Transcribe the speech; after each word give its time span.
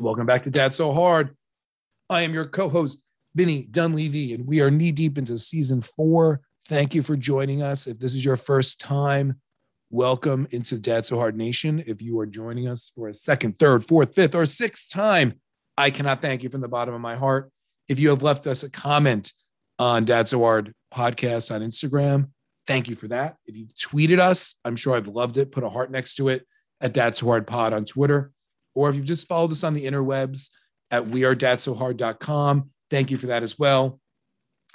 Welcome 0.00 0.26
back 0.26 0.42
to 0.42 0.50
Dad 0.50 0.74
So 0.74 0.92
Hard. 0.92 1.36
I 2.10 2.22
am 2.22 2.34
your 2.34 2.46
co 2.46 2.68
host, 2.68 3.00
Vinny 3.36 3.64
Dunleavy, 3.70 4.34
and 4.34 4.44
we 4.44 4.60
are 4.60 4.68
knee 4.68 4.90
deep 4.90 5.18
into 5.18 5.38
season 5.38 5.82
four. 5.82 6.40
Thank 6.66 6.96
you 6.96 7.02
for 7.04 7.16
joining 7.16 7.62
us. 7.62 7.86
If 7.86 8.00
this 8.00 8.12
is 8.12 8.24
your 8.24 8.36
first 8.36 8.80
time, 8.80 9.40
welcome 9.90 10.48
into 10.50 10.78
Dad 10.78 11.06
So 11.06 11.16
Hard 11.16 11.36
Nation. 11.36 11.84
If 11.86 12.02
you 12.02 12.18
are 12.18 12.26
joining 12.26 12.66
us 12.66 12.90
for 12.96 13.06
a 13.06 13.14
second, 13.14 13.56
third, 13.56 13.86
fourth, 13.86 14.16
fifth, 14.16 14.34
or 14.34 14.46
sixth 14.46 14.90
time, 14.90 15.34
I 15.78 15.92
cannot 15.92 16.20
thank 16.20 16.42
you 16.42 16.48
from 16.48 16.60
the 16.60 16.68
bottom 16.68 16.92
of 16.92 17.00
my 17.00 17.14
heart. 17.14 17.52
If 17.88 18.00
you 18.00 18.08
have 18.08 18.22
left 18.24 18.48
us 18.48 18.64
a 18.64 18.70
comment 18.70 19.32
on 19.78 20.04
Dad 20.04 20.28
So 20.28 20.40
Hard 20.40 20.74
podcast 20.92 21.54
on 21.54 21.60
Instagram, 21.60 22.30
thank 22.66 22.88
you 22.88 22.96
for 22.96 23.06
that. 23.08 23.36
If 23.46 23.56
you 23.56 23.66
tweeted 23.66 24.18
us, 24.18 24.56
I'm 24.64 24.74
sure 24.74 24.96
I've 24.96 25.06
loved 25.06 25.36
it. 25.36 25.52
Put 25.52 25.62
a 25.62 25.70
heart 25.70 25.92
next 25.92 26.16
to 26.16 26.30
it 26.30 26.44
at 26.80 26.94
Dad 26.94 27.16
So 27.16 27.26
Hard 27.26 27.46
Pod 27.46 27.72
on 27.72 27.84
Twitter. 27.84 28.32
Or 28.74 28.88
if 28.88 28.96
you've 28.96 29.04
just 29.04 29.28
followed 29.28 29.52
us 29.52 29.64
on 29.64 29.74
the 29.74 29.86
interwebs 29.86 30.50
at 30.90 31.04
wearedadsohard.com, 31.04 32.70
thank 32.90 33.10
you 33.10 33.16
for 33.16 33.26
that 33.26 33.42
as 33.42 33.58
well. 33.58 34.00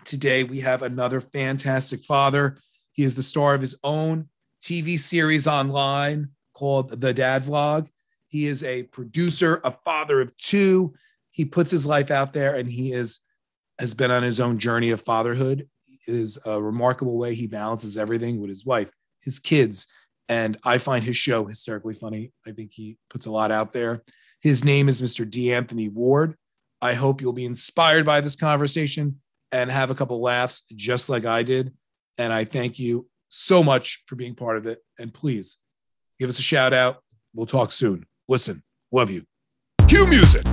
Today 0.06 0.44
we 0.44 0.62
have 0.62 0.82
another 0.82 1.22
fantastic 1.22 2.04
father. 2.04 2.58
He 2.94 3.04
is 3.04 3.16
the 3.16 3.24
star 3.24 3.54
of 3.54 3.62
his 3.62 3.76
own 3.84 4.30
TV 4.62 4.98
series 5.00 5.48
online 5.48 6.30
called 6.54 7.02
The 7.02 7.14
Dad 7.14 7.44
Vlog. 7.44 7.88
He 8.28 8.46
is 8.46 8.64
a 8.64 8.84
producer, 8.84 9.62
a 9.64 9.72
father 9.72 10.22
of 10.22 10.36
two. 10.38 10.94
He 11.32 11.46
puts 11.46 11.72
his 11.72 11.86
life 11.86 12.12
out 12.12 12.34
there 12.34 12.56
and 12.56 12.70
he 12.70 12.94
is 12.94 13.20
has 13.80 13.94
been 13.94 14.12
on 14.12 14.24
his 14.24 14.42
own 14.42 14.60
journey 14.60 14.90
of 14.90 15.02
fatherhood. 15.02 15.68
It 15.88 16.14
is 16.14 16.38
a 16.46 16.62
remarkable 16.62 17.18
way 17.18 17.34
he 17.34 17.48
balances 17.48 17.98
everything 17.98 18.42
with 18.42 18.50
his 18.50 18.66
wife, 18.66 18.92
his 19.22 19.40
kids, 19.40 19.88
and 20.30 20.58
I 20.64 20.78
find 20.78 21.04
his 21.04 21.18
show 21.18 21.46
hysterically 21.46 21.96
funny. 21.96 22.32
I 22.48 22.52
think 22.52 22.72
he 22.72 22.98
puts 23.10 23.26
a 23.26 23.32
lot 23.32 23.52
out 23.52 23.74
there. 23.74 24.04
His 24.40 24.64
name 24.64 24.88
is 24.88 25.02
Mr. 25.02 25.30
D'Anthony 25.30 25.90
Ward. 25.90 26.36
I 26.82 26.94
hope 26.94 27.20
you'll 27.20 27.34
be 27.34 27.46
inspired 27.46 28.06
by 28.06 28.22
this 28.22 28.38
conversation 28.38 29.20
and 29.52 29.72
have 29.72 29.92
a 29.92 29.96
couple 29.96 30.22
laughs 30.22 30.62
just 30.74 31.10
like 31.10 31.26
I 31.26 31.44
did. 31.44 31.74
And 32.18 32.32
I 32.32 32.46
thank 32.46 32.80
you 32.80 33.08
so 33.30 33.64
much 33.64 34.04
for 34.06 34.16
being 34.16 34.36
part 34.36 34.58
of 34.58 34.68
it. 34.68 34.80
And 34.98 35.14
please 35.14 35.58
give 36.20 36.30
us 36.30 36.40
a 36.40 36.44
shout 36.44 36.74
out. 36.74 37.04
We'll 37.34 37.48
talk 37.48 37.72
soon. 37.72 38.06
Listen, 38.28 38.64
love 38.92 39.10
you. 39.10 39.24
Cue 39.88 40.08
music. 40.08 40.46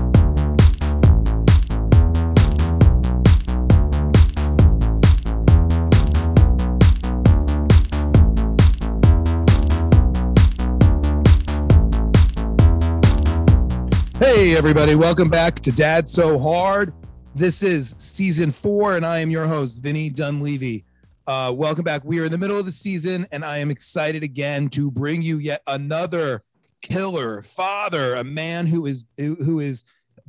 Hey, 14.46 14.56
everybody, 14.56 14.94
welcome 14.94 15.28
back 15.28 15.58
to 15.58 15.72
Dad 15.72 16.08
So 16.08 16.38
Hard. 16.38 16.92
This 17.34 17.64
is 17.64 17.96
season 17.96 18.52
four, 18.52 18.94
and 18.94 19.04
I 19.04 19.18
am 19.18 19.28
your 19.28 19.44
host, 19.44 19.82
Vinny 19.82 20.08
Dunleavy. 20.08 20.84
Uh, 21.26 21.52
welcome 21.52 21.82
back. 21.82 22.04
We 22.04 22.20
are 22.20 22.26
in 22.26 22.30
the 22.30 22.38
middle 22.38 22.56
of 22.56 22.64
the 22.64 22.70
season, 22.70 23.26
and 23.32 23.44
I 23.44 23.58
am 23.58 23.72
excited 23.72 24.22
again 24.22 24.68
to 24.68 24.88
bring 24.88 25.20
you 25.20 25.38
yet 25.38 25.62
another 25.66 26.44
killer 26.80 27.42
father, 27.42 28.14
a 28.14 28.22
man 28.22 28.68
who 28.68 28.86
is 28.86 29.02
who 29.16 29.58
is 29.58 29.84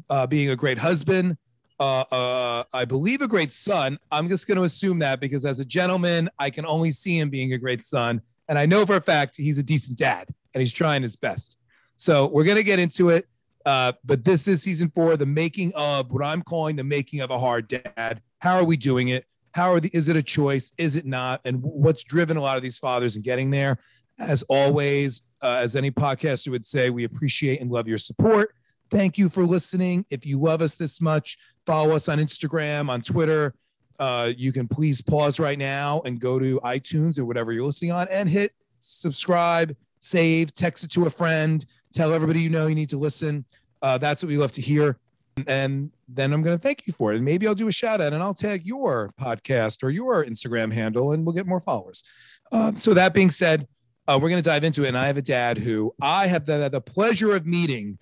uh, 0.09 0.25
being 0.25 0.49
a 0.49 0.55
great 0.55 0.79
husband, 0.79 1.37
uh, 1.79 2.05
uh, 2.11 2.63
I 2.73 2.85
believe 2.85 3.21
a 3.21 3.27
great 3.27 3.51
son. 3.51 3.99
I'm 4.11 4.29
just 4.29 4.47
going 4.47 4.57
to 4.57 4.63
assume 4.63 4.97
that 4.97 5.19
because 5.19 5.45
as 5.45 5.59
a 5.59 5.65
gentleman, 5.65 6.27
I 6.39 6.49
can 6.49 6.65
only 6.65 6.89
see 6.89 7.19
him 7.19 7.29
being 7.29 7.53
a 7.53 7.57
great 7.59 7.83
son, 7.83 8.23
and 8.49 8.57
I 8.57 8.65
know 8.65 8.83
for 8.83 8.95
a 8.95 9.01
fact 9.01 9.37
he's 9.37 9.59
a 9.59 9.63
decent 9.63 9.95
dad, 9.99 10.29
and 10.55 10.59
he's 10.59 10.73
trying 10.73 11.03
his 11.03 11.15
best. 11.15 11.57
So 11.97 12.25
we're 12.25 12.45
going 12.45 12.57
to 12.57 12.63
get 12.63 12.79
into 12.79 13.09
it. 13.09 13.27
Uh, 13.67 13.91
but 14.05 14.23
this 14.23 14.47
is 14.47 14.63
season 14.63 14.89
four, 14.95 15.17
the 15.17 15.25
making 15.25 15.73
of 15.75 16.09
what 16.13 16.23
I'm 16.23 16.41
calling 16.41 16.77
the 16.77 16.85
making 16.85 17.19
of 17.19 17.31
a 17.31 17.37
hard 17.37 17.67
dad. 17.67 18.21
How 18.39 18.55
are 18.55 18.63
we 18.63 18.77
doing 18.77 19.09
it? 19.09 19.25
How 19.51 19.73
are 19.73 19.81
the, 19.81 19.89
is 19.93 20.07
it 20.07 20.15
a 20.15 20.23
choice? 20.23 20.71
Is 20.77 20.95
it 20.95 21.05
not? 21.05 21.41
And 21.43 21.61
what's 21.61 22.05
driven 22.05 22.37
a 22.37 22.41
lot 22.41 22.55
of 22.55 22.63
these 22.63 22.79
fathers 22.79 23.17
in 23.17 23.23
getting 23.23 23.51
there? 23.51 23.77
As 24.19 24.41
always, 24.43 25.21
uh, 25.41 25.55
as 25.55 25.75
any 25.75 25.91
podcaster 25.91 26.47
would 26.47 26.65
say, 26.65 26.89
we 26.89 27.03
appreciate 27.03 27.59
and 27.59 27.69
love 27.69 27.89
your 27.89 27.97
support. 27.97 28.55
Thank 28.89 29.17
you 29.17 29.27
for 29.27 29.43
listening. 29.43 30.05
If 30.09 30.25
you 30.25 30.39
love 30.39 30.61
us 30.61 30.75
this 30.75 31.01
much, 31.01 31.37
follow 31.65 31.93
us 31.93 32.07
on 32.07 32.19
Instagram, 32.19 32.89
on 32.89 33.01
Twitter. 33.01 33.53
Uh, 33.99 34.31
you 34.37 34.53
can 34.53 34.69
please 34.69 35.01
pause 35.01 35.41
right 35.41 35.59
now 35.59 36.01
and 36.05 36.21
go 36.21 36.39
to 36.39 36.61
iTunes 36.61 37.19
or 37.19 37.25
whatever 37.25 37.51
you're 37.51 37.65
listening 37.65 37.91
on 37.91 38.07
and 38.07 38.29
hit 38.29 38.53
subscribe, 38.79 39.75
save, 39.99 40.53
text 40.53 40.85
it 40.85 40.91
to 40.91 41.05
a 41.05 41.09
friend 41.09 41.65
Tell 41.93 42.13
everybody 42.13 42.41
you 42.41 42.49
know 42.49 42.67
you 42.67 42.75
need 42.75 42.89
to 42.89 42.97
listen. 42.97 43.45
Uh, 43.81 43.97
that's 43.97 44.23
what 44.23 44.29
we 44.29 44.37
love 44.37 44.51
to 44.53 44.61
hear. 44.61 44.97
And 45.45 45.91
then 46.07 46.33
I'm 46.33 46.41
going 46.41 46.57
to 46.57 46.61
thank 46.61 46.87
you 46.87 46.93
for 46.93 47.13
it. 47.13 47.17
And 47.17 47.25
maybe 47.25 47.47
I'll 47.47 47.55
do 47.55 47.67
a 47.67 47.71
shout 47.71 48.01
out 48.01 48.13
and 48.13 48.23
I'll 48.23 48.33
tag 48.33 48.65
your 48.65 49.13
podcast 49.19 49.83
or 49.83 49.89
your 49.89 50.25
Instagram 50.25 50.73
handle 50.73 51.11
and 51.11 51.25
we'll 51.25 51.35
get 51.35 51.45
more 51.45 51.59
followers. 51.59 52.03
Uh, 52.51 52.73
so, 52.73 52.93
that 52.93 53.13
being 53.13 53.29
said, 53.29 53.67
uh, 54.07 54.17
we're 54.19 54.29
going 54.29 54.41
to 54.41 54.49
dive 54.49 54.63
into 54.63 54.85
it. 54.85 54.89
And 54.89 54.97
I 54.97 55.07
have 55.07 55.17
a 55.17 55.21
dad 55.21 55.57
who 55.57 55.93
I 56.01 56.27
have 56.27 56.45
the, 56.45 56.69
the 56.69 56.81
pleasure 56.81 57.35
of 57.35 57.45
meeting. 57.45 57.97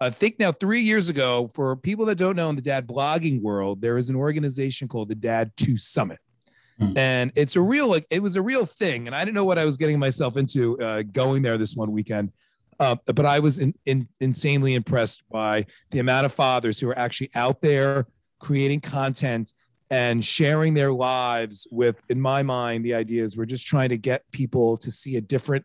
I 0.00 0.10
think 0.10 0.38
now 0.38 0.52
three 0.52 0.80
years 0.80 1.08
ago, 1.08 1.50
for 1.52 1.74
people 1.74 2.06
that 2.06 2.16
don't 2.16 2.36
know 2.36 2.48
in 2.48 2.56
the 2.56 2.62
dad 2.62 2.86
blogging 2.86 3.42
world, 3.42 3.80
there 3.80 3.98
is 3.98 4.08
an 4.08 4.16
organization 4.16 4.86
called 4.86 5.08
the 5.08 5.16
Dad 5.16 5.50
2 5.56 5.76
Summit. 5.76 6.20
Hmm. 6.78 6.96
And 6.96 7.32
it's 7.34 7.56
a 7.56 7.60
real, 7.60 7.88
like, 7.88 8.06
it 8.08 8.22
was 8.22 8.36
a 8.36 8.42
real 8.42 8.64
thing. 8.64 9.08
And 9.08 9.16
I 9.16 9.24
didn't 9.24 9.34
know 9.34 9.44
what 9.44 9.58
I 9.58 9.64
was 9.64 9.76
getting 9.76 9.98
myself 9.98 10.36
into 10.36 10.80
uh, 10.80 11.02
going 11.02 11.42
there 11.42 11.58
this 11.58 11.74
one 11.74 11.90
weekend. 11.90 12.30
Uh, 12.80 12.96
but 13.06 13.26
I 13.26 13.40
was 13.40 13.58
in, 13.58 13.74
in, 13.86 14.08
insanely 14.20 14.74
impressed 14.74 15.24
by 15.30 15.66
the 15.90 15.98
amount 15.98 16.26
of 16.26 16.32
fathers 16.32 16.78
who 16.78 16.88
are 16.88 16.98
actually 16.98 17.30
out 17.34 17.60
there 17.60 18.06
creating 18.38 18.80
content 18.80 19.52
and 19.90 20.24
sharing 20.24 20.74
their 20.74 20.92
lives 20.92 21.66
with, 21.70 21.96
in 22.08 22.20
my 22.20 22.42
mind, 22.42 22.84
the 22.84 22.94
idea 22.94 23.24
is 23.24 23.36
we're 23.36 23.46
just 23.46 23.66
trying 23.66 23.88
to 23.88 23.96
get 23.96 24.30
people 24.32 24.76
to 24.76 24.90
see 24.90 25.16
a 25.16 25.20
different 25.20 25.64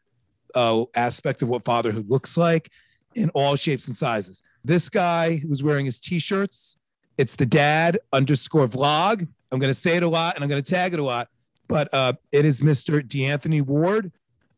uh, 0.55 0.85
aspect 0.95 1.41
of 1.41 1.49
what 1.49 1.63
fatherhood 1.63 2.09
looks 2.09 2.37
like 2.37 2.71
in 3.15 3.29
all 3.31 3.55
shapes 3.55 3.87
and 3.87 3.95
sizes. 3.95 4.41
This 4.63 4.89
guy 4.89 5.35
who's 5.35 5.61
wearing 5.61 5.85
his 5.85 5.99
t-shirts, 5.99 6.77
it's 7.17 7.35
the 7.35 7.45
dad 7.45 7.99
underscore 8.11 8.67
vlog. 8.67 9.27
I'm 9.51 9.59
going 9.59 9.73
to 9.73 9.79
say 9.79 9.97
it 9.97 10.03
a 10.03 10.07
lot 10.07 10.35
and 10.35 10.43
I'm 10.43 10.49
going 10.49 10.63
to 10.63 10.71
tag 10.71 10.93
it 10.93 10.99
a 10.99 11.03
lot, 11.03 11.27
but 11.67 11.93
uh, 11.93 12.13
it 12.31 12.45
is 12.45 12.61
Mr. 12.61 13.07
D'Anthony 13.07 13.61
Ward 13.61 14.11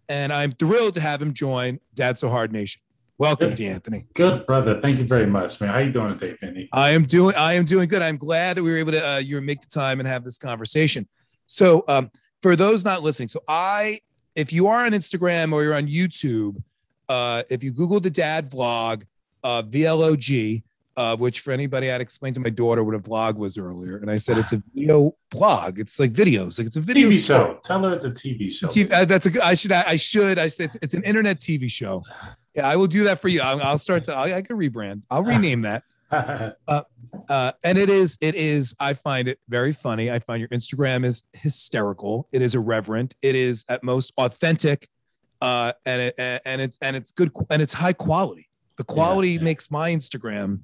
and 0.09 0.31
I'm 0.31 0.51
thrilled 0.51 0.95
to 0.95 1.01
have 1.01 1.21
him 1.21 1.33
join 1.33 1.79
Dad 1.93 2.17
So 2.17 2.29
Hard 2.29 2.51
Nation. 2.51 2.81
Welcome, 3.17 3.49
good, 3.49 3.57
D'Anthony. 3.57 4.05
Good, 4.13 4.45
brother. 4.45 4.81
Thank 4.81 4.97
you 4.97 5.05
very 5.05 5.25
much, 5.25 5.61
man. 5.61 5.73
How 5.73 5.79
you 5.79 5.91
doing 5.91 6.19
today, 6.19 6.35
Vinny? 6.41 6.67
I 6.73 6.91
am 6.91 7.03
doing. 7.03 7.33
I 7.35 7.53
am 7.53 7.63
doing 7.63 7.87
good. 7.87 8.01
I'm 8.01 8.17
glad 8.17 8.57
that 8.57 8.63
we 8.63 8.71
were 8.71 8.77
able 8.77 8.91
to 8.91 9.07
uh, 9.07 9.17
you 9.19 9.39
make 9.39 9.61
the 9.61 9.67
time 9.67 9.99
and 9.99 10.07
have 10.07 10.25
this 10.25 10.37
conversation. 10.37 11.07
So, 11.45 11.85
um, 11.87 12.11
for 12.41 12.57
those 12.57 12.83
not 12.83 13.03
listening, 13.03 13.29
so 13.29 13.39
I, 13.47 14.01
if 14.35 14.51
you 14.51 14.67
are 14.67 14.85
on 14.85 14.91
Instagram 14.91 15.53
or 15.53 15.63
you're 15.63 15.75
on 15.75 15.87
YouTube, 15.87 16.61
uh, 17.07 17.43
if 17.49 17.63
you 17.63 17.71
Google 17.71 18.01
the 18.01 18.09
Dad 18.09 18.49
Vlog, 18.49 19.03
uh, 19.43 19.63
VLOG, 19.63 20.63
uh, 20.97 21.15
which 21.15 21.41
for 21.41 21.51
anybody 21.51 21.91
I'd 21.91 22.01
explain 22.01 22.33
to 22.35 22.39
my 22.39 22.49
daughter 22.49 22.83
what 22.83 22.95
a 22.95 22.99
vlog 22.99 23.35
was 23.35 23.57
earlier. 23.57 23.97
And 23.97 24.09
I 24.09 24.17
said 24.17 24.37
it's 24.37 24.53
a 24.53 24.61
video 24.73 25.15
blog. 25.29 25.79
It's 25.79 25.99
like 25.99 26.13
videos, 26.13 26.57
like 26.57 26.67
it's 26.67 26.77
a 26.77 26.81
video 26.81 27.09
TV 27.09 27.25
show. 27.25 27.59
Tell 27.63 27.83
her 27.83 27.93
it's 27.93 28.05
a 28.05 28.11
TV 28.11 28.51
show. 28.51 28.67
TV, 28.67 28.91
uh, 28.91 29.05
that's 29.05 29.25
a 29.25 29.31
good. 29.31 29.41
I 29.41 29.53
should. 29.53 29.71
I 29.71 29.95
should. 29.95 30.39
I 30.39 30.47
said 30.47 30.65
it's, 30.65 30.77
it's, 30.81 30.93
an 30.93 31.03
internet 31.03 31.39
TV 31.39 31.69
show. 31.69 32.03
Yeah, 32.55 32.69
I 32.69 32.77
will 32.77 32.87
do 32.87 33.03
that 33.03 33.19
for 33.19 33.27
you. 33.27 33.41
I'll, 33.41 33.61
I'll 33.61 33.77
start 33.77 34.05
to. 34.05 34.15
I, 34.15 34.37
I 34.37 34.41
can 34.41 34.57
rebrand. 34.57 35.01
I'll 35.11 35.23
rename 35.35 35.63
that. 35.63 35.83
uh, 36.09 36.83
uh, 37.27 37.51
and 37.65 37.77
it 37.77 37.89
is. 37.89 38.17
It 38.21 38.33
is. 38.35 38.73
I 38.79 38.93
find 38.93 39.27
it 39.27 39.39
very 39.49 39.73
funny. 39.73 40.09
I 40.09 40.19
find 40.19 40.39
your 40.39 40.47
Instagram 40.47 41.03
is 41.03 41.23
hysterical. 41.33 42.29
It 42.31 42.41
is 42.41 42.55
irreverent. 42.55 43.13
It 43.21 43.35
is 43.35 43.65
at 43.67 43.83
most 43.83 44.13
authentic. 44.17 44.87
Uh, 45.41 45.73
and 45.85 46.01
it 46.01 46.15
and 46.17 46.61
it's 46.61 46.77
and 46.81 46.95
it's 46.95 47.11
good 47.11 47.29
and 47.49 47.61
it's 47.61 47.73
high 47.73 47.91
quality. 47.91 48.47
The 48.77 48.85
quality 48.85 49.31
yeah, 49.31 49.39
yeah. 49.39 49.43
makes 49.43 49.69
my 49.69 49.91
Instagram 49.91 50.61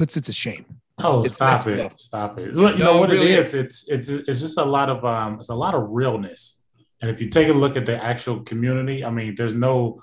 puts 0.00 0.16
it 0.16 0.24
to 0.24 0.32
shame. 0.32 0.64
Oh, 0.98 1.22
it's 1.22 1.34
stop 1.34 1.66
it! 1.66 1.76
Level. 1.76 1.98
Stop 1.98 2.38
it! 2.38 2.54
you 2.54 2.62
no, 2.62 2.70
know 2.72 2.98
what 2.98 3.10
really 3.10 3.32
it 3.32 3.40
is? 3.40 3.54
It's 3.54 3.88
it's 3.88 4.08
it's 4.08 4.40
just 4.40 4.56
a 4.56 4.64
lot 4.64 4.88
of 4.88 5.04
um, 5.04 5.38
it's 5.40 5.50
a 5.50 5.54
lot 5.54 5.74
of 5.74 5.90
realness. 5.90 6.62
And 7.02 7.10
if 7.10 7.20
you 7.20 7.28
take 7.28 7.48
a 7.48 7.52
look 7.52 7.76
at 7.76 7.84
the 7.84 8.02
actual 8.02 8.40
community, 8.40 9.04
I 9.04 9.10
mean, 9.10 9.34
there's 9.34 9.54
no 9.54 10.02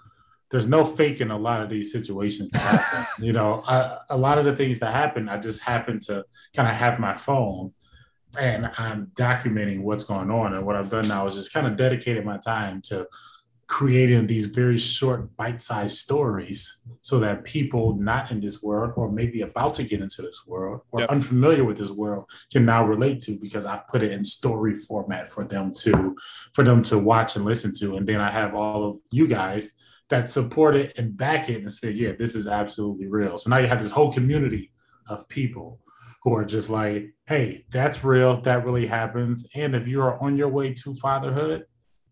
there's 0.52 0.68
no 0.68 0.86
faking 0.86 1.32
a 1.32 1.38
lot 1.38 1.62
of 1.64 1.70
these 1.70 1.92
situations 1.92 2.50
that 2.52 2.60
happen. 2.60 3.06
you 3.26 3.34
know, 3.34 3.64
I, 3.68 3.98
a 4.10 4.18
lot 4.18 4.38
of 4.38 4.46
the 4.46 4.56
things 4.56 4.78
that 4.80 4.94
happen, 4.94 5.28
I 5.30 5.38
just 5.40 5.62
happen 5.62 6.00
to 6.08 6.24
kind 6.56 6.70
of 6.70 6.76
have 6.76 7.00
my 7.00 7.16
phone 7.16 7.74
and 8.40 8.70
I'm 8.78 9.12
documenting 9.16 9.82
what's 9.82 10.04
going 10.04 10.32
on. 10.32 10.54
And 10.54 10.66
what 10.66 10.76
I've 10.76 10.90
done 10.90 11.08
now 11.08 11.28
is 11.28 11.36
just 11.36 11.54
kind 11.54 11.68
of 11.68 11.76
dedicated 11.76 12.24
my 12.24 12.38
time 12.38 12.82
to 12.84 13.08
creating 13.68 14.26
these 14.26 14.46
very 14.46 14.78
short 14.78 15.36
bite-sized 15.36 15.98
stories 15.98 16.82
so 17.02 17.20
that 17.20 17.44
people 17.44 17.96
not 18.00 18.32
in 18.32 18.40
this 18.40 18.64
world 18.64 18.94
or 18.96 19.10
maybe 19.10 19.42
about 19.42 19.74
to 19.74 19.84
get 19.84 20.02
into 20.02 20.22
this 20.22 20.42
world 20.48 20.82
or 20.92 21.02
yep. 21.02 21.10
unfamiliar 21.10 21.66
with 21.66 21.78
this 21.78 21.92
world 21.92 22.30
can 22.52 22.66
now 22.66 22.86
relate 22.86 23.20
to 23.20 23.38
because 23.38 23.66
I've 23.66 23.88
put 23.90 24.04
it 24.04 24.14
in 24.14 24.24
story 24.24 24.74
format 24.76 25.30
for 25.30 25.44
them 25.44 25.74
to 25.80 26.16
for 26.54 26.64
them 26.64 26.82
to 26.84 26.98
watch 26.98 27.36
and 27.36 27.44
listen 27.44 27.74
to 27.80 27.98
and 27.98 28.08
then 28.08 28.22
I 28.22 28.32
have 28.32 28.56
all 28.56 28.90
of 28.90 28.98
you 29.12 29.28
guys 29.28 29.74
that 30.10 30.30
support 30.30 30.76
it 30.76 30.94
and 30.98 31.18
back 31.18 31.50
it 31.50 31.62
and 31.62 31.72
say, 31.72 31.92
yeah, 31.92 32.14
this 32.18 32.36
is 32.36 32.48
absolutely 32.48 33.08
real. 33.08 33.38
So 33.38 33.50
now 33.50 33.58
you 33.58 33.68
have 33.68 33.82
this 33.82 33.92
whole 33.92 34.14
community 34.14 34.72
of 35.10 35.28
people 35.28 35.82
who 36.24 36.34
are 36.36 36.46
just 36.46 36.70
like, 36.70 37.14
hey, 37.26 37.66
that's 37.70 38.04
real. 38.04 38.42
That 38.42 38.66
really 38.66 38.88
happens. 38.88 39.46
And 39.54 39.76
if 39.76 39.88
you 39.88 40.02
are 40.02 40.22
on 40.22 40.38
your 40.38 40.48
way 40.50 40.74
to 40.76 40.96
fatherhood, 40.96 41.66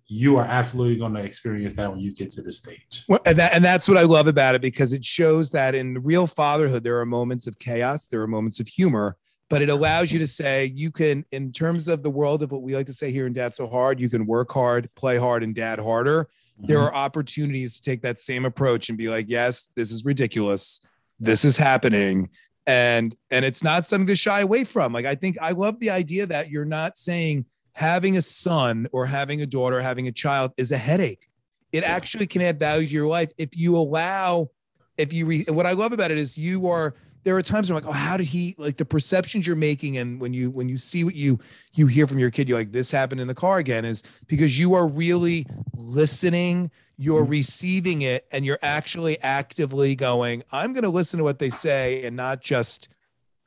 you 0.08 0.38
are 0.38 0.46
absolutely 0.46 0.98
going 0.98 1.14
to 1.14 1.22
experience 1.22 1.74
that 1.74 1.90
when 1.90 2.00
you 2.00 2.14
get 2.14 2.30
to 2.32 2.42
the 2.42 2.52
stage. 2.52 3.04
Well, 3.08 3.20
and, 3.26 3.38
that, 3.40 3.54
and 3.54 3.64
that's 3.64 3.88
what 3.88 3.98
I 3.98 4.04
love 4.04 4.28
about 4.28 4.54
it 4.54 4.62
because 4.62 4.94
it 4.94 5.04
shows 5.04 5.50
that 5.52 5.74
in 5.74 6.02
real 6.04 6.28
fatherhood, 6.28 6.84
there 6.84 7.00
are 7.00 7.06
moments 7.06 7.48
of 7.48 7.58
chaos, 7.58 8.06
there 8.06 8.22
are 8.22 8.28
moments 8.28 8.60
of 8.60 8.68
humor, 8.68 9.18
but 9.50 9.62
it 9.62 9.70
allows 9.70 10.12
you 10.12 10.20
to 10.20 10.28
say, 10.28 10.72
you 10.76 10.92
can, 10.92 11.26
in 11.32 11.52
terms 11.52 11.88
of 11.88 12.04
the 12.04 12.10
world 12.10 12.44
of 12.44 12.52
what 12.52 12.62
we 12.62 12.76
like 12.76 12.86
to 12.88 12.94
say 12.94 13.12
here 13.12 13.26
in 13.26 13.34
Dad 13.34 13.56
So 13.56 13.68
Hard, 13.68 14.00
you 14.00 14.10
can 14.10 14.26
work 14.26 14.52
hard, 14.52 14.90
play 14.96 15.18
hard, 15.18 15.44
and 15.44 15.56
dad 15.56 15.80
harder. 15.80 16.26
Mm-hmm. 16.26 16.68
There 16.68 16.80
are 16.80 16.94
opportunities 16.94 17.76
to 17.76 17.82
take 17.82 18.02
that 18.04 18.20
same 18.20 18.46
approach 18.46 18.90
and 18.90 18.98
be 18.98 19.10
like, 19.10 19.26
yes, 19.28 19.70
this 19.76 19.92
is 19.92 20.06
ridiculous. 20.06 20.82
This 21.20 21.46
is 21.46 21.58
happening. 21.58 22.30
And 22.68 23.16
and 23.30 23.46
it's 23.46 23.64
not 23.64 23.86
something 23.86 24.08
to 24.08 24.16
shy 24.16 24.42
away 24.42 24.64
from. 24.64 24.92
Like 24.92 25.06
I 25.06 25.14
think 25.14 25.38
I 25.40 25.52
love 25.52 25.80
the 25.80 25.92
idea 25.92 26.26
that 26.26 26.50
you're 26.50 26.66
not 26.66 26.98
saying 26.98 27.46
having 27.76 28.16
a 28.16 28.22
son 28.22 28.88
or 28.94 29.06
having 29.06 29.42
a 29.42 29.46
daughter, 29.46 29.82
having 29.82 30.08
a 30.08 30.12
child 30.12 30.54
is 30.58 30.72
a 30.72 30.78
headache. 30.78 31.30
It 31.74 31.84
actually 31.84 32.26
can 32.26 32.42
add 32.42 32.58
value 32.58 32.88
to 32.88 32.94
your 32.94 33.08
life 33.08 33.32
if 33.38 33.56
you 33.56 33.76
allow, 33.76 34.50
if 34.98 35.12
you 35.12 35.26
re, 35.26 35.46
what 35.50 35.66
I 35.66 35.74
love 35.74 35.92
about 35.92 36.10
it 36.10 36.18
is 36.18 36.38
you 36.38 36.68
are 36.68 36.96
there 37.26 37.36
are 37.36 37.42
times 37.42 37.70
I'm 37.70 37.76
like, 37.76 37.88
oh, 37.88 37.92
how 37.92 38.18
did 38.18 38.28
he 38.28 38.56
like 38.58 38.78
the 38.78 38.86
perceptions 38.86 39.46
you're 39.46 39.58
making? 39.58 39.98
And 39.98 40.22
when 40.22 40.34
you 40.34 40.52
when 40.52 40.70
you 40.70 40.78
see 40.78 41.04
what 41.04 41.16
you 41.16 41.40
you 41.74 41.88
hear 41.88 42.08
from 42.08 42.18
your 42.18 42.32
kid, 42.32 42.48
you're 42.48 42.58
like, 42.58 42.72
this 42.72 42.92
happened 42.92 43.20
in 43.20 43.28
the 43.28 43.36
car 43.36 43.58
again, 43.58 43.84
is 43.84 44.04
because 44.28 44.58
you 44.58 44.74
are 44.76 44.88
really 44.88 45.46
listening, 45.76 46.72
you're 46.98 47.24
mm-hmm. 47.24 47.32
receiving 47.32 48.04
it, 48.04 48.26
and 48.32 48.46
you're 48.46 48.60
actually 48.62 49.22
actively 49.22 49.96
going, 49.96 50.44
I'm 50.52 50.72
gonna 50.72 50.90
listen 50.90 51.18
to 51.18 51.26
what 51.26 51.40
they 51.40 51.50
say 51.50 52.06
and 52.06 52.16
not 52.16 52.42
just 52.42 52.88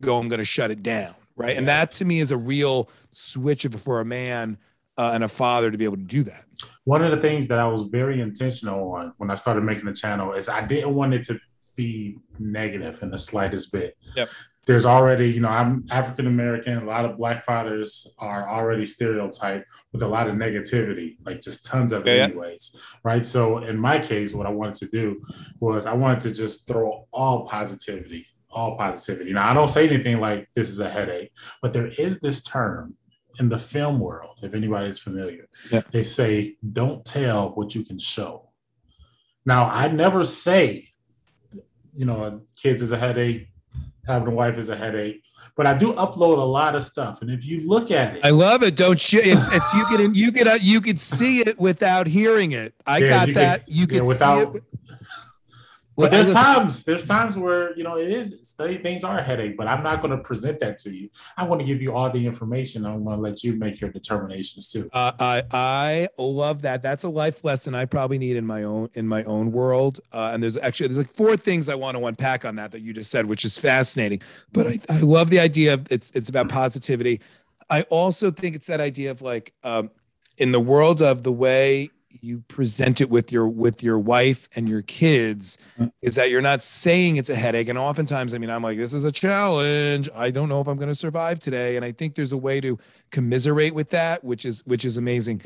go, 0.03 0.19
I'm 0.19 0.29
gonna 0.29 0.45
shut 0.45 0.71
it 0.71 0.83
down. 0.83 1.15
Right. 1.39 1.53
Yeah. 1.53 1.59
And 1.59 1.69
that 1.69 1.93
to 1.93 2.05
me 2.05 2.21
is 2.21 2.33
a 2.33 2.37
real 2.37 2.91
switch 3.11 3.65
for 3.67 4.01
a 4.01 4.05
man 4.05 4.59
uh, 4.99 5.13
and 5.15 5.23
a 5.23 5.29
father 5.29 5.71
to 5.71 5.79
be 5.79 5.85
able 5.85 5.97
to 5.97 6.03
do 6.03 6.25
that. 6.25 6.45
One 6.85 7.05
of 7.05 7.13
the 7.13 7.19
things 7.19 7.47
that 7.49 7.59
I 7.59 7.69
was 7.69 7.85
very 7.85 8.21
intentional 8.21 8.93
on 8.93 9.13
when 9.19 9.31
I 9.31 9.37
started 9.37 9.63
making 9.63 9.85
the 9.85 9.95
channel 9.95 10.33
is 10.33 10.49
I 10.49 10.67
didn't 10.67 10.95
want 10.95 11.15
it 11.15 11.25
to 11.25 11.39
be 11.77 12.19
negative 12.41 13.01
in 13.03 13.11
the 13.11 13.19
slightest 13.19 13.73
bit. 13.73 13.97
Yep. 14.17 14.29
There's 14.67 14.85
already, 14.85 15.31
you 15.31 15.41
know, 15.41 15.49
I'm 15.49 15.87
African 15.91 16.27
American. 16.27 16.77
A 16.77 16.85
lot 16.85 17.07
of 17.07 17.17
black 17.17 17.45
fathers 17.45 18.07
are 18.19 18.47
already 18.47 18.85
stereotyped 18.85 19.65
with 19.93 20.03
a 20.03 20.09
lot 20.09 20.29
of 20.29 20.35
negativity, 20.35 21.17
like 21.25 21.41
just 21.41 21.65
tons 21.65 21.91
of 21.91 22.07
it, 22.07 22.21
anyways. 22.21 22.77
Right. 23.03 23.25
So 23.25 23.59
in 23.59 23.79
my 23.79 23.99
case, 23.99 24.35
what 24.35 24.47
I 24.47 24.51
wanted 24.51 24.75
to 24.75 24.89
do 24.89 25.23
was 25.59 25.87
I 25.87 25.95
wanted 25.95 26.21
to 26.21 26.35
just 26.35 26.67
throw 26.67 27.07
all 27.13 27.47
positivity, 27.47 28.27
all 28.51 28.77
positivity. 28.77 29.33
Now 29.33 29.51
I 29.51 29.55
don't 29.55 29.69
say 29.69 29.89
anything 29.89 30.21
like 30.21 30.49
this 30.55 30.69
is 30.69 30.81
a 30.81 30.89
headache, 30.89 31.33
but 31.63 31.73
there 31.73 31.89
is 31.89 32.21
this 32.21 32.43
term 32.43 32.95
in 33.39 33.49
the 33.49 33.59
film 33.59 34.01
world, 34.01 34.41
if 34.43 34.55
anybody's 34.55 34.99
familiar, 34.99 35.49
yeah. 35.71 35.83
they 35.93 36.03
say, 36.03 36.57
don't 36.73 37.05
tell 37.05 37.51
what 37.51 37.73
you 37.73 37.85
can 37.85 37.99
show. 37.99 38.51
Now, 39.47 39.71
I 39.71 39.87
never 39.87 40.25
say 40.25 40.89
you 41.99 42.05
know, 42.05 42.43
kids 42.63 42.81
is 42.81 42.93
a 42.93 42.97
headache, 42.97 43.49
having 44.07 44.29
a 44.29 44.31
wife 44.31 44.57
is 44.57 44.69
a 44.69 44.77
headache. 44.77 45.25
But 45.57 45.67
I 45.67 45.75
do 45.75 45.93
upload 45.95 46.39
a 46.39 46.45
lot 46.45 46.77
of 46.77 46.85
stuff, 46.85 47.21
and 47.21 47.31
if 47.33 47.45
you 47.45 47.67
look 47.69 47.91
at 47.91 48.15
it, 48.15 48.25
I 48.25 48.31
love 48.31 48.63
it. 48.63 48.77
Don't 48.77 49.13
you? 49.13 49.21
It's, 49.21 49.53
it's 49.53 49.75
you 49.75 49.85
can 49.87 50.15
you 50.15 50.31
can 50.31 50.47
uh, 50.47 50.59
you 50.61 50.81
can 50.81 50.97
see 50.97 51.41
it 51.41 51.59
without 51.59 52.07
hearing 52.07 52.53
it. 52.53 52.75
I 52.87 52.99
yeah, 52.99 53.09
got 53.09 53.35
that. 53.35 53.65
Can, 53.65 53.75
you 53.75 53.87
can 53.89 53.97
yeah, 53.97 54.03
without, 54.03 54.57
but 55.99 56.13
there's 56.13 56.33
times 56.33 56.85
there's 56.85 57.07
times 57.07 57.37
where 57.37 57.77
you 57.77 57.83
know 57.83 57.97
it 57.97 58.11
is 58.11 58.37
study 58.43 58.79
things 58.79 59.03
are 59.05 59.19
a 59.19 59.23
headache, 59.23 59.57
but 59.57 59.67
I'm 59.67 59.83
not 59.83 60.01
going 60.01 60.17
to 60.17 60.23
present 60.23 60.61
that 60.61 60.79
to 60.79 60.91
you. 60.91 61.11
I 61.37 61.45
want 61.45 61.61
to 61.61 61.67
give 61.67 61.83
you 61.83 61.95
all 61.95 62.09
the 62.11 62.25
information. 62.25 62.87
I'm 62.87 63.05
going 63.05 63.17
to 63.17 63.23
let 63.23 63.43
you 63.43 63.55
make 63.55 63.81
your 63.81 63.91
determinations 63.91 64.71
too. 64.71 64.89
Uh, 64.93 65.13
I 65.19 65.43
I 65.53 66.09
love 66.17 66.63
that. 66.63 66.83
That's 66.83 67.05
a 67.05 67.09
life 67.09 67.45
lesson 67.45 67.75
I 67.75 67.85
probably 67.85 68.19
need 68.19 68.37
in 68.37 68.47
my 68.47 68.63
own 68.63 68.91
in 68.95 69.09
my 69.09 69.25
own 69.25 69.51
world. 69.51 70.01
Uh, 70.13 70.31
and 70.33 70.43
there's 70.43 70.57
actually 70.57 70.87
there's 70.87 70.99
like 70.99 71.13
four 71.13 71.37
things 71.37 71.69
I 71.69 71.75
want 71.75 71.97
to 71.97 72.07
unpack 72.07 72.45
on 72.45 72.57
that 72.57 72.71
that 72.71 72.81
you 72.81 72.93
just 72.93 73.11
said, 73.11 73.27
which 73.27 73.45
is 73.45 73.59
fascinating. 73.59 74.23
But 74.53 74.67
I, 74.69 74.79
I 74.89 75.01
love 75.01 75.31
the 75.31 75.41
idea 75.41 75.75
of 75.75 75.91
it's 75.91 76.11
it's 76.11 76.29
about 76.29 76.49
positivity. 76.49 77.21
I 77.71 77.83
also 77.83 78.31
think 78.31 78.57
it's 78.57 78.67
that 78.67 78.81
idea 78.81 79.11
of 79.11 79.21
like 79.21 79.53
um, 79.65 79.91
in 80.39 80.53
the 80.53 80.61
world 80.61 81.03
of 81.03 81.23
the 81.23 81.33
way 81.33 81.91
you 82.21 82.41
present 82.49 83.01
it 83.01 83.11
with 83.11 83.33
your 83.33 83.49
with 83.49 83.83
your 83.83 83.99
wife 83.99 84.49
and 84.57 84.69
your 84.69 84.83
kids 84.83 85.59
mm. 85.79 85.91
is 86.03 86.15
that 86.15 86.31
you're 86.31 86.41
not 86.41 86.63
saying 86.63 87.17
it's 87.17 87.31
a 87.31 87.35
headache. 87.35 87.69
And 87.69 87.79
oftentimes 87.79 88.35
i 88.35 88.39
mean 88.39 88.51
i'm 88.51 88.63
like 88.63 88.79
this 88.79 88.93
is 88.93 89.05
a 89.05 89.13
challenge. 89.13 90.09
I 90.15 90.31
don't 90.31 90.49
know 90.49 90.61
if 90.61 90.67
i'm 90.67 90.77
going 90.77 90.89
to 90.89 90.95
survive 90.95 91.39
today. 91.39 91.77
And 91.77 91.85
i 91.85 91.93
think 91.93 92.15
there's 92.15 92.33
a 92.33 92.39
way 92.39 92.61
to 92.61 92.79
commiserate 93.11 93.75
with 93.75 93.91
that 93.91 94.25
which 94.25 94.45
is 94.45 94.65
which 94.67 94.85
is 94.85 94.97
amazing. 94.97 95.43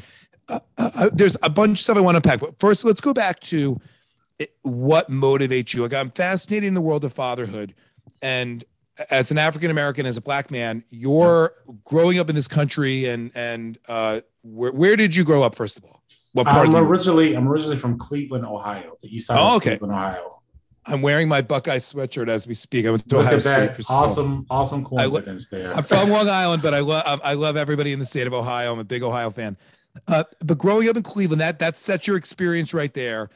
Uh, 0.48 0.60
uh, 0.78 0.90
uh 0.94 1.10
there's 1.12 1.36
a 1.42 1.50
bunch 1.50 1.78
of 1.78 1.84
stuff 1.84 1.96
i 1.96 2.00
want 2.00 2.16
to 2.16 2.20
pack 2.20 2.40
but 2.40 2.58
first 2.58 2.84
let's 2.84 3.00
go 3.00 3.14
back 3.14 3.40
to 3.40 3.80
what 4.62 5.10
motivates 5.10 5.75
you. 5.75 5.82
Like 5.82 5.94
i'm 5.94 6.10
fascinated 6.10 6.68
in 6.68 6.75
the 6.75 6.80
world 6.80 7.04
of 7.04 7.12
fatherhood. 7.12 7.75
And 8.20 8.64
as 9.10 9.30
an 9.30 9.38
African 9.38 9.70
American, 9.70 10.06
as 10.06 10.16
a 10.16 10.20
black 10.20 10.50
man, 10.50 10.84
you're 10.90 11.54
growing 11.84 12.18
up 12.18 12.28
in 12.28 12.34
this 12.34 12.48
country, 12.48 13.06
and 13.06 13.30
and 13.34 13.78
uh, 13.88 14.20
where 14.42 14.72
where 14.72 14.96
did 14.96 15.16
you 15.16 15.25
grow 15.25 15.42
up? 15.42 15.54
First 15.54 15.78
of 15.78 15.84
all, 15.84 16.01
what 16.32 16.46
part? 16.46 16.69
I'm 16.69 16.75
originally 16.75 17.34
I'm 17.34 17.49
originally 17.49 17.76
from 17.76 17.99
Cleveland, 17.99 18.46
Ohio, 18.46 18.96
the 19.02 19.14
east 19.14 19.26
side 19.26 19.38
oh, 19.38 19.56
okay. 19.56 19.75
of 19.75 19.79
Cleveland, 19.81 19.93
Ohio. 19.93 20.43
I'm 20.84 21.00
wearing 21.00 21.29
my 21.29 21.43
Buckeye 21.43 21.76
sweatshirt 21.76 22.29
as 22.29 22.46
we 22.46 22.55
speak. 22.55 22.87
I 22.87 22.90
went 22.90 23.08
to 23.08 23.17
Look 23.19 23.26
Ohio 23.26 23.38
State 23.38 23.76
for 23.76 23.82
awesome, 23.88 24.46
awesome 24.50 24.84
coincidence 24.84 25.52
lo- 25.52 25.58
there. 25.58 25.73
I'm 25.73 25.84
from 25.84 26.11
Long 26.11 26.29
Island, 26.29 26.62
but 26.62 26.75
I 26.75 26.81
love 26.81 27.20
I 27.23 27.34
love 27.34 27.56
everybody 27.56 27.93
in 27.93 27.99
the 27.99 28.06
state 28.06 28.26
of 28.26 28.32
Ohio. 28.32 28.73
I'm 28.73 28.79
a 28.79 28.84
big 28.84 29.02
Ohio 29.02 29.31
fan. 29.31 29.56
Uh, 30.08 30.25
but 30.40 30.58
growing 30.58 30.88
up 30.88 30.96
in 30.96 31.02
Cleveland, 31.02 31.40
that 31.40 31.58
that 31.58 31.76
sets 31.76 32.06
your 32.06 32.17
experience 32.17 32.75
right 32.75 32.93
there. 32.94 33.31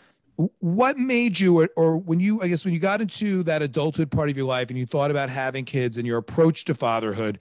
What 0.59 0.99
made 0.99 1.41
you, 1.41 1.61
or, 1.61 1.71
or 1.77 1.97
when 1.97 2.21
you, 2.21 2.43
I 2.43 2.49
guess, 2.49 2.65
when 2.65 2.75
you 2.75 2.81
got 2.81 3.01
into 3.01 3.43
that 3.45 3.63
adulthood 3.63 4.11
part 4.11 4.29
of 4.29 4.37
your 4.37 4.47
life 4.47 4.69
and 4.69 4.79
you 4.79 4.85
thought 4.85 5.11
about 5.11 5.31
having 5.31 5.65
kids 5.65 5.97
and 5.97 6.07
your 6.07 6.19
approach 6.19 6.65
to 6.67 6.75
fatherhood, 6.75 7.39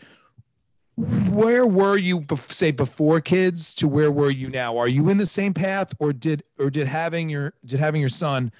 where 0.98 1.66
were 1.68 1.98
you 1.98 2.26
say 2.38 2.72
before 2.72 3.20
kids 3.20 3.76
to 3.76 3.88
where 3.88 4.12
were 4.12 4.30
you 4.30 4.50
now? 4.50 4.78
Are 4.78 4.88
you 4.88 5.10
in 5.10 5.18
the 5.18 5.26
same 5.26 5.54
path 5.54 5.94
or 6.00 6.14
did 6.14 6.44
or 6.58 6.70
did 6.70 6.88
having 6.88 7.30
your 7.30 7.54
did 7.66 7.80
having 7.80 8.00
your 8.00 8.10
son 8.10 8.52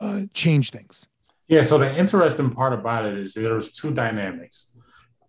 uh, 0.00 0.22
change 0.32 0.70
things? 0.70 1.06
Yeah 1.46 1.62
so 1.62 1.78
the 1.78 1.94
interesting 1.94 2.50
part 2.50 2.72
about 2.72 3.04
it 3.04 3.16
is 3.16 3.34
there's 3.34 3.70
two 3.70 3.92
dynamics. 3.92 4.76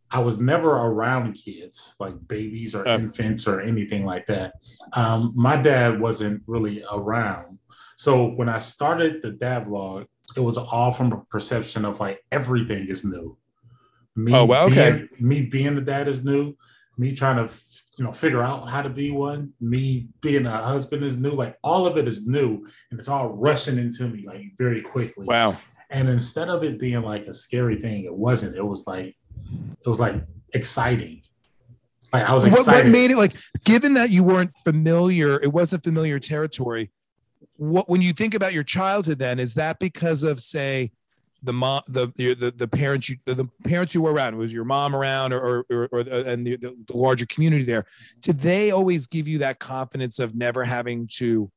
I 0.10 0.20
was 0.20 0.40
never 0.40 0.70
around 0.70 1.34
kids 1.34 1.96
like 2.00 2.16
babies 2.28 2.74
or 2.74 2.88
uh, 2.88 2.98
infants 2.98 3.48
or 3.48 3.62
anything 3.62 4.06
like 4.06 4.25
that. 4.28 4.54
Um, 4.94 5.34
my 5.36 5.58
dad 5.58 6.00
wasn't 6.00 6.44
really 6.48 6.84
around. 6.92 7.60
So 7.98 8.25
when 8.25 8.50
i 8.50 8.60
started 8.60 9.22
the 9.22 9.32
dad 9.32 9.68
vlog 9.68 10.06
it 10.36 10.40
was 10.40 10.58
all 10.58 10.92
from 10.92 11.12
a 11.13 11.22
perception 11.25 11.86
of 11.86 12.00
like 12.00 12.24
everything 12.32 12.88
is 12.88 13.06
new 13.06 13.38
me 14.16 14.34
oh 14.34 14.46
well, 14.46 14.68
okay. 14.68 14.92
Being, 14.92 15.10
me 15.20 15.42
being 15.42 15.76
the 15.76 15.82
dad 15.82 16.08
is 16.08 16.24
new. 16.24 16.56
Me 16.98 17.14
trying 17.14 17.46
to 17.46 17.54
you 17.98 18.06
know 18.06 18.14
figure 18.14 18.42
out 18.42 18.70
how 18.70 18.82
to 18.82 18.90
be 18.90 19.12
one. 19.12 19.54
Me 19.60 20.08
being 20.22 20.46
a 20.46 20.58
husband 20.58 21.04
is 21.04 21.18
new. 21.18 21.32
Like 21.32 21.58
all 21.64 21.86
of 21.86 21.98
it 21.98 22.08
is 22.08 22.28
new, 22.28 22.66
and 22.92 23.00
it's 23.00 23.10
all 23.10 23.30
rushing 23.30 23.78
into 23.78 24.08
me 24.08 24.26
like 24.26 24.44
very 24.58 24.82
quickly. 24.82 25.26
Wow. 25.26 25.58
And 25.90 26.10
instead 26.10 26.50
of 26.50 26.64
it 26.64 26.80
being 26.80 27.02
like 27.02 27.28
a 27.28 27.34
scary 27.34 27.80
thing, 27.80 28.06
it 28.06 28.14
wasn't. 28.14 28.56
It 28.56 28.66
was 28.66 28.88
like 28.88 29.16
it 29.86 29.90
was 29.90 30.00
like 30.00 30.16
exciting. 30.54 31.22
Like 32.12 32.24
I 32.24 32.34
was 32.34 32.46
excited. 32.46 32.68
What, 32.68 32.84
what 32.86 32.92
made 32.92 33.12
it 33.12 33.18
like? 33.18 33.34
Given 33.66 33.94
that 33.96 34.10
you 34.10 34.24
weren't 34.24 34.52
familiar, 34.64 35.40
it 35.42 35.52
wasn't 35.52 35.84
familiar 35.84 36.20
territory. 36.20 36.92
What 37.58 37.90
when 37.90 38.02
you 38.02 38.14
think 38.14 38.34
about 38.34 38.54
your 38.54 38.64
childhood, 38.64 39.20
then 39.20 39.40
is 39.40 39.54
that 39.56 39.80
because 39.80 40.24
of 40.24 40.42
say 40.42 40.92
the 41.46 41.54
mom, 41.54 41.82
the 41.88 42.12
the 42.16 42.54
the 42.56 42.68
parents 42.68 43.10
you 43.10 43.18
the 43.25 43.48
parents 43.64 43.94
you 43.94 44.02
were 44.02 44.12
around 44.12 44.36
was 44.36 44.52
your 44.52 44.66
mom 44.66 44.96
around 44.96 45.34
or 45.34 45.66
or, 45.70 45.90
or, 45.92 46.00
and 46.00 46.46
the, 46.46 46.58
the, 46.58 46.75
larger 46.94 47.25
community 47.28 47.64
there. 47.64 47.86
Did 48.22 48.40
they 48.40 48.72
always 48.72 49.08
give 49.08 49.28
you 49.28 49.38
that 49.40 49.60
confidence 49.60 50.20
of 50.20 50.36
never 50.36 50.64
having 50.64 51.08
to 51.18 51.52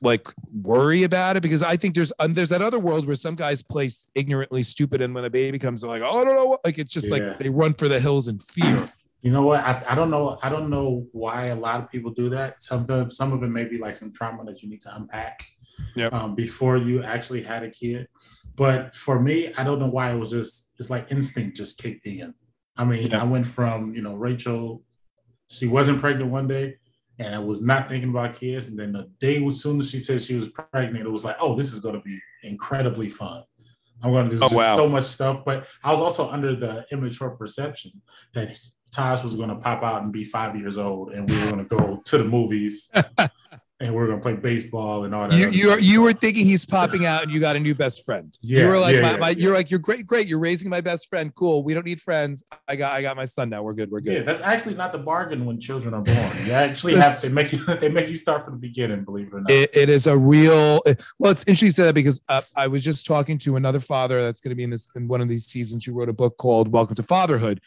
like 0.00 0.26
worry 0.52 1.02
about 1.02 1.36
it? 1.36 1.42
Because 1.42 1.62
I 1.62 1.76
think 1.76 1.94
there's 1.94 2.12
there's 2.28 2.48
that 2.48 2.62
other 2.62 2.78
world 2.78 3.06
where 3.06 3.16
some 3.16 3.34
guys 3.34 3.62
play 3.62 3.90
ignorantly 4.14 4.62
stupid, 4.62 5.02
and 5.02 5.14
when 5.14 5.24
a 5.24 5.30
baby 5.30 5.58
comes, 5.58 5.82
they're 5.82 5.90
like, 5.90 6.02
oh, 6.02 6.20
I 6.20 6.24
don't 6.24 6.34
know, 6.34 6.46
what. 6.46 6.64
like 6.64 6.78
it's 6.78 6.92
just 6.92 7.08
yeah. 7.08 7.12
like 7.14 7.38
they 7.38 7.50
run 7.50 7.74
for 7.74 7.88
the 7.88 8.00
hills 8.00 8.28
in 8.28 8.38
fear. 8.38 8.86
You 9.22 9.30
know 9.30 9.42
what? 9.42 9.60
I, 9.60 9.82
I 9.86 9.94
don't 9.94 10.10
know. 10.10 10.38
I 10.42 10.48
don't 10.48 10.70
know 10.70 11.06
why 11.12 11.48
a 11.48 11.54
lot 11.54 11.78
of 11.78 11.90
people 11.90 12.10
do 12.10 12.30
that. 12.30 12.62
Some 12.62 12.88
of 12.88 13.12
some 13.12 13.34
of 13.34 13.42
it 13.42 13.48
may 13.48 13.64
be 13.66 13.76
like 13.76 13.92
some 13.92 14.10
trauma 14.10 14.46
that 14.46 14.62
you 14.62 14.70
need 14.70 14.80
to 14.80 14.96
unpack 14.96 15.44
yep. 15.94 16.12
um, 16.12 16.34
before 16.34 16.76
you 16.76 17.02
actually 17.02 17.42
had 17.42 17.62
a 17.62 17.70
kid. 17.70 18.08
But 18.60 18.94
for 18.94 19.18
me, 19.18 19.54
I 19.56 19.64
don't 19.64 19.78
know 19.78 19.88
why 19.88 20.12
it 20.12 20.18
was 20.18 20.28
just 20.28 20.74
it's 20.78 20.90
like 20.90 21.06
instinct 21.10 21.56
just 21.56 21.78
kicked 21.78 22.04
in. 22.04 22.34
I 22.76 22.84
mean, 22.84 23.10
yeah. 23.10 23.22
I 23.22 23.24
went 23.24 23.46
from 23.46 23.94
you 23.94 24.02
know 24.02 24.14
Rachel, 24.14 24.82
she 25.48 25.66
wasn't 25.66 25.98
pregnant 25.98 26.30
one 26.30 26.46
day, 26.46 26.76
and 27.18 27.34
I 27.34 27.38
was 27.38 27.62
not 27.62 27.88
thinking 27.88 28.10
about 28.10 28.34
kids. 28.34 28.66
And 28.66 28.78
then 28.78 28.92
the 28.92 29.10
day 29.18 29.42
as 29.42 29.62
soon 29.62 29.80
as 29.80 29.88
she 29.88 29.98
said 29.98 30.20
she 30.20 30.34
was 30.34 30.50
pregnant, 30.50 31.06
it 31.06 31.08
was 31.08 31.24
like, 31.24 31.36
oh, 31.40 31.54
this 31.56 31.72
is 31.72 31.78
going 31.78 31.94
to 31.94 32.02
be 32.02 32.20
incredibly 32.42 33.08
fun. 33.08 33.44
I'm 34.02 34.12
going 34.12 34.28
to 34.28 34.36
do 34.36 34.44
oh, 34.44 34.54
wow. 34.54 34.76
so 34.76 34.90
much 34.90 35.06
stuff. 35.06 35.42
But 35.42 35.66
I 35.82 35.90
was 35.90 36.02
also 36.02 36.28
under 36.28 36.54
the 36.54 36.84
immature 36.92 37.30
perception 37.30 37.92
that 38.34 38.58
Taj 38.92 39.24
was 39.24 39.36
going 39.36 39.48
to 39.48 39.56
pop 39.56 39.82
out 39.82 40.02
and 40.02 40.12
be 40.12 40.24
five 40.24 40.54
years 40.54 40.76
old, 40.76 41.12
and 41.12 41.26
we 41.26 41.34
were 41.38 41.50
going 41.50 41.66
to 41.66 41.76
go 41.76 42.02
to 42.04 42.18
the 42.18 42.24
movies 42.24 42.90
and 43.80 43.94
we're 43.94 44.06
gonna 44.06 44.20
play 44.20 44.34
baseball 44.34 45.04
and 45.04 45.14
all 45.14 45.26
that. 45.26 45.36
You 45.36 45.48
you, 45.48 45.70
are, 45.70 45.80
you 45.80 46.02
were 46.02 46.12
thinking 46.12 46.44
he's 46.44 46.66
popping 46.66 47.06
out, 47.06 47.22
and 47.22 47.32
you 47.32 47.40
got 47.40 47.56
a 47.56 47.58
new 47.58 47.74
best 47.74 48.04
friend. 48.04 48.36
Yeah, 48.42 48.62
you 48.62 48.68
were 48.68 48.78
like, 48.78 48.94
yeah, 48.94 49.00
my, 49.00 49.10
yeah, 49.12 49.16
my, 49.16 49.28
yeah. 49.30 49.36
you're 49.38 49.54
like, 49.54 49.70
you're 49.70 49.80
great, 49.80 50.06
great. 50.06 50.26
You're 50.26 50.38
raising 50.38 50.68
my 50.68 50.82
best 50.82 51.08
friend. 51.08 51.34
Cool. 51.34 51.64
We 51.64 51.72
don't 51.72 51.86
need 51.86 52.00
friends. 52.00 52.44
I 52.68 52.76
got 52.76 52.92
I 52.92 53.00
got 53.00 53.16
my 53.16 53.24
son 53.24 53.48
now. 53.48 53.62
We're 53.62 53.72
good. 53.72 53.90
We're 53.90 54.00
good. 54.00 54.12
Yeah, 54.12 54.22
that's 54.22 54.42
actually 54.42 54.74
not 54.74 54.92
the 54.92 54.98
bargain 54.98 55.46
when 55.46 55.58
children 55.58 55.94
are 55.94 56.02
born. 56.02 56.18
You 56.44 56.52
actually 56.52 56.96
have 56.96 57.18
to 57.22 57.32
make 57.32 57.52
you 57.52 57.64
they 57.80 57.88
make 57.88 58.08
you 58.08 58.16
start 58.16 58.44
from 58.44 58.54
the 58.54 58.60
beginning. 58.60 59.04
Believe 59.04 59.28
it 59.28 59.34
or 59.34 59.40
not, 59.40 59.50
it, 59.50 59.74
it 59.74 59.88
is 59.88 60.06
a 60.06 60.16
real. 60.16 60.82
Well, 61.18 61.32
it's 61.32 61.44
interesting 61.44 61.68
to 61.68 61.74
say 61.74 61.84
that 61.84 61.94
because 61.94 62.20
uh, 62.28 62.42
I 62.54 62.66
was 62.66 62.82
just 62.82 63.06
talking 63.06 63.38
to 63.38 63.56
another 63.56 63.80
father 63.80 64.22
that's 64.22 64.42
going 64.42 64.50
to 64.50 64.56
be 64.56 64.64
in 64.64 64.70
this 64.70 64.90
in 64.94 65.08
one 65.08 65.22
of 65.22 65.28
these 65.28 65.46
seasons. 65.46 65.86
You 65.86 65.94
wrote 65.94 66.10
a 66.10 66.14
book 66.14 66.36
called 66.36 66.68
Welcome 66.68 66.96
to 66.96 67.02
Fatherhood, 67.02 67.62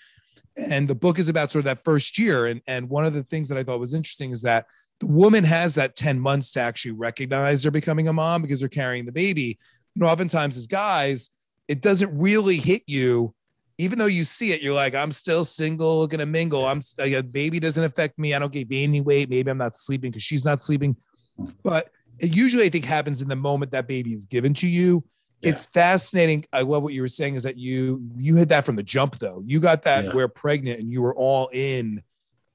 and 0.58 0.88
the 0.88 0.96
book 0.96 1.20
is 1.20 1.30
about 1.30 1.52
sort 1.52 1.62
of 1.62 1.66
that 1.66 1.84
first 1.84 2.18
year. 2.18 2.48
And 2.48 2.62
and 2.68 2.90
one 2.90 3.06
of 3.06 3.14
the 3.14 3.24
things 3.24 3.50
that 3.50 3.58
I 3.58 3.64
thought 3.64 3.80
was 3.80 3.94
interesting 3.94 4.32
is 4.32 4.42
that 4.44 4.66
the 5.00 5.08
woman 5.08 5.44
has 5.44 5.76
that 5.76 5.96
10 5.96 6.20
months 6.20 6.52
to 6.52 6.62
actually 6.62 6.92
recognize 6.92 7.64
they're 7.64 7.72
becoming 7.72 8.08
a 8.08 8.14
mom 8.14 8.42
because 8.42 8.60
they're 8.60 8.70
carrying 8.70 9.06
the 9.06 9.12
baby. 9.12 9.58
You 9.96 10.02
know, 10.02 10.08
oftentimes 10.08 10.58
as 10.58 10.68
guys, 10.68 11.30
it 11.68 11.82
doesn't 11.82 12.18
really 12.18 12.58
hit 12.58 12.84
you. 12.86 13.34
Even 13.80 13.98
though 13.98 14.06
you 14.06 14.24
see 14.24 14.54
it, 14.54 14.62
you're 14.62 14.76
like, 14.76 14.94
I'm 14.94 15.12
still 15.12 15.44
single, 15.44 16.06
gonna 16.08 16.28
mingle. 16.28 16.66
I'm 16.66 16.82
a 17.00 17.22
baby 17.22 17.60
doesn't 17.60 17.84
affect 17.84 18.20
me. 18.20 18.34
I 18.34 18.40
don't 18.40 18.54
gain 18.54 18.68
any 18.72 19.02
weight. 19.02 19.30
Maybe 19.30 19.50
I'm 19.50 19.58
not 19.58 19.76
sleeping 19.76 20.12
because 20.12 20.24
she's 20.24 20.46
not 20.46 20.62
sleeping. 20.62 20.96
Hmm. 21.38 21.46
But 21.64 21.90
it 22.20 22.36
usually, 22.36 22.66
I 22.66 22.70
think, 22.70 22.86
happens 22.86 23.22
in 23.22 23.28
the 23.28 23.36
moment 23.36 23.72
that 23.72 23.88
baby 23.88 24.14
is 24.14 24.28
given 24.28 24.54
to 24.56 24.68
you. 24.68 25.04
Yeah. 25.44 25.52
It's 25.52 25.66
fascinating. 25.68 26.46
I 26.54 26.62
love 26.62 26.84
what 26.84 26.94
you 26.94 27.02
were 27.02 27.08
saying 27.08 27.36
is 27.36 27.44
that 27.44 27.58
you 27.58 28.02
you 28.16 28.36
hit 28.36 28.50
that 28.50 28.66
from 28.66 28.76
the 28.76 28.84
jump 28.84 29.20
though. 29.20 29.42
You 29.44 29.60
got 29.60 29.84
that 29.84 30.06
yeah. 30.06 30.12
we're 30.14 30.30
pregnant 30.30 30.80
and 30.80 30.90
you 30.90 31.02
were 31.02 31.14
all 31.14 31.50
in 31.52 32.02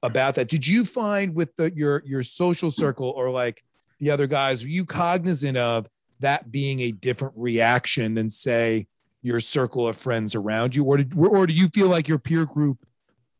about 0.01 0.35
that. 0.35 0.47
Did 0.47 0.65
you 0.65 0.85
find 0.85 1.35
with 1.35 1.55
the, 1.55 1.71
your 1.75 2.01
your 2.05 2.23
social 2.23 2.71
circle 2.71 3.09
or 3.09 3.29
like 3.29 3.63
the 3.99 4.11
other 4.11 4.27
guys, 4.27 4.63
were 4.63 4.69
you 4.69 4.85
cognizant 4.85 5.57
of 5.57 5.87
that 6.19 6.51
being 6.51 6.79
a 6.81 6.91
different 6.91 7.33
reaction 7.37 8.15
than 8.15 8.29
say 8.29 8.87
your 9.21 9.39
circle 9.39 9.87
of 9.87 9.97
friends 9.97 10.35
around 10.35 10.75
you, 10.75 10.83
or 10.83 10.97
did 10.97 11.13
or 11.15 11.45
do 11.45 11.53
you 11.53 11.67
feel 11.69 11.87
like 11.87 12.07
your 12.07 12.19
peer 12.19 12.45
group 12.45 12.85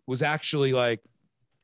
was 0.06 0.22
actually 0.22 0.74
like 0.74 1.00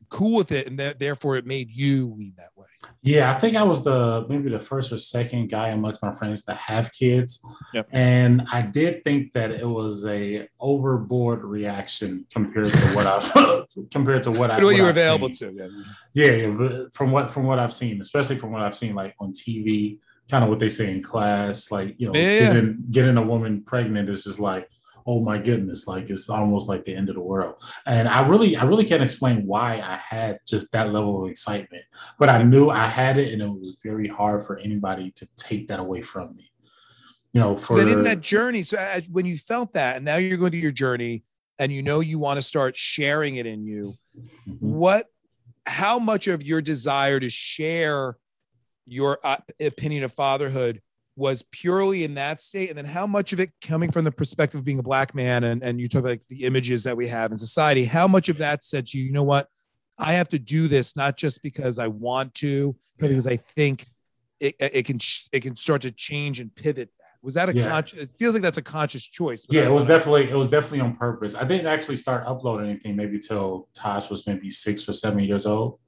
cool 0.10 0.38
with 0.38 0.52
it 0.52 0.68
and 0.68 0.80
that 0.80 1.00
therefore 1.00 1.36
it 1.38 1.46
made 1.46 1.72
you 1.72 2.14
lean 2.14 2.34
that 2.38 2.50
way? 2.56 2.66
Yeah, 3.02 3.32
I 3.32 3.40
think 3.40 3.56
I 3.56 3.64
was 3.64 3.84
the 3.84 4.26
maybe 4.30 4.50
the 4.50 4.60
first 4.60 4.92
or 4.92 4.98
second 4.98 5.50
guy 5.50 5.70
amongst 5.70 6.02
my 6.02 6.12
friends 6.14 6.44
to 6.44 6.54
have 6.54 6.92
kids. 6.92 7.40
Yep. 7.74 7.88
And 7.92 8.48
I 8.52 8.62
did 8.62 9.04
think 9.04 9.32
that 9.34 9.52
it 9.52 9.68
was 9.68 10.06
a 10.06 10.48
overboard 10.60 11.44
reaction 11.44 12.26
compared 12.32 12.70
to 12.70 12.88
what 12.96 13.06
I've 13.06 13.66
compared 13.92 14.24
to 14.24 14.32
what 14.32 14.52
I 14.52 14.58
what 14.64 14.76
you 14.76 14.84
were 14.84 14.90
available 14.90 15.32
seen. 15.34 15.58
to. 15.58 15.70
Yeah. 16.14 16.26
yeah, 16.26 16.84
from 16.94 17.12
what 17.12 17.30
from 17.30 17.44
what 17.44 17.60
I've 17.60 17.74
seen, 17.74 18.02
especially 18.02 18.38
from 18.38 18.52
what 18.52 18.62
I've 18.62 18.76
seen 18.76 18.96
like 18.96 19.16
on 19.20 19.34
TV, 19.34 20.00
kind 20.30 20.44
of 20.44 20.50
what 20.50 20.60
they 20.60 20.70
say 20.70 20.92
in 20.92 21.04
class, 21.04 21.72
like 21.72 21.96
you 21.98 22.08
know, 22.08 22.20
yeah. 22.20 22.40
getting 22.40 22.84
getting 22.90 23.18
a 23.18 23.22
woman 23.22 23.62
pregnant 23.62 24.10
is 24.10 24.24
just 24.24 24.40
like 24.40 24.70
oh 25.08 25.20
my 25.20 25.38
goodness, 25.38 25.88
like 25.88 26.10
it's 26.10 26.30
almost 26.30 26.68
like 26.68 26.84
the 26.84 26.96
end 26.96 27.10
of 27.10 27.16
the 27.16 27.22
world. 27.22 27.62
And 27.86 28.08
I 28.08 28.28
really, 28.28 28.56
I 28.56 28.64
really 28.64 28.86
can't 28.86 29.04
explain 29.04 29.46
why 29.46 29.76
I 29.76 29.96
had 29.98 30.40
just 30.48 30.72
that 30.72 30.92
level 30.92 31.24
of 31.24 31.30
excitement, 31.30 31.84
but 32.18 32.30
I 32.30 32.42
knew 32.44 32.70
I 32.70 32.86
had 32.86 33.18
it, 33.18 33.32
and 33.32 33.42
it 33.42 33.48
was 33.48 33.78
very 33.84 34.08
hard 34.08 34.46
for 34.46 34.58
anybody 34.58 35.12
to 35.12 35.28
take 35.38 35.68
that 35.68 35.80
away 35.80 36.02
from 36.02 36.36
me. 36.36 36.52
You 37.34 37.42
know, 37.42 37.58
for 37.58 37.76
but 37.76 37.88
in 37.88 38.04
that 38.04 38.22
journey, 38.22 38.64
so 38.64 38.78
as, 38.78 39.08
when 39.10 39.26
you 39.26 39.38
felt 39.38 39.74
that, 39.74 39.98
and 39.98 40.06
now 40.06 40.16
you're 40.16 40.38
going 40.38 40.54
to 40.54 40.58
your 40.58 40.72
journey, 40.72 41.24
and 41.60 41.72
you 41.72 41.84
know 41.84 42.00
you 42.00 42.18
want 42.18 42.38
to 42.38 42.42
start 42.42 42.76
sharing 42.76 43.36
it 43.36 43.46
in 43.46 43.64
you, 43.64 43.96
mm-hmm. 44.18 44.74
what, 44.74 45.06
how 45.66 46.00
much 46.00 46.28
of 46.28 46.44
your 46.44 46.62
desire 46.62 47.20
to 47.20 47.30
share 47.30 48.18
your 48.86 49.20
uh, 49.24 49.38
opinion 49.60 50.04
of 50.04 50.14
fatherhood 50.14 50.82
was 51.16 51.44
purely 51.52 52.04
in 52.04 52.16
that 52.16 52.42
state? 52.42 52.70
And 52.70 52.78
then 52.78 52.86
how 52.86 53.08
much 53.08 53.34
of 53.34 53.40
it 53.40 53.52
coming 53.62 53.92
from 53.92 54.04
the 54.06 54.12
perspective 54.12 54.60
of 54.60 54.66
being 54.66 54.80
a 54.80 54.84
black 54.84 55.16
man 55.16 55.44
and, 55.44 55.64
and 55.64 55.80
you 55.80 55.88
talk 55.88 56.00
about 56.00 56.10
like 56.10 56.28
the 56.28 56.44
images 56.44 56.84
that 56.84 56.98
we 56.98 57.08
have 57.08 57.32
in 57.32 57.38
society 57.38 57.86
how 57.86 58.08
much 58.08 58.30
of 58.30 58.38
that 58.38 58.66
said 58.66 58.88
to 58.88 58.98
you 58.98 59.06
you 59.06 59.12
know 59.12 59.24
what? 59.24 59.48
I 59.98 60.14
have 60.14 60.28
to 60.30 60.40
do 60.40 60.68
this 60.68 60.96
not 60.98 61.16
just 61.16 61.42
because 61.42 61.80
i 61.80 61.88
want 61.88 62.34
to 62.36 62.76
but 63.00 63.08
because 63.08 63.28
i 63.28 63.38
think 63.38 63.88
it, 64.40 64.56
it 64.60 64.86
can 64.86 65.00
it 65.32 65.40
can 65.40 65.56
start 65.56 65.84
to 65.84 65.92
change 65.92 66.40
and 66.40 66.54
pivot 66.54 66.90
that. 67.00 67.06
Was 67.22 67.34
that 67.36 67.50
a 67.50 67.56
yeah. 67.56 67.70
conscious 67.70 68.00
it 68.00 68.12
feels 68.20 68.34
like 68.34 68.44
that's 68.44 68.58
a 68.58 68.62
conscious 68.62 69.04
choice 69.04 69.46
yeah 69.50 69.66
it 69.66 69.72
was 69.72 69.86
definitely 69.86 70.30
it 70.30 70.36
was 70.36 70.50
definitely 70.50 70.82
on 70.82 70.96
purpose. 70.98 71.34
I 71.34 71.46
didn't 71.46 71.68
actually 71.68 71.96
start 71.96 72.26
uploading 72.28 72.70
anything 72.70 72.96
maybe 72.96 73.20
till 73.20 73.70
Taj 73.74 74.10
was 74.10 74.28
maybe 74.28 74.50
six 74.50 74.88
or 74.88 74.94
seven 74.94 75.20
years 75.20 75.46
old 75.46 75.80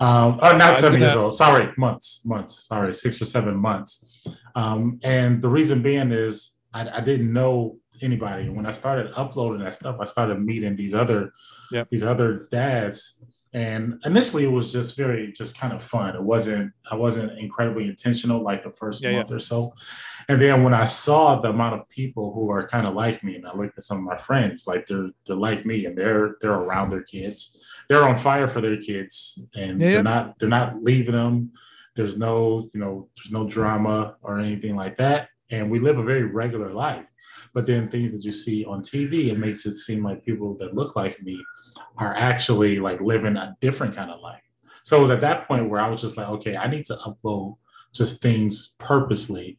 um, 0.00 0.38
oh, 0.42 0.56
not 0.56 0.78
seven 0.78 1.00
years 1.00 1.16
old. 1.16 1.34
Sorry, 1.34 1.72
months, 1.76 2.22
months. 2.24 2.64
Sorry, 2.66 2.92
six 2.92 3.20
or 3.20 3.24
seven 3.24 3.56
months. 3.56 4.22
Um, 4.54 5.00
and 5.02 5.40
the 5.40 5.48
reason 5.48 5.82
being 5.82 6.12
is 6.12 6.56
I, 6.72 6.98
I, 6.98 7.00
didn't 7.00 7.32
know 7.32 7.78
anybody. 8.02 8.48
When 8.48 8.66
I 8.66 8.72
started 8.72 9.12
uploading 9.14 9.62
that 9.64 9.74
stuff, 9.74 9.96
I 10.00 10.04
started 10.04 10.40
meeting 10.42 10.76
these 10.76 10.94
other, 10.94 11.32
yep. 11.70 11.88
these 11.90 12.02
other 12.02 12.48
dads. 12.50 13.22
And 13.52 14.00
initially, 14.04 14.44
it 14.44 14.50
was 14.50 14.72
just 14.72 14.96
very, 14.96 15.32
just 15.32 15.58
kind 15.58 15.72
of 15.72 15.82
fun. 15.82 16.14
It 16.14 16.22
wasn't, 16.22 16.72
I 16.90 16.94
wasn't 16.94 17.38
incredibly 17.38 17.86
intentional 17.88 18.42
like 18.42 18.64
the 18.64 18.70
first 18.70 19.02
yeah, 19.02 19.16
month 19.16 19.30
yeah. 19.30 19.36
or 19.36 19.38
so. 19.38 19.72
And 20.28 20.40
then 20.40 20.62
when 20.62 20.74
I 20.74 20.84
saw 20.84 21.40
the 21.40 21.48
amount 21.48 21.80
of 21.80 21.88
people 21.88 22.34
who 22.34 22.50
are 22.50 22.66
kind 22.66 22.86
of 22.86 22.94
like 22.94 23.22
me, 23.24 23.36
and 23.36 23.46
I 23.46 23.54
looked 23.54 23.78
at 23.78 23.84
some 23.84 23.98
of 23.98 24.04
my 24.04 24.16
friends, 24.16 24.66
like 24.66 24.86
they're 24.86 25.10
they're 25.26 25.36
like 25.36 25.64
me, 25.64 25.86
and 25.86 25.96
they're 25.96 26.36
they're 26.40 26.52
around 26.52 26.90
their 26.90 27.02
kids 27.02 27.56
they're 27.88 28.08
on 28.08 28.18
fire 28.18 28.48
for 28.48 28.60
their 28.60 28.76
kids 28.76 29.38
and 29.54 29.80
yeah. 29.80 29.90
they're 29.90 30.02
not 30.02 30.38
they're 30.38 30.48
not 30.48 30.82
leaving 30.82 31.14
them 31.14 31.52
there's 31.96 32.16
no 32.16 32.62
you 32.72 32.80
know 32.80 33.08
there's 33.16 33.32
no 33.32 33.48
drama 33.48 34.16
or 34.22 34.38
anything 34.38 34.76
like 34.76 34.96
that 34.96 35.28
and 35.50 35.70
we 35.70 35.78
live 35.78 35.98
a 35.98 36.02
very 36.02 36.24
regular 36.24 36.72
life 36.72 37.06
but 37.54 37.66
then 37.66 37.88
things 37.88 38.12
that 38.12 38.24
you 38.24 38.32
see 38.32 38.64
on 38.64 38.80
tv 38.80 39.28
it 39.28 39.38
makes 39.38 39.66
it 39.66 39.74
seem 39.74 40.04
like 40.04 40.24
people 40.24 40.56
that 40.58 40.74
look 40.74 40.94
like 40.94 41.20
me 41.22 41.42
are 41.98 42.14
actually 42.14 42.78
like 42.78 43.00
living 43.00 43.36
a 43.36 43.56
different 43.60 43.94
kind 43.94 44.10
of 44.10 44.20
life 44.20 44.42
so 44.84 44.96
it 44.96 45.00
was 45.00 45.10
at 45.10 45.20
that 45.20 45.48
point 45.48 45.68
where 45.68 45.80
i 45.80 45.88
was 45.88 46.00
just 46.00 46.16
like 46.16 46.28
okay 46.28 46.56
i 46.56 46.66
need 46.66 46.84
to 46.84 46.96
upload 47.06 47.56
just 47.92 48.20
things 48.20 48.74
purposely 48.78 49.58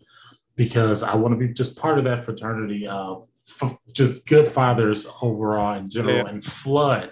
because 0.55 1.03
i 1.03 1.15
want 1.15 1.34
to 1.34 1.38
be 1.38 1.53
just 1.53 1.75
part 1.75 1.98
of 1.98 2.05
that 2.05 2.24
fraternity 2.24 2.88
of 2.88 3.27
f- 3.62 3.77
just 3.93 4.27
good 4.27 4.48
fathers 4.48 5.07
overall 5.22 5.77
in 5.77 5.89
general 5.89 6.15
yeah. 6.15 6.27
and 6.27 6.43
flood 6.43 7.12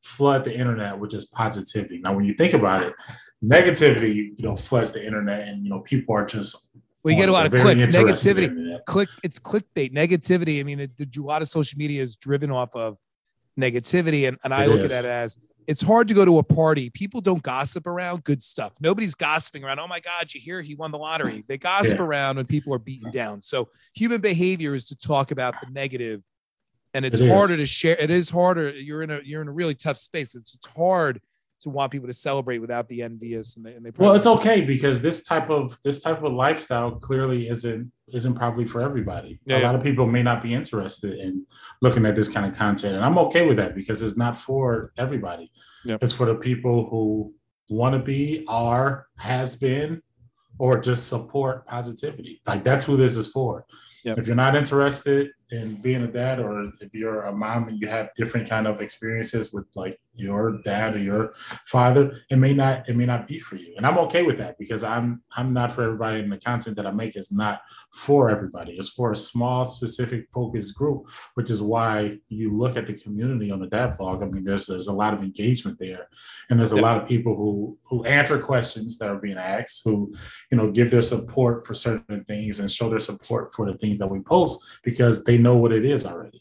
flood 0.00 0.44
the 0.44 0.54
internet 0.54 0.98
with 0.98 1.10
just 1.10 1.32
positivity. 1.32 1.98
Now, 1.98 2.14
when 2.14 2.24
you 2.24 2.34
think 2.34 2.54
about 2.54 2.82
it, 2.82 2.94
negativity, 3.44 4.38
you 4.38 4.48
know, 4.48 4.56
floods 4.56 4.92
the 4.92 5.04
internet, 5.04 5.48
and 5.48 5.64
you 5.64 5.70
know, 5.70 5.80
people 5.80 6.14
are 6.14 6.26
just 6.26 6.70
well, 7.02 7.14
you 7.14 7.20
get 7.20 7.28
a 7.28 7.32
lot 7.32 7.46
of 7.46 7.52
clicks. 7.52 7.94
Negativity, 7.94 8.84
click. 8.84 9.08
It's 9.22 9.38
clickbait. 9.38 9.92
Negativity. 9.92 10.60
I 10.60 10.64
mean, 10.64 10.80
it, 10.80 10.90
a 10.98 11.22
lot 11.22 11.42
of 11.42 11.48
social 11.48 11.78
media 11.78 12.02
is 12.02 12.16
driven 12.16 12.50
off 12.50 12.74
of 12.74 12.98
negativity, 13.58 14.28
and, 14.28 14.38
and 14.44 14.52
I 14.52 14.66
look 14.66 14.78
is. 14.78 14.84
at 14.84 14.90
that 14.90 15.04
as 15.04 15.38
it's 15.66 15.82
hard 15.82 16.08
to 16.08 16.14
go 16.14 16.24
to 16.24 16.38
a 16.38 16.42
party. 16.42 16.90
People 16.90 17.20
don't 17.20 17.42
gossip 17.42 17.86
around 17.86 18.24
good 18.24 18.42
stuff. 18.42 18.72
Nobody's 18.80 19.14
gossiping 19.14 19.64
around. 19.64 19.78
Oh 19.78 19.86
my 19.86 20.00
God, 20.00 20.32
you 20.34 20.40
hear 20.40 20.60
he 20.60 20.74
won 20.74 20.90
the 20.90 20.98
lottery. 20.98 21.44
They 21.46 21.58
gossip 21.58 21.98
yeah. 21.98 22.04
around 22.04 22.36
when 22.36 22.46
people 22.46 22.74
are 22.74 22.78
beaten 22.78 23.10
down. 23.10 23.40
So 23.40 23.68
human 23.94 24.20
behavior 24.20 24.74
is 24.74 24.86
to 24.86 24.96
talk 24.98 25.30
about 25.30 25.54
the 25.60 25.70
negative 25.70 26.22
and 26.94 27.04
it's 27.04 27.20
it 27.20 27.28
harder 27.28 27.56
to 27.56 27.66
share. 27.66 27.96
It 27.98 28.10
is 28.10 28.30
harder. 28.30 28.70
You're 28.70 29.02
in 29.02 29.10
a 29.10 29.20
you're 29.24 29.42
in 29.42 29.48
a 29.48 29.52
really 29.52 29.74
tough 29.74 29.96
space. 29.96 30.34
It's, 30.34 30.54
it's 30.54 30.66
hard 30.66 31.20
to 31.60 31.68
want 31.68 31.92
people 31.92 32.08
to 32.08 32.14
celebrate 32.14 32.58
without 32.58 32.88
the 32.88 33.02
envious 33.02 33.56
and 33.56 33.64
they, 33.64 33.74
and 33.74 33.84
they 33.84 33.90
well 33.98 34.14
it's 34.14 34.26
okay 34.26 34.62
because 34.62 35.00
this 35.00 35.22
type 35.24 35.50
of 35.50 35.78
this 35.84 36.00
type 36.00 36.22
of 36.22 36.32
lifestyle 36.32 36.92
clearly 36.92 37.48
isn't 37.48 37.90
isn't 38.08 38.34
probably 38.34 38.64
for 38.64 38.80
everybody 38.80 39.38
yeah, 39.44 39.56
a 39.56 39.60
yeah. 39.60 39.66
lot 39.66 39.74
of 39.74 39.82
people 39.82 40.06
may 40.06 40.22
not 40.22 40.42
be 40.42 40.54
interested 40.54 41.18
in 41.18 41.46
looking 41.82 42.06
at 42.06 42.16
this 42.16 42.28
kind 42.28 42.46
of 42.46 42.56
content 42.56 42.96
and 42.96 43.04
i'm 43.04 43.18
okay 43.18 43.46
with 43.46 43.56
that 43.56 43.74
because 43.74 44.00
it's 44.02 44.16
not 44.16 44.36
for 44.36 44.92
everybody 44.96 45.50
yeah. 45.84 45.98
it's 46.00 46.12
for 46.12 46.26
the 46.26 46.34
people 46.34 46.88
who 46.88 47.32
want 47.68 47.94
to 47.94 47.98
be 47.98 48.44
are 48.48 49.06
has 49.18 49.54
been 49.54 50.02
or 50.58 50.78
just 50.78 51.08
support 51.08 51.66
positivity 51.66 52.40
like 52.46 52.64
that's 52.64 52.84
who 52.84 52.96
this 52.96 53.16
is 53.16 53.26
for 53.26 53.66
Yep. 54.04 54.18
If 54.18 54.26
you're 54.26 54.36
not 54.36 54.56
interested 54.56 55.30
in 55.50 55.74
being 55.76 56.02
a 56.02 56.06
dad, 56.06 56.38
or 56.38 56.72
if 56.80 56.94
you're 56.94 57.24
a 57.24 57.32
mom 57.32 57.68
and 57.68 57.80
you 57.80 57.88
have 57.88 58.10
different 58.16 58.48
kind 58.48 58.66
of 58.66 58.80
experiences 58.80 59.52
with 59.52 59.66
like 59.74 59.98
your 60.14 60.60
dad 60.64 60.94
or 60.94 60.98
your 60.98 61.32
father, 61.66 62.14
it 62.30 62.36
may 62.36 62.52
not 62.52 62.88
it 62.88 62.96
may 62.96 63.06
not 63.06 63.26
be 63.26 63.38
for 63.38 63.56
you. 63.56 63.74
And 63.76 63.84
I'm 63.84 63.98
okay 63.98 64.22
with 64.22 64.38
that 64.38 64.58
because 64.58 64.84
I'm 64.84 65.22
I'm 65.36 65.52
not 65.52 65.72
for 65.72 65.82
everybody, 65.82 66.20
and 66.20 66.30
the 66.30 66.38
content 66.38 66.76
that 66.76 66.86
I 66.86 66.92
make 66.92 67.16
is 67.16 67.32
not 67.32 67.62
for 67.92 68.30
everybody. 68.30 68.72
It's 68.72 68.90
for 68.90 69.12
a 69.12 69.16
small, 69.16 69.64
specific, 69.64 70.28
focused 70.32 70.74
group, 70.76 71.08
which 71.34 71.50
is 71.50 71.60
why 71.60 72.18
you 72.28 72.56
look 72.56 72.76
at 72.76 72.86
the 72.86 72.94
community 72.94 73.50
on 73.50 73.60
the 73.60 73.66
dad 73.66 73.96
vlog. 73.98 74.22
I 74.22 74.26
mean, 74.26 74.44
there's 74.44 74.66
there's 74.66 74.88
a 74.88 74.92
lot 74.92 75.14
of 75.14 75.22
engagement 75.22 75.78
there, 75.78 76.06
and 76.48 76.58
there's 76.58 76.72
a 76.72 76.76
yep. 76.76 76.84
lot 76.84 76.96
of 76.96 77.08
people 77.08 77.34
who 77.34 77.76
who 77.84 78.04
answer 78.04 78.38
questions 78.38 78.98
that 78.98 79.08
are 79.08 79.18
being 79.18 79.38
asked, 79.38 79.82
who 79.84 80.12
you 80.52 80.58
know 80.58 80.70
give 80.70 80.90
their 80.90 81.02
support 81.02 81.66
for 81.66 81.74
certain 81.74 82.24
things 82.24 82.60
and 82.60 82.70
show 82.70 82.88
their 82.88 82.98
support 83.00 83.52
for 83.52 83.70
the 83.70 83.76
things 83.78 83.89
that 83.98 84.08
we 84.08 84.20
post 84.20 84.62
because 84.82 85.24
they 85.24 85.38
know 85.38 85.56
what 85.56 85.72
it 85.72 85.84
is 85.84 86.06
already. 86.06 86.40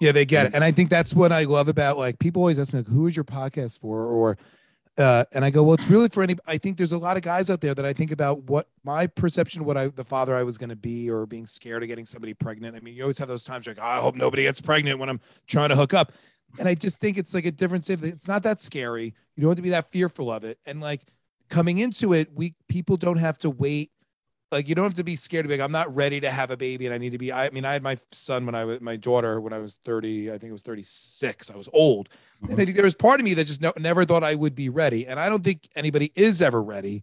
Yeah, 0.00 0.12
they 0.12 0.24
get 0.24 0.46
it. 0.46 0.54
And 0.54 0.62
I 0.62 0.72
think 0.72 0.90
that's 0.90 1.14
what 1.14 1.32
I 1.32 1.44
love 1.44 1.68
about 1.68 1.96
like 1.96 2.18
people 2.18 2.42
always 2.42 2.58
ask 2.58 2.72
me, 2.72 2.80
like, 2.80 2.88
who 2.88 3.06
is 3.06 3.16
your 3.16 3.24
podcast 3.24 3.80
for? 3.80 4.04
Or 4.04 4.36
uh, 4.98 5.24
and 5.32 5.44
I 5.44 5.50
go, 5.50 5.62
well, 5.62 5.74
it's 5.74 5.88
really 5.88 6.08
for 6.08 6.22
any. 6.22 6.36
I 6.46 6.56
think 6.56 6.78
there's 6.78 6.92
a 6.92 6.98
lot 6.98 7.16
of 7.16 7.22
guys 7.22 7.50
out 7.50 7.60
there 7.60 7.74
that 7.74 7.84
I 7.84 7.92
think 7.92 8.10
about 8.10 8.44
what 8.44 8.68
my 8.82 9.06
perception, 9.06 9.64
what 9.64 9.76
I, 9.76 9.88
the 9.88 10.04
father 10.04 10.34
I 10.34 10.42
was 10.42 10.56
going 10.56 10.70
to 10.70 10.76
be, 10.76 11.10
or 11.10 11.26
being 11.26 11.46
scared 11.46 11.82
of 11.82 11.88
getting 11.88 12.06
somebody 12.06 12.32
pregnant. 12.32 12.76
I 12.76 12.80
mean, 12.80 12.94
you 12.94 13.02
always 13.02 13.18
have 13.18 13.28
those 13.28 13.44
times 13.44 13.66
like, 13.66 13.78
oh, 13.78 13.84
I 13.84 13.98
hope 13.98 14.14
nobody 14.14 14.44
gets 14.44 14.60
pregnant 14.60 14.98
when 14.98 15.10
I'm 15.10 15.20
trying 15.46 15.68
to 15.68 15.76
hook 15.76 15.92
up. 15.92 16.12
And 16.58 16.66
I 16.66 16.74
just 16.74 16.98
think 16.98 17.18
it's 17.18 17.34
like 17.34 17.44
a 17.44 17.50
different. 17.50 17.88
It's 17.90 18.28
not 18.28 18.42
that 18.44 18.62
scary. 18.62 19.14
You 19.34 19.42
don't 19.42 19.50
have 19.50 19.56
to 19.56 19.62
be 19.62 19.70
that 19.70 19.90
fearful 19.90 20.32
of 20.32 20.44
it. 20.44 20.58
And 20.64 20.80
like 20.80 21.02
coming 21.50 21.76
into 21.78 22.14
it, 22.14 22.32
we 22.34 22.54
people 22.68 22.96
don't 22.96 23.18
have 23.18 23.36
to 23.38 23.50
wait 23.50 23.90
like 24.52 24.68
you 24.68 24.74
don't 24.74 24.84
have 24.84 24.94
to 24.94 25.04
be 25.04 25.16
scared 25.16 25.44
to 25.44 25.48
be 25.48 25.54
like, 25.56 25.64
I'm 25.64 25.72
not 25.72 25.94
ready 25.94 26.20
to 26.20 26.30
have 26.30 26.50
a 26.50 26.56
baby 26.56 26.86
and 26.86 26.94
I 26.94 26.98
need 26.98 27.10
to 27.10 27.18
be. 27.18 27.32
I 27.32 27.50
mean, 27.50 27.64
I 27.64 27.72
had 27.72 27.82
my 27.82 27.98
son 28.12 28.46
when 28.46 28.54
I 28.54 28.64
was 28.64 28.80
my 28.80 28.96
daughter 28.96 29.40
when 29.40 29.52
I 29.52 29.58
was 29.58 29.74
30, 29.84 30.30
I 30.30 30.38
think 30.38 30.50
it 30.50 30.52
was 30.52 30.62
36. 30.62 31.50
I 31.50 31.56
was 31.56 31.68
old. 31.72 32.08
Mm-hmm. 32.08 32.52
And 32.52 32.60
I 32.60 32.64
think 32.64 32.76
there 32.76 32.84
was 32.84 32.94
part 32.94 33.20
of 33.20 33.24
me 33.24 33.34
that 33.34 33.46
just 33.46 33.60
no, 33.60 33.72
never 33.78 34.04
thought 34.04 34.22
I 34.22 34.34
would 34.34 34.54
be 34.54 34.68
ready. 34.68 35.06
And 35.06 35.18
I 35.18 35.28
don't 35.28 35.42
think 35.42 35.68
anybody 35.74 36.12
is 36.14 36.40
ever 36.40 36.62
ready. 36.62 37.02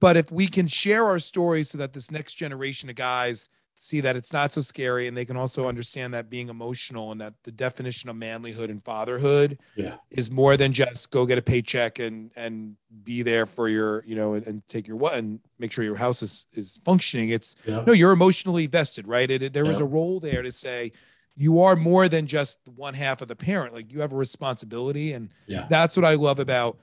But 0.00 0.16
if 0.16 0.30
we 0.30 0.46
can 0.46 0.68
share 0.68 1.04
our 1.04 1.18
stories 1.18 1.70
so 1.70 1.78
that 1.78 1.92
this 1.92 2.10
next 2.10 2.34
generation 2.34 2.88
of 2.88 2.96
guys 2.96 3.48
see 3.76 4.00
that 4.00 4.16
it's 4.16 4.32
not 4.32 4.52
so 4.52 4.60
scary 4.60 5.06
and 5.06 5.16
they 5.16 5.24
can 5.24 5.36
also 5.36 5.68
understand 5.68 6.14
that 6.14 6.30
being 6.30 6.48
emotional 6.48 7.12
and 7.12 7.20
that 7.20 7.34
the 7.44 7.52
definition 7.52 8.08
of 8.08 8.16
manlyhood 8.16 8.70
and 8.70 8.82
fatherhood 8.82 9.58
yeah. 9.74 9.96
is 10.10 10.30
more 10.30 10.56
than 10.56 10.72
just 10.72 11.10
go 11.10 11.26
get 11.26 11.36
a 11.36 11.42
paycheck 11.42 11.98
and 11.98 12.30
and 12.36 12.76
be 13.04 13.22
there 13.22 13.44
for 13.44 13.68
your 13.68 14.02
you 14.06 14.14
know 14.14 14.34
and, 14.34 14.46
and 14.46 14.66
take 14.68 14.88
your 14.88 14.96
what 14.96 15.14
and 15.14 15.40
make 15.58 15.70
sure 15.70 15.84
your 15.84 15.96
house 15.96 16.22
is 16.22 16.46
is 16.54 16.80
functioning 16.84 17.28
it's 17.28 17.54
yeah. 17.66 17.84
no 17.86 17.92
you're 17.92 18.12
emotionally 18.12 18.66
vested 18.66 19.06
right 19.06 19.30
it, 19.30 19.42
it 19.42 19.52
there 19.52 19.66
yeah. 19.66 19.72
is 19.72 19.78
a 19.78 19.84
role 19.84 20.20
there 20.20 20.42
to 20.42 20.52
say 20.52 20.90
you 21.36 21.60
are 21.60 21.76
more 21.76 22.08
than 22.08 22.26
just 22.26 22.58
one 22.76 22.94
half 22.94 23.20
of 23.20 23.28
the 23.28 23.36
parent 23.36 23.74
like 23.74 23.92
you 23.92 24.00
have 24.00 24.12
a 24.12 24.16
responsibility 24.16 25.12
and 25.12 25.28
yeah. 25.46 25.66
that's 25.68 25.96
what 25.96 26.04
i 26.04 26.14
love 26.14 26.38
about 26.38 26.78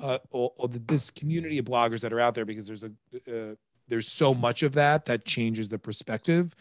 uh, 0.00 0.18
all, 0.30 0.54
all 0.56 0.68
the, 0.68 0.78
this 0.80 1.10
community 1.10 1.58
of 1.58 1.64
bloggers 1.64 2.00
that 2.00 2.12
are 2.12 2.20
out 2.20 2.34
there 2.34 2.44
because 2.44 2.66
there's 2.66 2.84
a 2.84 2.90
uh, 3.28 3.54
there's 3.88 4.08
so 4.08 4.34
much 4.34 4.62
of 4.62 4.72
that 4.72 5.06
that 5.06 5.24
changes 5.24 5.68
the 5.68 5.78
perspective 5.78 6.54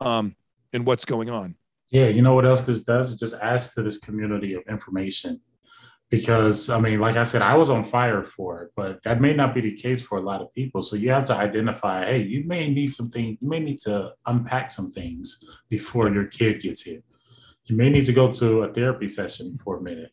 um 0.00 0.34
and 0.72 0.86
what's 0.86 1.04
going 1.04 1.28
on. 1.28 1.56
Yeah 1.90 2.08
you 2.08 2.22
know 2.22 2.34
what 2.34 2.46
else 2.46 2.62
this 2.62 2.80
does? 2.80 3.12
It 3.12 3.18
just 3.18 3.34
adds 3.34 3.74
to 3.74 3.82
this 3.82 3.98
community 3.98 4.54
of 4.54 4.62
information. 4.68 5.40
Because 6.08 6.68
i 6.70 6.80
mean 6.80 6.98
like 6.98 7.16
i 7.16 7.22
said 7.22 7.40
i 7.40 7.54
was 7.54 7.70
on 7.70 7.84
fire 7.84 8.24
for 8.24 8.62
it 8.62 8.72
but 8.74 9.00
that 9.04 9.20
may 9.20 9.32
not 9.32 9.54
be 9.54 9.60
the 9.60 9.76
case 9.76 10.02
for 10.02 10.18
a 10.18 10.20
lot 10.20 10.40
of 10.40 10.52
people. 10.52 10.82
So 10.82 10.96
you 10.96 11.10
have 11.10 11.26
to 11.28 11.34
identify 11.34 12.04
hey 12.04 12.22
you 12.22 12.44
may 12.44 12.68
need 12.68 12.92
something 12.92 13.38
you 13.40 13.48
may 13.48 13.60
need 13.60 13.78
to 13.80 14.12
unpack 14.26 14.70
some 14.70 14.90
things 14.90 15.44
before 15.68 16.10
your 16.10 16.26
kid 16.26 16.60
gets 16.62 16.82
here. 16.82 17.02
You 17.66 17.76
may 17.76 17.88
need 17.88 18.06
to 18.06 18.12
go 18.12 18.32
to 18.32 18.62
a 18.62 18.74
therapy 18.74 19.06
session 19.06 19.56
for 19.62 19.76
a 19.76 19.80
minute. 19.80 20.10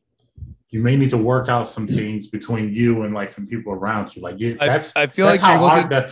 You 0.70 0.82
may 0.82 0.96
need 0.96 1.10
to 1.10 1.18
work 1.18 1.50
out 1.50 1.66
some 1.68 1.88
things 1.88 2.28
between 2.28 2.72
you 2.74 3.02
and 3.04 3.14
like 3.16 3.32
some 3.32 3.48
people 3.48 3.74
around 3.74 4.16
you. 4.16 4.22
Like 4.22 4.38
that's 4.60 4.96
i, 4.96 5.04
I 5.04 5.08
feel 5.08 5.26
that's 5.26 5.42
like 5.42 5.52
how 5.52 5.68
hard 5.68 5.90
that 5.90 6.12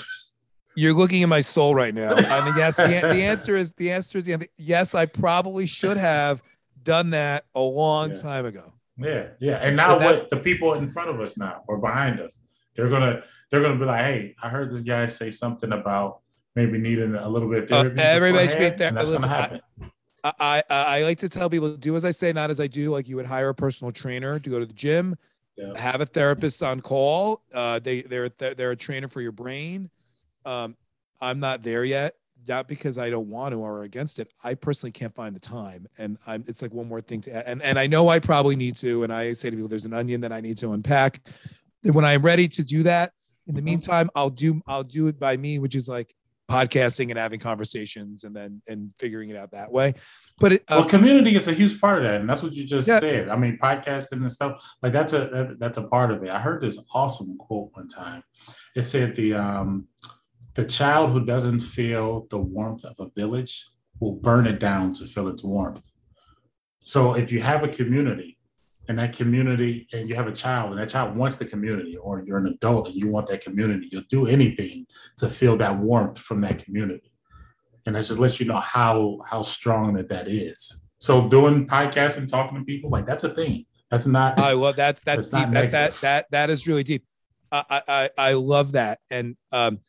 you're 0.76 0.94
looking 0.94 1.22
in 1.22 1.30
my 1.30 1.42
soul 1.42 1.74
right 1.74 1.94
now. 1.94 2.14
I 2.16 2.46
mean, 2.46 2.56
yes, 2.58 2.78
the, 2.78 2.88
the 2.88 3.24
answer 3.24 3.56
is 3.56 3.72
the 3.74 3.92
answer 3.92 4.20
is 4.20 4.48
yes. 4.58 4.96
I 4.96 5.06
probably 5.06 5.66
should 5.68 5.98
have 5.98 6.42
done 6.84 7.12
that 7.12 7.46
a 7.56 7.62
long 7.62 8.12
yeah. 8.12 8.22
time 8.22 8.46
ago. 8.46 8.74
Yeah, 8.98 9.28
yeah. 9.40 9.56
And 9.56 9.76
now 9.76 9.98
that, 9.98 10.06
what 10.06 10.30
the 10.30 10.38
people 10.38 10.74
in 10.76 10.90
front 10.90 11.10
of 11.10 11.20
us 11.20 11.38
now 11.38 11.64
or 11.68 11.78
behind 11.78 12.20
us, 12.20 12.40
they're 12.76 12.90
gonna 12.90 13.24
they're 13.52 13.62
gonna 13.62 13.80
be 13.80 13.86
like, 13.86 14.06
hey, 14.06 14.36
I 14.42 14.50
heard 14.50 14.74
this 14.74 14.82
guy 14.82 15.06
say 15.06 15.30
something 15.30 15.72
about 15.72 16.20
maybe 16.56 16.78
needing 16.78 17.16
a 17.16 17.28
little 17.28 17.50
bit. 17.50 17.72
Uh, 17.72 17.90
everybody 17.98 18.48
should 18.48 18.60
be 18.60 18.70
there. 18.70 18.92
That's 18.92 19.10
Listen, 19.10 19.24
gonna 19.24 19.28
happen. 19.28 19.62
I, 20.24 20.34
I, 20.40 20.64
I 20.70 21.04
like 21.04 21.20
to 21.20 21.30
tell 21.30 21.50
people 21.50 21.76
do 21.78 21.96
as 21.96 22.04
I 22.04 22.12
say, 22.12 22.34
not 22.34 22.50
as 22.50 22.60
I 22.60 22.68
do. 22.68 22.90
Like 22.90 23.08
you 23.08 23.16
would 23.18 23.26
hire 23.26 23.50
a 23.50 23.56
personal 23.56 23.92
trainer 23.92 24.40
to 24.40 24.50
go 24.50 24.60
to 24.60 24.66
the 24.66 24.74
gym, 24.74 25.18
yeah. 25.56 25.78
have 25.78 26.02
a 26.02 26.06
therapist 26.06 26.64
on 26.64 26.82
call. 26.82 27.42
Uh, 27.54 27.80
they 27.80 28.02
they're 28.02 28.30
they're 28.30 28.72
a 28.72 28.76
trainer 28.76 29.08
for 29.08 29.22
your 29.22 29.32
brain. 29.32 29.90
Um, 30.46 30.76
I'm 31.22 31.40
not 31.40 31.62
there 31.62 31.84
yet, 31.84 32.14
not 32.48 32.68
because 32.68 32.98
I 32.98 33.10
don't 33.10 33.30
want 33.30 33.54
to 33.54 33.58
or 33.58 33.84
against 33.84 34.20
it. 34.20 34.32
I 34.44 34.56
personally 34.56 34.92
can't 34.92 35.16
find 35.16 35.36
the 35.36 35.40
time, 35.40 35.88
and 35.98 36.18
I'm. 36.28 36.44
It's 36.48 36.62
like 36.62 36.74
one 36.74 36.88
more 36.88 37.02
thing 37.02 37.22
to 37.22 37.36
add. 37.36 37.46
and 37.48 37.62
and 37.62 37.80
I 37.80 37.88
know 37.88 38.10
I 38.10 38.20
probably 38.20 38.56
need 38.56 38.78
to. 38.78 39.04
And 39.04 39.14
I 39.14 39.34
say 39.34 39.50
to 39.50 39.56
people, 39.56 39.70
there's 39.70 39.86
an 39.86 39.94
onion 39.94 40.22
that 40.22 40.32
I 40.32 40.42
need 40.42 40.58
to 40.60 40.72
unpack. 40.72 41.22
And 41.84 41.94
when 41.94 42.06
I'm 42.06 42.22
ready 42.22 42.48
to 42.50 42.64
do 42.64 42.84
that, 42.84 43.12
in 43.48 43.56
the 43.56 43.62
meantime, 43.62 44.10
I'll 44.16 44.30
do 44.30 44.62
I'll 44.68 44.84
do 44.84 45.08
it 45.08 45.20
by 45.20 45.38
me, 45.38 45.60
which 45.60 45.76
is 45.76 45.88
like 45.88 46.14
podcasting 46.50 47.10
and 47.10 47.18
having 47.18 47.40
conversations 47.40 48.24
and 48.24 48.36
then 48.36 48.62
and 48.68 48.92
figuring 49.00 49.30
it 49.30 49.38
out 49.38 49.52
that 49.52 49.72
way. 49.72 49.94
But 50.40 50.54
it, 50.54 50.64
well, 50.70 50.82
um, 50.82 50.90
community 50.90 51.36
is 51.36 51.48
a 51.48 51.54
huge 51.54 51.80
part 51.80 52.00
of 52.00 52.04
that, 52.04 52.20
and 52.22 52.30
that's 52.30 52.44
what 52.44 52.54
you 52.54 52.66
just 52.66 52.88
yeah. 52.88 53.00
said. 53.00 53.30
I 53.30 53.36
mean, 53.36 53.58
podcasting 53.62 54.18
and 54.18 54.32
stuff 54.32 54.62
like 54.82 54.94
that's 54.94 55.14
a 55.14 55.56
that's 55.60 55.78
a 55.78 55.88
part 55.88 56.12
of 56.12 56.24
it. 56.24 56.30
I 56.30 56.40
heard 56.40 56.62
this 56.62 56.78
awesome 56.94 57.38
quote 57.38 57.70
one 57.74 57.88
time. 57.88 58.24
It 58.76 58.84
said 58.84 59.16
the 59.16 59.36
um 59.36 59.88
the 60.56 60.66
child 60.66 61.12
who 61.12 61.24
doesn't 61.24 61.60
feel 61.60 62.28
the 62.30 62.38
warmth 62.38 62.86
of 62.86 62.96
a 63.00 63.10
village 63.16 63.68
will 64.00 64.14
burn 64.14 64.48
it 64.48 64.60
down 64.60 64.94
to 64.94 65.06
feel 65.06 65.28
its 65.28 65.44
warmth. 65.44 65.92
So 66.86 67.14
if 67.14 67.32
you 67.32 67.42
have 67.42 67.64
a 67.64 67.68
community 67.68 68.38
and 68.88 68.98
that 69.00 69.14
community 69.14 69.88
and 69.94 70.08
you 70.08 70.16
have 70.16 70.28
a 70.28 70.32
child 70.32 70.72
and 70.72 70.80
that 70.80 70.90
child 70.90 71.16
wants 71.16 71.38
the 71.38 71.46
community 71.46 71.98
or 71.98 72.24
you're 72.26 72.38
an 72.38 72.48
adult 72.48 72.88
and 72.88 72.96
you 72.96 73.10
want 73.10 73.28
that 73.28 73.42
community, 73.42 73.90
you'll 73.92 74.04
do 74.10 74.28
anything 74.28 74.86
to 75.18 75.30
feel 75.30 75.58
that 75.58 75.78
warmth 75.78 76.20
from 76.20 76.42
that 76.42 76.64
community. 76.64 77.12
And 77.86 77.96
that 77.96 78.06
just 78.06 78.20
lets 78.20 78.40
you 78.40 78.46
know 78.46 78.60
how 78.60 79.20
how 79.30 79.42
strong 79.44 79.94
that 79.94 80.08
that 80.08 80.28
is. 80.28 80.86
So 81.00 81.28
doing 81.28 81.68
podcasts 81.68 82.18
and 82.18 82.28
talking 82.28 82.58
to 82.58 82.64
people 82.64 82.90
like 82.90 83.06
that's 83.06 83.24
a 83.24 83.30
thing. 83.30 83.66
That's 83.92 84.08
not. 84.08 84.40
I 84.40 84.54
love 84.54 84.78
that. 84.78 85.02
That's, 85.06 85.30
that's 85.30 85.46
deep. 85.46 85.54
That, 85.54 85.72
that 85.72 85.94
that 86.02 86.26
that 86.32 86.50
is 86.50 86.66
really 86.66 86.84
deep. 86.84 87.06
I 87.52 87.82
I 87.88 88.10
I 88.18 88.34
love 88.34 88.72
that. 88.72 89.00
And 89.12 89.38
um, 89.52 89.80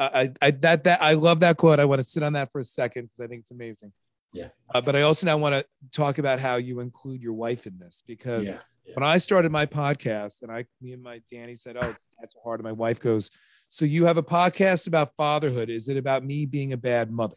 I, 0.00 0.32
I 0.40 0.50
that 0.50 0.84
that 0.84 1.02
I 1.02 1.12
love 1.12 1.40
that 1.40 1.58
quote. 1.58 1.78
I 1.78 1.84
want 1.84 2.00
to 2.00 2.06
sit 2.06 2.22
on 2.22 2.32
that 2.32 2.50
for 2.50 2.60
a 2.60 2.64
second 2.64 3.04
because 3.04 3.20
I 3.20 3.26
think 3.26 3.42
it's 3.42 3.50
amazing. 3.50 3.92
Yeah. 4.32 4.48
Uh, 4.74 4.80
but 4.80 4.96
I 4.96 5.02
also 5.02 5.26
now 5.26 5.36
want 5.36 5.54
to 5.54 5.64
talk 5.92 6.18
about 6.18 6.38
how 6.38 6.56
you 6.56 6.80
include 6.80 7.22
your 7.22 7.32
wife 7.32 7.66
in 7.66 7.78
this 7.78 8.02
because 8.06 8.46
yeah, 8.46 8.60
yeah. 8.86 8.94
when 8.94 9.02
I 9.02 9.18
started 9.18 9.50
my 9.50 9.66
podcast 9.66 10.42
and 10.42 10.50
I, 10.50 10.64
me 10.80 10.92
and 10.92 11.02
my 11.02 11.20
Danny 11.30 11.54
said, 11.54 11.76
"Oh, 11.76 11.94
that's 12.18 12.36
hard," 12.42 12.60
and 12.60 12.64
my 12.64 12.72
wife 12.72 13.00
goes, 13.00 13.30
"So 13.68 13.84
you 13.84 14.04
have 14.06 14.16
a 14.16 14.22
podcast 14.22 14.86
about 14.86 15.16
fatherhood? 15.16 15.68
Is 15.68 15.88
it 15.88 15.96
about 15.96 16.24
me 16.24 16.46
being 16.46 16.72
a 16.72 16.78
bad 16.78 17.10
mother?" 17.10 17.36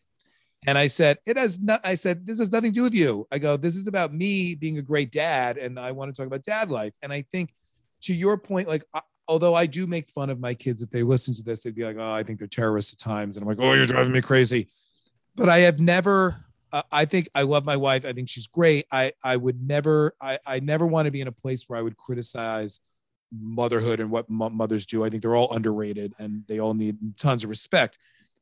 And 0.66 0.78
I 0.78 0.88
said, 0.88 1.18
"It 1.26 1.38
has 1.38 1.60
not." 1.60 1.82
I 1.84 1.96
said, 1.96 2.26
"This 2.26 2.40
has 2.40 2.52
nothing 2.52 2.72
to 2.72 2.76
do 2.76 2.84
with 2.84 2.94
you." 2.94 3.26
I 3.32 3.40
go, 3.40 3.58
"This 3.58 3.76
is 3.76 3.88
about 3.88 4.14
me 4.14 4.56
being 4.56 4.78
a 4.78 4.84
great 4.84 5.12
dad, 5.12 5.58
and 5.58 5.80
I 5.80 5.92
want 5.92 6.14
to 6.14 6.18
talk 6.18 6.28
about 6.28 6.44
dad 6.44 6.70
life." 6.72 6.94
And 7.02 7.12
I 7.12 7.24
think, 7.32 7.54
to 8.04 8.14
your 8.14 8.38
point, 8.38 8.68
like 8.68 8.84
although 9.28 9.56
I 9.56 9.66
do 9.66 9.88
make 9.88 10.10
fun 10.10 10.30
of 10.30 10.40
my 10.40 10.54
kids, 10.54 10.82
if 10.82 10.90
they 10.90 11.04
listen 11.04 11.34
to 11.36 11.44
this, 11.44 11.64
they'd 11.64 11.76
be 11.76 11.86
like, 11.86 11.98
"Oh, 12.00 12.12
I 12.12 12.24
think 12.24 12.40
they're 12.40 12.48
terrorists 12.48 12.94
at 12.94 13.00
times," 13.00 13.38
and 13.38 13.44
I'm 13.44 13.48
like, 13.48 13.60
"Oh, 13.60 13.74
you're 13.74 13.86
driving 13.86 14.14
me 14.14 14.22
crazy." 14.22 14.70
But 15.36 15.50
I 15.50 15.60
have 15.60 15.80
never. 15.80 16.46
Uh, 16.72 16.82
I 16.92 17.06
think 17.06 17.30
I 17.36 17.44
love 17.44 17.66
my 17.66 17.78
wife. 17.78 18.04
I 18.06 18.14
think 18.14 18.30
she's 18.30 18.48
great. 18.48 18.86
I 18.92 19.14
I 19.24 19.38
would 19.38 19.62
never. 19.62 20.16
I 20.22 20.40
I 20.46 20.60
never 20.60 20.86
want 20.86 21.06
to 21.06 21.12
be 21.12 21.22
in 21.22 21.28
a 21.28 21.32
place 21.32 21.66
where 21.68 21.80
I 21.80 21.82
would 21.82 21.98
criticize 21.98 22.82
motherhood 23.32 24.00
and 24.00 24.12
what 24.12 24.30
mothers 24.30 24.86
do. 24.86 25.04
I 25.04 25.10
think 25.10 25.22
they're 25.22 25.36
all 25.36 25.54
underrated 25.54 26.14
and 26.20 26.44
they 26.48 26.60
all 26.60 26.74
need 26.74 26.98
tons 27.18 27.44
of 27.44 27.50
respect. 27.50 27.98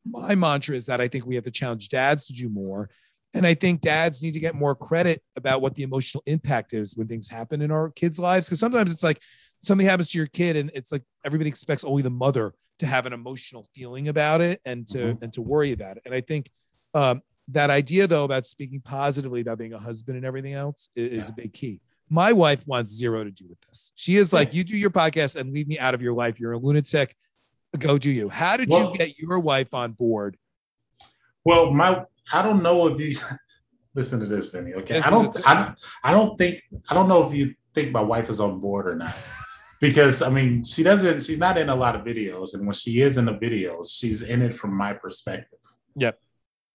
My 0.06 0.36
mantra 0.36 0.76
is 0.76 0.86
that 0.88 1.00
I 1.00 1.08
think 1.08 1.26
we 1.26 1.36
have 1.36 1.44
to 1.46 1.52
challenge 1.52 1.90
dads 1.90 2.26
to 2.28 2.34
do 2.34 2.50
more. 2.50 2.90
And 3.34 3.46
I 3.46 3.54
think 3.54 3.82
dads 3.82 4.22
need 4.22 4.34
to 4.34 4.40
get 4.42 4.56
more 4.56 4.76
credit 4.76 5.22
about 5.38 5.62
what 5.62 5.76
the 5.76 5.84
emotional 5.84 6.24
impact 6.26 6.74
is 6.74 6.98
when 6.98 7.08
things 7.08 7.30
happen 7.30 7.62
in 7.62 7.72
our 7.72 7.90
kids' 7.90 8.20
lives. 8.20 8.48
Because 8.48 8.60
sometimes 8.60 8.92
it's 8.92 9.04
like, 9.04 9.22
something 9.62 9.86
happens 9.86 10.12
to 10.12 10.18
your 10.18 10.28
kid 10.28 10.56
and 10.56 10.72
it's 10.74 10.92
like 10.92 11.04
everybody 11.26 11.50
expects 11.50 11.84
only 11.84 12.02
the 12.02 12.10
mother 12.10 12.54
to 12.80 12.86
have 12.86 13.06
an 13.06 13.14
emotional 13.14 13.66
feeling 13.76 14.08
about 14.08 14.42
it 14.42 14.60
and 14.66 14.88
to 14.88 14.98
mm-hmm. 14.98 15.24
and 15.24 15.34
to 15.34 15.42
worry 15.42 15.72
about 15.72 15.98
it. 15.98 16.04
And 16.06 16.16
i 16.16 16.22
think 16.22 16.50
um, 16.94 17.22
that 17.50 17.70
idea 17.70 18.08
though 18.08 18.24
about 18.24 18.46
speaking 18.46 18.82
positively 18.82 19.42
about 19.42 19.58
being 19.58 19.74
a 19.74 19.80
husband 19.80 20.18
and 20.18 20.26
everything 20.26 20.54
else 20.54 20.90
is, 20.96 21.12
yeah. 21.12 21.20
is, 21.20 21.30
a 21.30 21.34
big 21.34 21.54
key. 21.54 21.82
My 22.10 22.34
wife 22.34 22.68
wants 22.68 22.92
zero 22.92 23.24
to 23.24 23.32
do 23.32 23.46
with 23.48 23.60
this. 23.62 23.92
She 23.96 24.18
is 24.18 24.34
like 24.34 24.54
you 24.54 24.64
do 24.64 24.76
your 24.76 24.90
podcast 24.90 25.36
and 25.36 25.54
leave 25.54 25.68
me 25.68 25.80
out 25.80 25.94
of 25.94 26.02
your 26.02 26.14
life. 26.14 26.40
You're 26.40 26.54
a 26.54 26.58
lunatic. 26.58 27.16
Go 27.80 27.98
do 27.98 28.10
you. 28.10 28.28
How 28.28 28.58
did 28.58 28.70
well, 28.70 28.92
you 28.92 28.98
get 28.98 29.18
your 29.18 29.40
wife 29.40 29.74
on 29.74 29.94
board? 29.94 30.38
Well, 31.46 31.72
my 31.72 32.04
I 32.34 32.42
don't 32.42 32.62
know 32.62 32.88
if 32.88 33.00
you 33.00 33.18
listen 33.96 34.20
to 34.20 34.26
this, 34.26 34.48
Vinny. 34.48 34.74
Okay, 34.74 34.96
listen 34.96 35.08
I 35.08 35.10
don't 35.10 35.48
I 35.48 35.54
don't 35.54 35.80
I 36.04 36.12
don't 36.12 36.38
think 36.38 36.62
I 36.90 36.94
don't 36.94 37.08
know 37.08 37.26
if 37.26 37.34
you 37.34 37.56
think 37.74 37.92
my 37.92 38.02
wife 38.02 38.30
is 38.30 38.40
on 38.40 38.60
board 38.60 38.88
or 38.88 38.96
not. 38.96 39.16
because 39.82 40.22
I 40.22 40.30
mean, 40.30 40.64
she 40.64 40.84
doesn't. 40.84 41.24
She's 41.24 41.40
not 41.40 41.58
in 41.58 41.68
a 41.68 41.76
lot 41.76 41.96
of 41.96 42.06
videos, 42.06 42.54
and 42.54 42.66
when 42.66 42.74
she 42.74 43.02
is 43.02 43.18
in 43.18 43.26
the 43.26 43.34
videos, 43.34 43.92
she's 43.92 44.22
in 44.22 44.42
it 44.42 44.54
from 44.54 44.74
my 44.74 44.94
perspective. 44.94 45.60
Yep. 45.96 46.18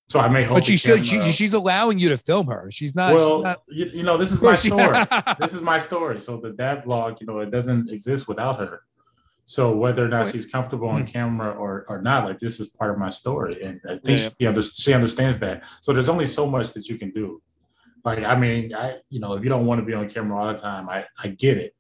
So 0.09 0.21
I 0.21 0.29
may 0.29 0.43
hope. 0.43 0.59
But 0.59 0.67
she 0.67 0.77
should. 0.77 1.07
She, 1.07 1.33
she's 1.33 1.53
allowing 1.53 1.99
you 1.99 2.11
to 2.11 2.17
film 2.17 2.49
her. 2.49 2.69
She's 2.71 2.95
not. 2.95 3.15
Well, 3.15 3.39
she's 3.39 3.45
not, 3.45 3.63
you, 3.69 3.87
you, 3.95 4.03
know, 4.03 4.19
this 4.19 4.33
is 4.33 4.43
my 4.43 4.57
story. 4.57 4.99
this 5.41 5.55
is 5.55 5.63
my 5.63 5.79
story. 5.79 6.21
So 6.21 6.37
the 6.37 6.51
dad 6.51 6.85
vlog, 6.85 7.21
you 7.21 7.27
know, 7.27 7.39
it 7.39 7.51
doesn't 7.51 7.91
exist 7.91 8.29
without 8.29 8.59
her. 8.59 8.83
So 9.45 9.75
whether 9.77 10.05
or 10.05 10.09
not 10.09 10.27
she's 10.33 10.45
comfortable 10.45 10.89
on 10.89 11.03
hmm. 11.03 11.07
camera 11.07 11.53
or 11.53 11.87
or 11.89 12.03
not, 12.03 12.25
like 12.25 12.41
this 12.41 12.59
is 12.59 12.67
part 12.67 12.91
of 12.91 12.99
my 12.99 13.09
story, 13.09 13.63
and 13.63 13.81
I 13.89 13.99
think 13.99 14.21
yeah. 14.21 14.29
she, 14.41 14.47
under, 14.49 14.63
she 14.63 14.93
understands 14.93 15.39
that. 15.39 15.65
So 15.81 15.93
there's 15.93 16.09
only 16.09 16.27
so 16.27 16.47
much 16.47 16.73
that 16.73 16.89
you 16.89 16.99
can 16.99 17.13
do. 17.13 17.41
Like 18.05 18.25
I 18.25 18.35
mean, 18.35 18.75
I 18.75 18.97
you 19.11 19.21
know, 19.21 19.35
if 19.35 19.45
you 19.45 19.49
don't 19.49 19.65
want 19.65 19.79
to 19.81 19.85
be 19.85 19.95
on 19.95 20.09
camera 20.09 20.37
all 20.37 20.53
the 20.53 20.61
time, 20.61 20.89
I 20.89 21.05
I 21.23 21.29
get 21.29 21.59
it, 21.59 21.76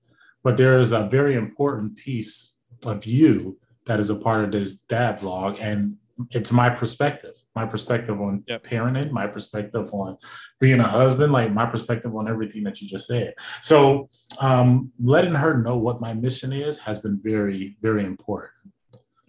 but 0.47 0.57
there 0.57 0.79
is 0.79 0.93
a 0.93 1.03
very 1.09 1.35
important 1.35 1.97
piece 1.97 2.55
of 2.85 3.05
you 3.05 3.59
that 3.87 3.99
is 3.99 4.11
a 4.11 4.15
part 4.15 4.45
of 4.45 4.53
this 4.53 4.77
dad 4.77 5.19
vlog, 5.19 5.59
and 5.61 5.97
it's 6.31 6.53
my 6.53 6.71
perspective 6.71 7.35
my 7.57 7.67
perspective 7.67 8.21
on 8.21 8.45
yep. 8.47 8.63
parenting, 8.63 9.11
my 9.11 9.27
perspective 9.27 9.89
on 9.93 10.19
being 10.61 10.79
a 10.79 10.87
husband, 10.87 11.33
like 11.33 11.51
my 11.51 11.67
perspective 11.67 12.15
on 12.15 12.29
everything 12.29 12.63
that 12.65 12.81
you 12.81 12.87
just 12.87 13.07
said. 13.07 13.33
So, 13.63 14.11
um, 14.39 14.93
letting 15.01 15.35
her 15.35 15.57
know 15.57 15.79
what 15.79 16.01
my 16.01 16.13
mission 16.13 16.53
is 16.53 16.79
has 16.81 16.99
been 17.01 17.19
very, 17.21 17.77
very 17.81 18.05
important. 18.05 18.53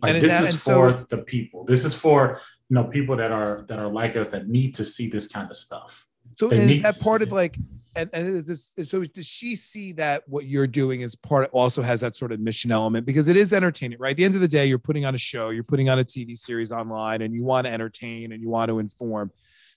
Like 0.02 0.22
this 0.22 0.34
that, 0.34 0.44
is 0.44 0.56
for 0.56 0.92
so 0.92 1.06
the 1.10 1.20
people. 1.20 1.64
This 1.64 1.84
is 1.84 1.96
for 1.96 2.40
you 2.70 2.76
know 2.76 2.84
people 2.84 3.16
that 3.16 3.32
are 3.32 3.66
that 3.70 3.80
are 3.80 3.88
like 3.88 4.16
us 4.16 4.28
that 4.30 4.48
need 4.48 4.76
to 4.76 4.86
see 4.86 5.10
this 5.10 5.26
kind 5.26 5.50
of 5.50 5.56
stuff. 5.56 6.06
So 6.36 6.52
is 6.52 6.84
that 6.84 7.00
part 7.00 7.24
of 7.24 7.32
like 7.32 7.58
and, 7.96 8.10
and 8.14 8.46
this, 8.46 8.74
so 8.84 9.04
does 9.04 9.26
she 9.26 9.56
see 9.56 9.94
that 9.94 10.24
what 10.28 10.46
you're 10.46 10.68
doing 10.68 11.02
is 11.02 11.16
part 11.16 11.50
also 11.52 11.82
has 11.82 12.02
that 12.02 12.16
sort 12.16 12.32
of 12.32 12.40
mission 12.40 12.72
element? 12.72 13.06
Because 13.06 13.28
it 13.28 13.38
is 13.38 13.54
entertaining 13.54 13.98
right? 14.00 14.12
At 14.12 14.18
the 14.18 14.26
end 14.26 14.36
of 14.36 14.42
the 14.42 14.48
day 14.48 14.66
you're 14.66 14.80
putting 14.80 15.06
on 15.06 15.16
a 15.16 15.18
show 15.18 15.50
you're 15.50 15.64
putting 15.64 15.90
on 15.90 16.00
a 16.00 16.04
tv 16.04 16.38
series 16.38 16.72
online 16.72 17.22
and 17.22 17.34
you 17.34 17.44
want 17.44 17.66
to 17.66 17.74
entertain 17.74 18.32
and 18.32 18.42
you 18.42 18.50
want 18.50 18.70
to 18.70 18.80
inform. 18.80 19.32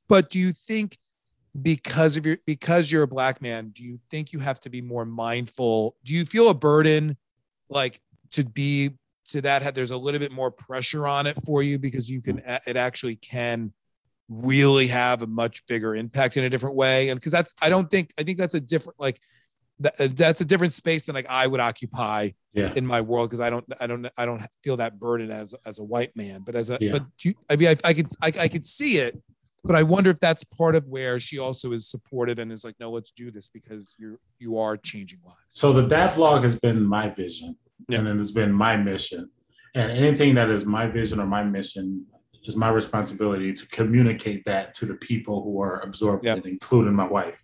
But 0.08 0.30
do 0.30 0.38
you 0.38 0.52
think 0.52 0.98
because 1.62 2.16
of 2.16 2.24
your 2.24 2.38
because 2.46 2.92
you're 2.92 3.02
a 3.02 3.08
black 3.08 3.42
man 3.42 3.70
do 3.70 3.82
you 3.82 3.98
think 4.08 4.32
you 4.32 4.38
have 4.38 4.60
to 4.60 4.70
be 4.70 4.80
more 4.80 5.04
mindful? 5.04 5.96
Do 6.04 6.14
you 6.14 6.24
feel 6.24 6.48
a 6.48 6.54
burden 6.54 7.16
like 7.68 8.00
to 8.32 8.44
be 8.44 8.92
to 9.28 9.40
that 9.40 9.74
there's 9.74 9.92
a 9.92 9.96
little 9.96 10.18
bit 10.18 10.32
more 10.32 10.50
pressure 10.50 11.06
on 11.06 11.26
it 11.26 11.36
for 11.44 11.62
you 11.62 11.78
because 11.78 12.10
you 12.10 12.20
can 12.20 12.42
it 12.66 12.76
actually 12.76 13.16
can 13.16 13.72
really 14.30 14.86
have 14.86 15.22
a 15.22 15.26
much 15.26 15.66
bigger 15.66 15.94
impact 15.96 16.36
in 16.36 16.44
a 16.44 16.50
different 16.50 16.76
way 16.76 17.08
and 17.08 17.18
because 17.18 17.32
that's 17.32 17.52
i 17.60 17.68
don't 17.68 17.90
think 17.90 18.12
i 18.16 18.22
think 18.22 18.38
that's 18.38 18.54
a 18.54 18.60
different 18.60 18.98
like 19.00 19.20
that, 19.80 20.00
uh, 20.00 20.08
that's 20.12 20.40
a 20.40 20.44
different 20.44 20.72
space 20.72 21.06
than 21.06 21.16
like 21.16 21.26
i 21.28 21.46
would 21.46 21.58
occupy 21.58 22.30
yeah. 22.52 22.72
in 22.76 22.86
my 22.86 23.00
world 23.00 23.28
because 23.28 23.40
i 23.40 23.50
don't 23.50 23.64
i 23.80 23.88
don't 23.88 24.06
i 24.16 24.24
don't 24.24 24.40
feel 24.62 24.76
that 24.76 25.00
burden 25.00 25.32
as 25.32 25.52
as 25.66 25.80
a 25.80 25.84
white 25.84 26.14
man 26.16 26.42
but 26.46 26.54
as 26.54 26.70
a 26.70 26.78
yeah. 26.80 26.92
but 26.92 27.04
you, 27.22 27.34
i 27.50 27.56
mean 27.56 27.68
i, 27.68 27.76
I 27.84 27.92
could 27.92 28.06
I, 28.22 28.32
I 28.38 28.48
could 28.48 28.64
see 28.64 28.98
it 28.98 29.20
but 29.64 29.74
i 29.74 29.82
wonder 29.82 30.10
if 30.10 30.20
that's 30.20 30.44
part 30.44 30.76
of 30.76 30.86
where 30.86 31.18
she 31.18 31.40
also 31.40 31.72
is 31.72 31.88
supportive 31.88 32.38
and 32.38 32.52
is 32.52 32.62
like 32.62 32.76
no 32.78 32.90
let's 32.90 33.10
do 33.10 33.32
this 33.32 33.48
because 33.48 33.96
you're 33.98 34.20
you 34.38 34.58
are 34.58 34.76
changing 34.76 35.18
lives 35.24 35.40
so 35.48 35.72
the 35.72 35.88
dad 35.88 36.14
vlog 36.14 36.44
has 36.44 36.54
been 36.54 36.80
my 36.80 37.08
vision 37.08 37.56
yeah. 37.88 37.98
and 37.98 38.06
it 38.06 38.16
has 38.16 38.30
been 38.30 38.52
my 38.52 38.76
mission 38.76 39.28
and 39.74 39.90
anything 39.90 40.36
that 40.36 40.50
is 40.50 40.64
my 40.64 40.86
vision 40.86 41.18
or 41.18 41.26
my 41.26 41.42
mission 41.42 42.06
it's 42.44 42.56
my 42.56 42.70
responsibility 42.70 43.52
to 43.52 43.66
communicate 43.68 44.44
that 44.46 44.74
to 44.74 44.86
the 44.86 44.94
people 44.94 45.42
who 45.42 45.60
are 45.60 45.80
absorbed 45.80 46.24
yep. 46.24 46.44
including 46.44 46.94
my 46.94 47.06
wife. 47.06 47.42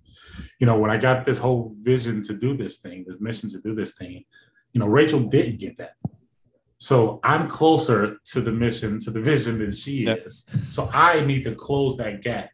You 0.59 0.67
know, 0.67 0.79
when 0.79 0.91
I 0.91 0.97
got 0.97 1.25
this 1.25 1.39
whole 1.39 1.73
vision 1.83 2.23
to 2.25 2.35
do 2.35 2.57
this 2.57 2.79
thing, 2.79 3.05
this 3.07 3.21
mission 3.21 3.49
to 3.51 3.61
do 3.61 3.75
this 3.75 3.93
thing, 3.93 4.25
you 4.73 4.81
know, 4.81 4.87
Rachel 4.87 5.21
didn't 5.21 5.59
get 5.59 5.79
that. 5.79 5.95
So 6.79 7.21
I'm 7.25 7.49
closer 7.49 8.19
to 8.25 8.41
the 8.41 8.53
mission, 8.53 9.01
to 9.01 9.11
the 9.11 9.21
vision 9.21 9.59
than 9.59 9.73
she 9.73 10.05
yep. 10.05 10.27
is. 10.27 10.49
So 10.69 10.89
I 10.93 11.21
need 11.23 11.43
to 11.45 11.55
close 11.55 11.97
that 11.97 12.23
gap. 12.23 12.51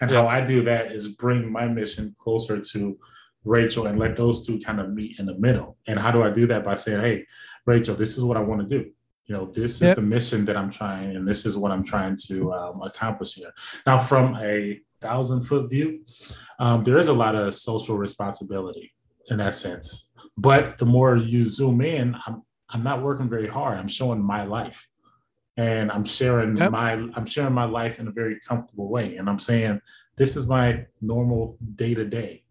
And 0.00 0.10
yep. 0.10 0.20
how 0.20 0.28
I 0.28 0.40
do 0.40 0.62
that 0.62 0.92
is 0.92 1.08
bring 1.08 1.50
my 1.50 1.66
mission 1.66 2.14
closer 2.18 2.60
to 2.60 2.98
Rachel 3.44 3.86
and 3.86 3.98
let 3.98 4.16
those 4.16 4.46
two 4.46 4.58
kind 4.60 4.80
of 4.80 4.92
meet 4.92 5.18
in 5.18 5.26
the 5.26 5.36
middle. 5.36 5.76
And 5.86 5.98
how 5.98 6.10
do 6.10 6.22
I 6.22 6.30
do 6.30 6.46
that? 6.48 6.64
By 6.64 6.74
saying, 6.74 7.00
hey, 7.00 7.26
Rachel, 7.64 7.94
this 7.94 8.16
is 8.16 8.24
what 8.24 8.36
I 8.36 8.40
want 8.40 8.66
to 8.66 8.78
do 8.78 8.90
you 9.26 9.34
know 9.34 9.46
this 9.46 9.80
yep. 9.80 9.90
is 9.90 9.96
the 9.96 10.02
mission 10.02 10.44
that 10.44 10.56
i'm 10.56 10.70
trying 10.70 11.16
and 11.16 11.26
this 11.26 11.44
is 11.46 11.56
what 11.56 11.72
i'm 11.72 11.84
trying 11.84 12.16
to 12.16 12.52
um, 12.52 12.82
accomplish 12.82 13.34
here. 13.34 13.52
Now 13.86 13.98
from 13.98 14.36
a 14.36 14.80
thousand 15.00 15.42
foot 15.42 15.68
view 15.68 16.04
um, 16.58 16.84
there 16.84 16.98
is 16.98 17.08
a 17.08 17.12
lot 17.12 17.34
of 17.34 17.54
social 17.54 17.98
responsibility 17.98 18.92
in 19.28 19.38
that 19.38 19.54
sense. 19.54 20.12
But 20.38 20.78
the 20.78 20.86
more 20.86 21.16
you 21.16 21.44
zoom 21.44 21.80
in 21.80 22.16
i'm, 22.26 22.42
I'm 22.70 22.82
not 22.82 23.02
working 23.02 23.28
very 23.28 23.48
hard. 23.48 23.78
I'm 23.78 23.88
showing 23.88 24.22
my 24.22 24.44
life. 24.44 24.88
And 25.56 25.90
i'm 25.90 26.04
sharing 26.04 26.56
yep. 26.56 26.70
my 26.70 26.92
i'm 26.92 27.26
sharing 27.26 27.54
my 27.54 27.64
life 27.64 27.98
in 27.98 28.08
a 28.08 28.12
very 28.12 28.38
comfortable 28.40 28.88
way. 28.88 29.16
And 29.16 29.28
i'm 29.28 29.38
saying 29.38 29.80
this 30.16 30.36
is 30.36 30.46
my 30.46 30.86
normal 31.00 31.58
day 31.74 31.94
to 31.94 32.04
day 32.04 32.42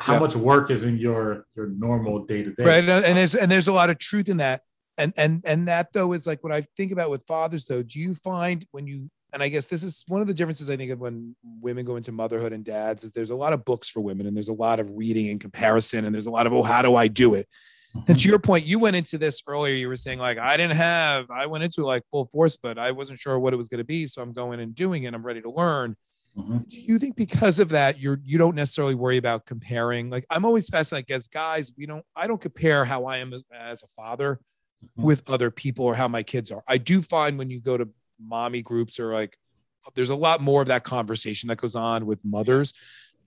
how 0.00 0.14
yep. 0.14 0.22
much 0.22 0.36
work 0.36 0.70
is 0.70 0.84
in 0.84 0.96
your 0.96 1.46
your 1.56 1.66
normal 1.68 2.24
day 2.24 2.42
to 2.42 2.52
day 2.52 2.64
right 2.64 2.88
and 2.88 3.18
there's 3.18 3.34
and 3.34 3.50
there's 3.50 3.68
a 3.68 3.72
lot 3.72 3.90
of 3.90 3.98
truth 3.98 4.28
in 4.28 4.36
that 4.36 4.62
and 4.98 5.12
and 5.16 5.42
and 5.46 5.68
that 5.68 5.92
though 5.92 6.12
is 6.12 6.26
like 6.26 6.42
what 6.44 6.52
I 6.52 6.62
think 6.76 6.92
about 6.92 7.10
with 7.10 7.24
fathers 7.24 7.64
though. 7.64 7.82
Do 7.82 7.98
you 8.00 8.14
find 8.14 8.66
when 8.72 8.86
you 8.86 9.08
and 9.32 9.42
I 9.42 9.48
guess 9.48 9.66
this 9.66 9.82
is 9.82 10.04
one 10.08 10.20
of 10.20 10.26
the 10.26 10.34
differences 10.34 10.68
I 10.68 10.76
think 10.76 10.90
of 10.90 10.98
when 10.98 11.36
women 11.60 11.84
go 11.84 11.96
into 11.96 12.12
motherhood 12.12 12.52
and 12.52 12.64
dads 12.64 13.04
is 13.04 13.12
there's 13.12 13.30
a 13.30 13.36
lot 13.36 13.52
of 13.52 13.64
books 13.64 13.88
for 13.88 14.00
women 14.00 14.26
and 14.26 14.36
there's 14.36 14.48
a 14.48 14.54
lot 14.54 14.80
of 14.80 14.90
reading 14.90 15.28
and 15.28 15.40
comparison 15.40 16.04
and 16.04 16.14
there's 16.14 16.26
a 16.26 16.30
lot 16.30 16.46
of 16.46 16.52
oh 16.52 16.62
how 16.62 16.82
do 16.82 16.96
I 16.96 17.08
do 17.08 17.34
it. 17.34 17.48
Mm-hmm. 17.96 18.10
And 18.10 18.20
to 18.20 18.28
your 18.28 18.38
point, 18.38 18.66
you 18.66 18.78
went 18.78 18.96
into 18.96 19.18
this 19.18 19.42
earlier. 19.46 19.74
You 19.74 19.88
were 19.88 19.96
saying 19.96 20.18
like 20.18 20.38
I 20.38 20.56
didn't 20.56 20.76
have 20.76 21.30
I 21.30 21.46
went 21.46 21.64
into 21.64 21.84
like 21.84 22.02
full 22.10 22.26
force, 22.26 22.56
but 22.56 22.78
I 22.78 22.90
wasn't 22.90 23.20
sure 23.20 23.38
what 23.38 23.54
it 23.54 23.56
was 23.56 23.68
going 23.68 23.78
to 23.78 23.84
be, 23.84 24.06
so 24.06 24.20
I'm 24.20 24.32
going 24.32 24.60
and 24.60 24.74
doing 24.74 25.04
it. 25.04 25.14
I'm 25.14 25.24
ready 25.24 25.42
to 25.42 25.50
learn. 25.50 25.96
Mm-hmm. 26.36 26.58
Do 26.68 26.78
you 26.78 26.98
think 26.98 27.16
because 27.16 27.58
of 27.58 27.70
that, 27.70 27.98
you're 27.98 28.20
you 28.24 28.38
don't 28.38 28.54
necessarily 28.54 28.94
worry 28.94 29.16
about 29.16 29.46
comparing? 29.46 30.10
Like 30.10 30.26
I'm 30.30 30.44
always 30.44 30.68
fascinated 30.68 31.10
as 31.10 31.28
guys, 31.28 31.72
we 31.76 31.86
don't 31.86 32.04
I 32.16 32.26
don't 32.26 32.40
compare 32.40 32.84
how 32.84 33.06
I 33.06 33.18
am 33.18 33.32
as, 33.32 33.42
as 33.54 33.82
a 33.82 33.88
father 33.88 34.40
Mm-hmm. 34.80 35.02
with 35.02 35.28
other 35.28 35.50
people 35.50 35.84
or 35.84 35.96
how 35.96 36.06
my 36.06 36.22
kids 36.22 36.52
are. 36.52 36.62
I 36.68 36.78
do 36.78 37.02
find 37.02 37.36
when 37.36 37.50
you 37.50 37.60
go 37.60 37.76
to 37.76 37.88
mommy 38.20 38.62
groups 38.62 39.00
or 39.00 39.12
like 39.12 39.36
there's 39.96 40.10
a 40.10 40.14
lot 40.14 40.40
more 40.40 40.62
of 40.62 40.68
that 40.68 40.84
conversation 40.84 41.48
that 41.48 41.58
goes 41.58 41.74
on 41.74 42.06
with 42.06 42.24
mothers. 42.24 42.72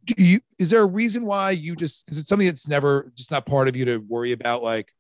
Do 0.05 0.13
you 0.17 0.39
is 0.57 0.69
there 0.69 0.81
a 0.81 0.85
reason 0.85 1.25
why 1.25 1.51
you 1.51 1.75
just 1.75 2.09
is 2.09 2.17
it 2.17 2.27
something 2.27 2.47
that's 2.47 2.69
never 2.69 3.11
just 3.15 3.31
not 3.31 3.45
part 3.45 3.67
of 3.67 3.75
you 3.75 3.83
to 3.83 3.97
worry 3.97 4.31
about 4.31 4.63
like 4.63 4.93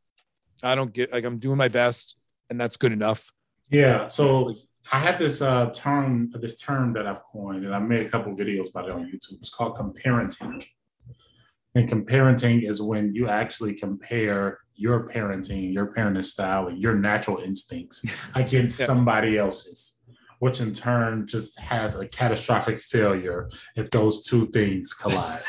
I 0.61 0.75
don't 0.75 0.91
get 0.91 1.13
like 1.13 1.23
I'm 1.23 1.37
doing 1.37 1.57
my 1.57 1.69
best 1.69 2.17
and 2.49 2.59
that's 2.59 2.75
good 2.75 2.91
enough? 2.91 3.31
Yeah. 3.69 4.07
So 4.07 4.53
I 4.91 4.99
had 4.99 5.19
this 5.19 5.41
uh, 5.41 5.69
term, 5.73 6.33
this 6.41 6.57
term 6.59 6.91
that 6.93 7.07
I've 7.07 7.23
coined, 7.31 7.63
and 7.63 7.73
I 7.73 7.79
made 7.79 8.05
a 8.05 8.09
couple 8.09 8.35
videos 8.35 8.71
about 8.71 8.89
it 8.89 8.91
on 8.91 9.05
YouTube. 9.05 9.39
It's 9.39 9.49
called 9.49 9.77
comparenting. 9.77 10.65
And 11.75 11.89
comparenting 11.89 12.67
is 12.67 12.81
when 12.81 13.15
you 13.15 13.29
actually 13.29 13.73
compare 13.73 14.59
your 14.75 15.07
parenting, 15.07 15.73
your 15.73 15.93
parenting 15.93 16.25
style, 16.25 16.67
and 16.67 16.77
your 16.77 16.95
natural 16.95 17.37
instincts 17.37 18.03
against 18.35 18.79
yeah. 18.79 18.85
somebody 18.85 19.37
else's, 19.37 19.99
which 20.39 20.59
in 20.59 20.73
turn 20.73 21.27
just 21.27 21.57
has 21.59 21.95
a 21.95 22.07
catastrophic 22.07 22.81
failure 22.81 23.49
if 23.75 23.89
those 23.91 24.23
two 24.23 24.47
things 24.47 24.93
collide. 24.93 25.41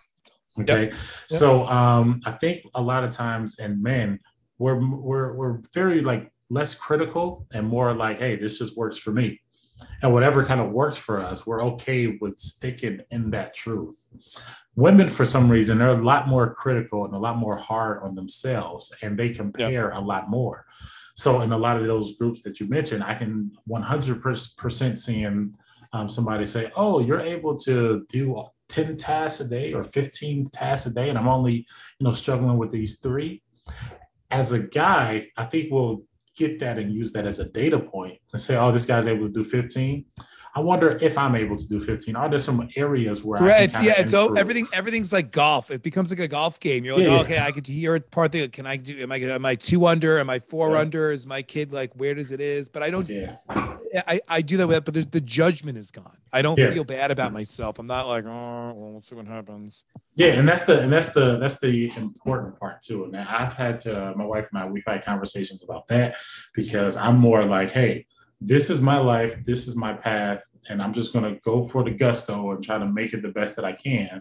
okay. 0.60 0.82
Yep. 0.84 0.92
Yep. 0.92 1.00
So 1.26 1.66
um, 1.66 2.20
I 2.24 2.30
think 2.30 2.64
a 2.74 2.82
lot 2.82 3.02
of 3.02 3.10
times 3.10 3.58
in 3.58 3.82
men, 3.82 4.20
we're, 4.58 4.76
we're, 4.76 5.32
we're 5.34 5.60
very 5.72 6.00
like 6.00 6.30
less 6.50 6.74
critical 6.74 7.48
and 7.52 7.66
more 7.66 7.92
like, 7.94 8.20
hey, 8.20 8.36
this 8.36 8.58
just 8.58 8.76
works 8.76 8.96
for 8.96 9.10
me 9.10 9.40
and 10.02 10.12
whatever 10.12 10.44
kind 10.44 10.60
of 10.60 10.70
works 10.70 10.96
for 10.96 11.20
us, 11.20 11.46
we're 11.46 11.62
okay 11.62 12.18
with 12.20 12.38
sticking 12.38 13.00
in 13.10 13.30
that 13.30 13.54
truth. 13.54 14.08
Women, 14.76 15.08
for 15.08 15.24
some 15.24 15.50
reason, 15.50 15.78
they're 15.78 15.88
a 15.88 16.04
lot 16.04 16.28
more 16.28 16.54
critical 16.54 17.04
and 17.04 17.14
a 17.14 17.18
lot 17.18 17.36
more 17.36 17.56
hard 17.56 18.02
on 18.02 18.14
themselves, 18.14 18.92
and 19.02 19.18
they 19.18 19.30
compare 19.30 19.90
yep. 19.90 19.98
a 19.98 20.00
lot 20.00 20.28
more. 20.28 20.66
So, 21.16 21.42
in 21.42 21.52
a 21.52 21.58
lot 21.58 21.80
of 21.80 21.86
those 21.86 22.16
groups 22.16 22.42
that 22.42 22.58
you 22.58 22.68
mentioned, 22.68 23.04
I 23.04 23.14
can 23.14 23.52
100% 23.68 24.98
seeing 24.98 25.54
um, 25.92 26.08
somebody 26.08 26.44
say, 26.44 26.72
"Oh, 26.74 26.98
you're 26.98 27.20
able 27.20 27.56
to 27.58 28.04
do 28.08 28.44
10 28.68 28.96
tasks 28.96 29.40
a 29.40 29.48
day 29.48 29.72
or 29.72 29.82
15 29.82 30.46
tasks 30.46 30.86
a 30.86 30.94
day, 30.94 31.08
and 31.08 31.18
I'm 31.18 31.28
only, 31.28 31.66
you 31.98 32.04
know, 32.04 32.12
struggling 32.12 32.58
with 32.58 32.72
these 32.72 32.98
three. 32.98 33.42
As 34.30 34.52
a 34.52 34.58
guy, 34.58 35.30
I 35.36 35.44
think 35.44 35.70
we'll 35.70 36.02
get 36.36 36.58
that 36.60 36.78
and 36.78 36.92
use 36.92 37.12
that 37.12 37.26
as 37.26 37.38
a 37.38 37.44
data 37.44 37.78
point 37.78 38.18
and 38.32 38.40
say, 38.40 38.56
oh, 38.56 38.72
this 38.72 38.84
guy's 38.84 39.06
able 39.06 39.26
to 39.26 39.32
do 39.32 39.44
15. 39.44 40.04
I 40.56 40.60
wonder 40.60 40.98
if 41.00 41.18
I'm 41.18 41.34
able 41.34 41.56
to 41.56 41.68
do 41.68 41.80
15. 41.80 42.14
Are 42.14 42.28
there 42.28 42.38
some 42.38 42.68
areas 42.76 43.24
where 43.24 43.42
right, 43.42 43.72
yeah, 43.82 43.94
it's 43.98 44.12
so 44.12 44.34
everything 44.34 44.68
everything's 44.72 45.12
like 45.12 45.32
golf. 45.32 45.72
It 45.72 45.82
becomes 45.82 46.10
like 46.10 46.20
a 46.20 46.28
golf 46.28 46.60
game. 46.60 46.84
You're 46.84 46.96
like, 46.96 47.06
yeah, 47.06 47.18
oh, 47.18 47.22
okay, 47.22 47.38
I 47.40 47.50
could 47.50 47.66
hear 47.66 47.98
part 47.98 48.30
the 48.30 48.48
can 48.48 48.64
I 48.64 48.76
do 48.76 49.00
am 49.00 49.10
I 49.10 49.16
am 49.16 49.44
I 49.44 49.56
two 49.56 49.84
under? 49.86 50.20
Am 50.20 50.30
I 50.30 50.38
four 50.38 50.70
yeah. 50.70 50.78
under? 50.78 51.10
Is 51.10 51.26
my 51.26 51.42
kid 51.42 51.72
like 51.72 51.92
where 51.94 52.14
does 52.14 52.30
it 52.30 52.40
is? 52.40 52.68
But 52.68 52.84
I 52.84 52.90
don't 52.90 53.08
yeah. 53.08 53.36
I, 53.94 54.20
I 54.28 54.42
do 54.42 54.56
that 54.56 54.66
with, 54.66 54.84
but 54.84 55.12
the 55.12 55.20
judgment 55.20 55.78
is 55.78 55.90
gone. 55.90 56.16
I 56.32 56.42
don't 56.42 56.58
yeah. 56.58 56.72
feel 56.72 56.84
bad 56.84 57.10
about 57.10 57.32
myself. 57.32 57.78
I'm 57.78 57.86
not 57.86 58.08
like, 58.08 58.24
oh, 58.24 58.72
well, 58.74 58.92
we'll 58.92 59.02
see 59.02 59.14
what 59.14 59.26
happens. 59.26 59.84
Yeah, 60.16 60.32
and 60.32 60.48
that's 60.48 60.64
the 60.64 60.80
and 60.80 60.92
that's 60.92 61.10
the 61.10 61.38
that's 61.38 61.60
the 61.60 61.92
important 61.96 62.58
part 62.58 62.82
too. 62.82 63.04
And 63.04 63.16
I've 63.16 63.54
had 63.54 63.78
to 63.80 64.14
my 64.16 64.24
wife 64.24 64.48
and 64.52 64.62
I 64.62 64.66
we've 64.66 64.84
had 64.86 65.04
conversations 65.04 65.62
about 65.62 65.86
that 65.88 66.16
because 66.54 66.96
I'm 66.96 67.18
more 67.18 67.44
like, 67.44 67.70
hey, 67.70 68.06
this 68.40 68.70
is 68.70 68.80
my 68.80 68.98
life, 68.98 69.36
this 69.44 69.68
is 69.68 69.76
my 69.76 69.92
path, 69.92 70.42
and 70.68 70.82
I'm 70.82 70.92
just 70.92 71.12
gonna 71.12 71.36
go 71.44 71.66
for 71.68 71.84
the 71.84 71.90
gusto 71.90 72.52
and 72.52 72.64
try 72.64 72.78
to 72.78 72.86
make 72.86 73.12
it 73.12 73.22
the 73.22 73.28
best 73.28 73.56
that 73.56 73.64
I 73.64 73.72
can. 73.72 74.20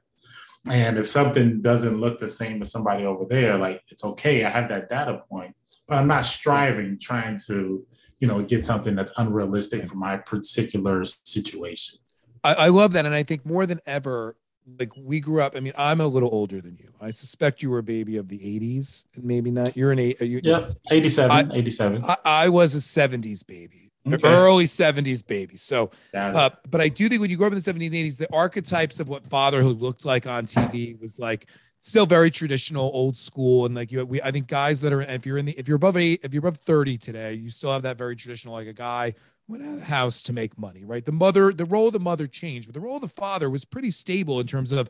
And 0.69 0.97
if 0.97 1.07
something 1.07 1.61
doesn't 1.61 1.99
look 1.99 2.19
the 2.19 2.27
same 2.27 2.61
as 2.61 2.71
somebody 2.71 3.05
over 3.05 3.25
there, 3.25 3.57
like 3.57 3.81
it's 3.89 4.05
okay. 4.05 4.45
I 4.45 4.49
have 4.49 4.69
that 4.69 4.87
data 4.87 5.21
point, 5.29 5.55
but 5.87 5.97
I'm 5.97 6.07
not 6.07 6.25
striving, 6.25 6.97
trying 6.99 7.37
to, 7.47 7.85
you 8.23 8.29
know, 8.29 8.41
get 8.41 8.63
something 8.63 8.95
that's 8.95 9.11
unrealistic 9.17 9.83
for 9.83 9.95
my 9.95 10.15
particular 10.15 11.03
situation. 11.03 11.99
I, 12.41 12.53
I 12.53 12.67
love 12.69 12.93
that. 12.93 13.05
And 13.05 13.13
I 13.13 13.21
think 13.21 13.45
more 13.45 13.65
than 13.65 13.81
ever, 13.85 14.37
like 14.79 14.93
we 14.95 15.19
grew 15.19 15.41
up. 15.41 15.57
I 15.57 15.59
mean, 15.59 15.73
I'm 15.77 15.99
a 15.99 16.07
little 16.07 16.29
older 16.31 16.61
than 16.61 16.77
you. 16.77 16.87
I 17.01 17.11
suspect 17.11 17.61
you 17.61 17.69
were 17.69 17.79
a 17.79 17.83
baby 17.83 18.15
of 18.15 18.29
the 18.29 18.39
80s, 18.39 19.03
and 19.17 19.25
maybe 19.25 19.51
not. 19.51 19.75
You're 19.75 19.91
an 19.91 19.99
eight. 19.99 20.21
You, 20.21 20.39
yeah, 20.41 20.63
87. 20.89 21.31
I, 21.51 21.53
87. 21.53 22.01
I, 22.05 22.17
I, 22.23 22.47
was 22.47 22.75
a 22.75 22.77
70s 22.77 23.45
baby, 23.45 23.91
okay. 24.07 24.25
early 24.25 24.67
70s 24.67 25.27
baby. 25.27 25.57
So, 25.57 25.91
uh, 26.13 26.51
but 26.71 26.79
I 26.79 26.87
do 26.87 27.09
think 27.09 27.19
when 27.19 27.29
you 27.29 27.35
grew 27.35 27.47
up 27.47 27.51
in 27.51 27.59
the 27.59 27.73
70s 27.73 27.87
and 27.87 27.93
80s, 27.93 28.15
the 28.15 28.33
archetypes 28.33 29.01
of 29.01 29.09
what 29.09 29.27
fatherhood 29.27 29.81
looked 29.81 30.05
like 30.05 30.27
on 30.27 30.45
TV 30.45 30.97
was 30.97 31.19
like 31.19 31.47
still 31.83 32.05
very 32.05 32.31
traditional, 32.31 32.89
old 32.93 33.17
school, 33.17 33.65
and 33.65 33.75
like 33.75 33.91
you, 33.91 34.05
we, 34.05 34.21
I 34.21 34.31
think 34.31 34.47
guys 34.47 34.79
that 34.81 34.93
are 34.93 35.01
if 35.01 35.25
you're 35.25 35.37
in 35.37 35.45
the 35.45 35.51
if 35.51 35.67
you're 35.67 35.75
above 35.75 35.97
eight, 35.97 36.21
if 36.23 36.33
you're 36.33 36.39
above 36.39 36.57
30 36.57 36.97
today, 36.97 37.33
you 37.33 37.49
still 37.49 37.71
have 37.73 37.83
that 37.83 37.97
very 37.97 38.15
traditional, 38.15 38.53
like 38.53 38.67
a 38.67 38.73
guy 38.73 39.13
went 39.49 39.63
out 39.63 39.73
of 39.73 39.79
the 39.79 39.85
house 39.85 40.23
to 40.23 40.33
make 40.33 40.57
money, 40.57 40.85
right? 40.85 41.05
The 41.05 41.11
mother, 41.11 41.51
the 41.51 41.65
role 41.65 41.87
of 41.87 41.93
the 41.93 41.99
mother 41.99 42.25
changed, 42.25 42.69
but 42.69 42.73
the 42.73 42.79
role 42.79 42.95
of 42.95 43.01
the 43.01 43.09
father 43.09 43.49
was 43.49 43.65
pretty 43.65 43.91
stable 43.91 44.39
in 44.39 44.47
terms 44.47 44.71
of 44.71 44.89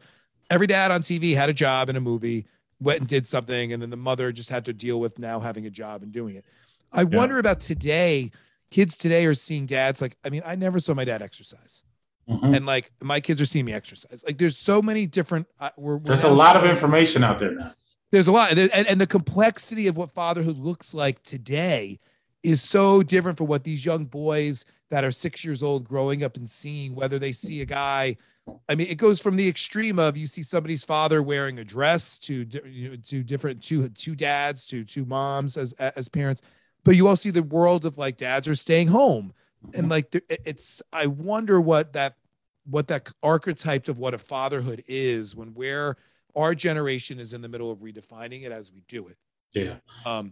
every 0.51 0.67
dad 0.67 0.91
on 0.91 1.01
TV 1.01 1.35
had 1.35 1.49
a 1.49 1.53
job 1.53 1.89
in 1.89 1.95
a 1.95 1.99
movie, 2.01 2.45
went 2.79 2.99
and 2.99 3.07
did 3.07 3.25
something, 3.25 3.73
and 3.73 3.81
then 3.81 3.89
the 3.89 3.97
mother 3.97 4.31
just 4.31 4.51
had 4.51 4.63
to 4.65 4.73
deal 4.73 4.99
with 4.99 5.17
now 5.17 5.39
having 5.39 5.65
a 5.65 5.71
job 5.71 6.03
and 6.03 6.11
doing 6.11 6.35
it. 6.35 6.45
I 6.91 7.01
yeah. 7.01 7.17
wonder 7.17 7.39
about 7.39 7.59
today. 7.59 8.31
Kids 8.69 8.97
today 8.97 9.25
are 9.25 9.33
seeing 9.33 9.65
dads 9.65 9.99
like, 9.99 10.15
I 10.23 10.29
mean, 10.29 10.43
I 10.45 10.55
never 10.55 10.79
saw 10.79 10.93
my 10.93 11.05
dad 11.05 11.23
exercise. 11.23 11.81
Mm-hmm. 12.29 12.53
And 12.53 12.65
like 12.65 12.91
my 13.01 13.19
kids 13.19 13.41
are 13.41 13.45
seeing 13.45 13.65
me 13.65 13.73
exercise. 13.73 14.23
Like 14.25 14.37
there's 14.37 14.57
so 14.57 14.81
many 14.81 15.05
different. 15.05 15.47
Uh, 15.59 15.69
we're, 15.75 15.97
we're 15.97 15.99
there's 15.99 16.23
a 16.23 16.29
lot 16.29 16.55
of 16.55 16.63
information 16.63 17.23
out 17.23 17.39
there 17.39 17.51
now. 17.51 17.73
There's 18.11 18.27
a 18.27 18.31
lot, 18.31 18.51
and, 18.51 18.71
and 18.71 19.01
the 19.01 19.07
complexity 19.07 19.87
of 19.87 19.97
what 19.97 20.11
fatherhood 20.11 20.57
looks 20.57 20.93
like 20.93 21.23
today 21.23 21.99
is 22.43 22.61
so 22.61 23.01
different 23.01 23.37
for 23.37 23.45
what 23.45 23.63
these 23.63 23.85
young 23.85 24.05
boys 24.05 24.65
that 24.91 25.03
are 25.03 25.11
six 25.11 25.43
years 25.43 25.63
old 25.63 25.87
growing 25.87 26.23
up 26.23 26.37
and 26.37 26.47
seeing 26.47 26.93
whether 26.93 27.17
they 27.17 27.31
see 27.31 27.61
a 27.61 27.65
guy 27.65 28.15
i 28.67 28.75
mean 28.75 28.87
it 28.87 28.95
goes 28.95 29.21
from 29.21 29.37
the 29.37 29.47
extreme 29.47 29.97
of 29.97 30.17
you 30.17 30.27
see 30.27 30.43
somebody's 30.43 30.83
father 30.83 31.23
wearing 31.23 31.57
a 31.59 31.63
dress 31.63 32.19
to 32.19 32.45
you 32.65 32.89
know, 32.89 32.95
to 32.97 33.23
different 33.23 33.63
two 33.63 33.89
two 33.89 34.15
dads 34.15 34.67
to 34.67 34.83
two 34.83 35.05
moms 35.05 35.57
as 35.57 35.71
as 35.73 36.07
parents 36.09 36.41
but 36.83 36.95
you 36.95 37.07
also 37.07 37.21
see 37.21 37.29
the 37.31 37.41
world 37.41 37.85
of 37.85 37.97
like 37.97 38.17
dads 38.17 38.47
are 38.47 38.55
staying 38.55 38.89
home 38.89 39.33
and 39.73 39.89
like 39.89 40.23
it's 40.29 40.81
i 40.91 41.05
wonder 41.05 41.59
what 41.59 41.93
that 41.93 42.15
what 42.65 42.87
that 42.87 43.11
archetype 43.21 43.87
of 43.87 43.97
what 43.97 44.13
a 44.13 44.17
fatherhood 44.17 44.83
is 44.87 45.35
when 45.35 45.49
where 45.53 45.97
our 46.35 46.55
generation 46.55 47.19
is 47.19 47.33
in 47.33 47.41
the 47.41 47.49
middle 47.49 47.71
of 47.71 47.79
redefining 47.79 48.43
it 48.43 48.51
as 48.51 48.71
we 48.71 48.81
do 48.87 49.07
it 49.07 49.17
yeah 49.53 49.75
um 50.05 50.31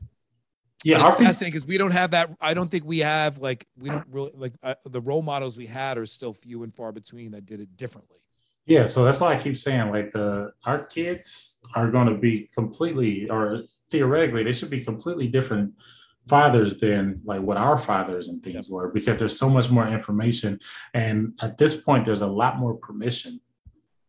yeah, 0.84 1.06
it's 1.06 1.16
fascinating 1.16 1.54
because 1.54 1.68
we 1.68 1.78
don't 1.78 1.92
have 1.92 2.12
that. 2.12 2.32
I 2.42 2.54
don't 2.54 2.70
think 2.70 2.86
we 2.86 3.00
have 3.00 3.38
like 3.38 3.68
we 3.78 3.90
don't 3.90 4.06
really 4.10 4.32
like 4.34 4.54
uh, 4.64 4.76
the 4.86 5.02
role 5.02 5.22
models 5.22 5.58
we 5.58 5.68
had 5.68 5.98
are 5.98 6.06
still 6.06 6.34
few 6.34 6.64
and 6.64 6.74
far 6.74 6.92
between 6.92 7.32
that 7.32 7.46
did 7.46 7.60
it 7.60 7.78
differently. 7.78 8.18
Yeah, 8.66 8.86
so 8.86 9.04
that's 9.04 9.20
why 9.20 9.36
I 9.36 9.38
keep 9.38 9.58
saying 9.58 9.92
like 9.92 10.12
the 10.12 10.54
our 10.66 10.86
kids 10.86 11.58
are 11.76 11.90
going 11.90 12.08
to 12.08 12.16
be 12.16 12.50
completely 12.56 13.30
or 13.30 13.64
theoretically 13.90 14.44
they 14.44 14.54
should 14.54 14.70
be 14.70 14.84
completely 14.84 15.28
different 15.28 15.74
fathers 16.28 16.80
than 16.80 17.20
like 17.26 17.42
what 17.42 17.58
our 17.58 17.78
fathers 17.78 18.28
and 18.28 18.44
things 18.44 18.70
were 18.70 18.90
because 18.90 19.18
there's 19.18 19.38
so 19.38 19.50
much 19.50 19.70
more 19.72 19.88
information 19.88 20.60
and 20.94 21.34
at 21.42 21.58
this 21.58 21.76
point 21.76 22.06
there's 22.06 22.22
a 22.22 22.28
lot 22.28 22.58
more 22.58 22.76
permission 22.76 23.40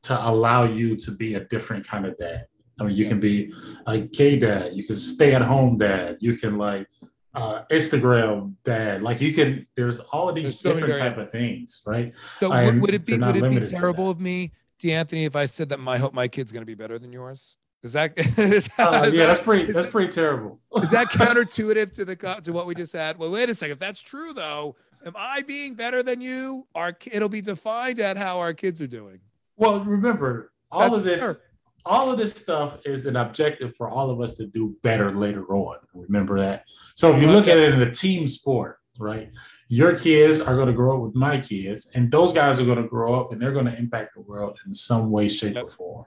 to 0.02 0.28
allow 0.28 0.64
you 0.64 0.94
to 0.94 1.10
be 1.10 1.34
a 1.34 1.40
different 1.44 1.86
kind 1.86 2.04
of 2.06 2.16
dad 2.18 2.46
I 2.80 2.84
mean, 2.84 2.96
you 2.96 3.06
can 3.06 3.20
be 3.20 3.52
a 3.86 3.98
gay 3.98 4.38
dad, 4.38 4.74
you 4.74 4.84
can 4.84 4.96
stay 4.96 5.34
at 5.34 5.42
home 5.42 5.78
dad, 5.78 6.16
you 6.20 6.36
can 6.36 6.58
like 6.58 6.88
uh, 7.34 7.62
Instagram 7.70 8.54
dad. 8.64 9.02
Like 9.02 9.20
you 9.20 9.32
can, 9.32 9.66
there's 9.76 10.00
all 10.00 10.28
of 10.28 10.34
these 10.34 10.58
so 10.58 10.72
different 10.72 10.96
type 10.96 11.16
of 11.18 11.30
things, 11.30 11.82
right? 11.86 12.14
So 12.40 12.52
and 12.52 12.80
would 12.82 12.94
it 12.94 13.04
be 13.04 13.18
would 13.18 13.36
it 13.36 13.50
be 13.50 13.66
terrible 13.66 14.10
of 14.10 14.20
me, 14.20 14.52
D'Anthony, 14.78 15.24
if 15.24 15.36
I 15.36 15.46
said 15.46 15.68
that 15.70 15.80
my 15.80 15.98
hope 15.98 16.12
my 16.12 16.28
kid's 16.28 16.52
going 16.52 16.62
to 16.62 16.66
be 16.66 16.74
better 16.74 16.98
than 16.98 17.12
yours? 17.12 17.56
Is 17.82 17.94
that, 17.94 18.12
is 18.38 18.68
that 18.76 18.80
uh, 18.80 19.10
yeah, 19.12 19.26
that's 19.26 19.40
pretty 19.40 19.72
that's 19.72 19.88
pretty 19.88 20.12
terrible. 20.12 20.60
is 20.76 20.90
that 20.90 21.06
counterintuitive 21.10 21.92
to 21.94 22.04
the 22.04 22.16
to 22.44 22.52
what 22.52 22.66
we 22.66 22.74
just 22.74 22.92
had? 22.92 23.18
Well, 23.18 23.30
wait 23.30 23.50
a 23.50 23.54
second. 23.54 23.72
If 23.72 23.78
that's 23.78 24.00
true 24.00 24.32
though, 24.32 24.76
am 25.04 25.14
I 25.16 25.42
being 25.42 25.74
better 25.74 26.02
than 26.02 26.20
you? 26.20 26.66
Our 26.74 26.96
it'll 27.10 27.28
be 27.28 27.40
defined 27.40 27.98
at 27.98 28.16
how 28.16 28.38
our 28.38 28.54
kids 28.54 28.80
are 28.80 28.86
doing. 28.86 29.20
Well, 29.56 29.80
remember 29.80 30.52
all 30.70 30.80
that's 30.80 30.98
of 30.98 31.04
this. 31.04 31.20
Terrible 31.20 31.40
all 31.84 32.10
of 32.10 32.16
this 32.18 32.34
stuff 32.34 32.78
is 32.84 33.06
an 33.06 33.16
objective 33.16 33.74
for 33.76 33.88
all 33.88 34.10
of 34.10 34.20
us 34.20 34.34
to 34.34 34.46
do 34.46 34.76
better 34.82 35.10
later 35.10 35.44
on. 35.54 35.78
Remember 35.94 36.38
that. 36.40 36.64
So 36.94 37.14
if 37.14 37.20
you 37.20 37.30
look 37.30 37.48
at 37.48 37.58
it 37.58 37.72
in 37.72 37.82
a 37.82 37.90
team 37.90 38.28
sport, 38.28 38.78
right? 38.98 39.30
Your 39.68 39.96
kids 39.98 40.40
are 40.40 40.54
going 40.54 40.68
to 40.68 40.72
grow 40.72 40.96
up 40.96 41.02
with 41.02 41.14
my 41.14 41.40
kids, 41.40 41.90
and 41.94 42.10
those 42.10 42.32
guys 42.32 42.60
are 42.60 42.64
going 42.64 42.82
to 42.82 42.88
grow 42.88 43.18
up 43.18 43.32
and 43.32 43.40
they're 43.40 43.52
going 43.52 43.66
to 43.66 43.76
impact 43.76 44.14
the 44.14 44.20
world 44.20 44.58
in 44.66 44.72
some 44.72 45.10
way, 45.10 45.28
shape, 45.28 45.56
or 45.56 45.68
form. 45.68 46.06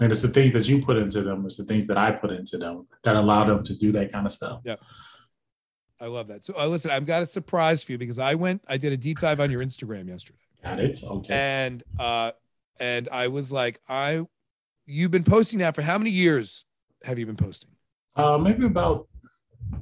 And 0.00 0.10
it's 0.10 0.22
the 0.22 0.28
things 0.28 0.52
that 0.52 0.68
you 0.68 0.82
put 0.82 0.96
into 0.96 1.22
them, 1.22 1.46
it's 1.46 1.56
the 1.56 1.64
things 1.64 1.86
that 1.86 1.96
I 1.96 2.10
put 2.10 2.32
into 2.32 2.58
them 2.58 2.86
that 3.04 3.16
allow 3.16 3.44
them 3.44 3.62
to 3.62 3.74
do 3.76 3.92
that 3.92 4.12
kind 4.12 4.26
of 4.26 4.32
stuff. 4.32 4.60
Yeah. 4.64 4.76
I 6.00 6.06
love 6.06 6.26
that. 6.28 6.44
So 6.44 6.54
uh, 6.58 6.66
listen, 6.66 6.90
I've 6.90 7.06
got 7.06 7.22
a 7.22 7.26
surprise 7.26 7.84
for 7.84 7.92
you 7.92 7.98
because 7.98 8.18
I 8.18 8.34
went, 8.34 8.62
I 8.68 8.76
did 8.76 8.92
a 8.92 8.96
deep 8.96 9.20
dive 9.20 9.40
on 9.40 9.50
your 9.50 9.64
Instagram 9.64 10.08
yesterday. 10.08 10.38
Got 10.62 10.80
it. 10.80 10.98
Okay. 11.02 11.34
And 11.34 11.82
uh 11.98 12.32
and 12.80 13.08
I 13.10 13.28
was 13.28 13.52
like, 13.52 13.80
I 13.88 14.26
you've 14.86 15.10
been 15.10 15.24
posting 15.24 15.60
that 15.60 15.74
for 15.74 15.82
how 15.82 15.98
many 15.98 16.10
years 16.10 16.64
have 17.04 17.18
you 17.18 17.26
been 17.26 17.36
posting? 17.36 17.70
Uh, 18.16 18.38
maybe 18.38 18.66
about 18.66 19.08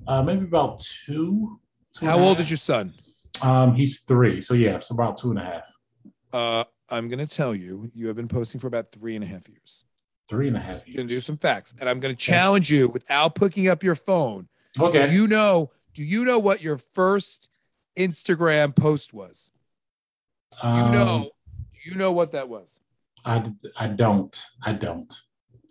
uh, 0.07 0.22
maybe 0.22 0.44
about 0.44 0.81
two. 0.81 1.61
two 1.94 2.07
how 2.07 2.18
old 2.18 2.38
is 2.40 2.51
your 2.51 2.57
son? 2.57 2.94
Um, 3.40 3.75
he's 3.75 4.03
three. 4.03 4.40
So 4.40 4.55
yeah, 4.55 4.77
it's 4.77 4.90
about 4.90 5.16
two 5.16 5.31
and 5.31 5.38
a 5.38 5.44
half. 5.44 5.75
Uh, 6.33 6.64
I'm 6.88 7.09
gonna 7.09 7.27
tell 7.27 7.55
you, 7.55 7.90
you 7.94 8.07
have 8.09 8.16
been 8.16 8.29
posting 8.29 8.61
for 8.61 8.66
about 8.66 8.92
three 8.92 9.14
and 9.14 9.25
a 9.25 9.27
half 9.27 9.48
years. 9.48 9.85
Three 10.28 10.48
and 10.48 10.56
a 10.56 10.61
half 10.61 10.87
years. 10.87 10.96
Gonna 10.96 11.08
do 11.08 11.20
some 11.20 11.37
facts, 11.37 11.74
and 11.80 11.88
I'm 11.88 12.00
gonna 12.00 12.14
challenge 12.14 12.70
you 12.70 12.88
without 12.88 13.35
picking 13.35 13.68
up 13.68 13.82
your 13.82 13.94
phone. 13.94 14.48
Okay. 14.78 15.08
Do 15.08 15.12
you 15.12 15.26
know? 15.26 15.70
Do 15.94 16.04
you 16.04 16.24
know 16.24 16.38
what 16.38 16.62
your 16.62 16.78
first 16.78 17.50
Instagram 17.98 18.74
post 18.74 19.12
was? 19.12 19.50
Do 20.62 20.68
you 20.68 20.74
um, 20.74 20.92
know? 20.92 21.30
Do 21.72 21.90
you 21.90 21.96
know 21.96 22.12
what 22.12 22.32
that 22.32 22.48
was? 22.48 22.78
I, 23.24 23.52
I 23.76 23.88
don't. 23.88 24.40
I 24.62 24.72
don't. 24.72 25.12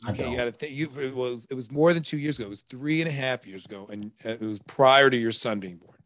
I 0.06 0.12
okay, 0.12 0.24
don't. 0.24 0.32
you 0.32 0.38
got 0.38 0.46
to 0.46 0.52
think. 0.52 0.74
You 0.74 0.90
it 1.00 1.16
was 1.16 1.48
it 1.50 1.54
was 1.54 1.72
more 1.72 1.94
than 1.94 2.04
two 2.04 2.18
years 2.18 2.40
ago. 2.40 2.48
It 2.48 2.50
was 2.50 2.62
three 2.70 3.02
and 3.02 3.08
a 3.08 3.14
half 3.14 3.48
years 3.48 3.66
ago, 3.66 3.88
and 3.92 4.12
it 4.24 4.42
was 4.42 4.60
prior 4.60 5.10
to 5.10 5.18
your 5.18 5.32
son 5.32 5.60
being 5.60 5.78
born. 5.78 5.98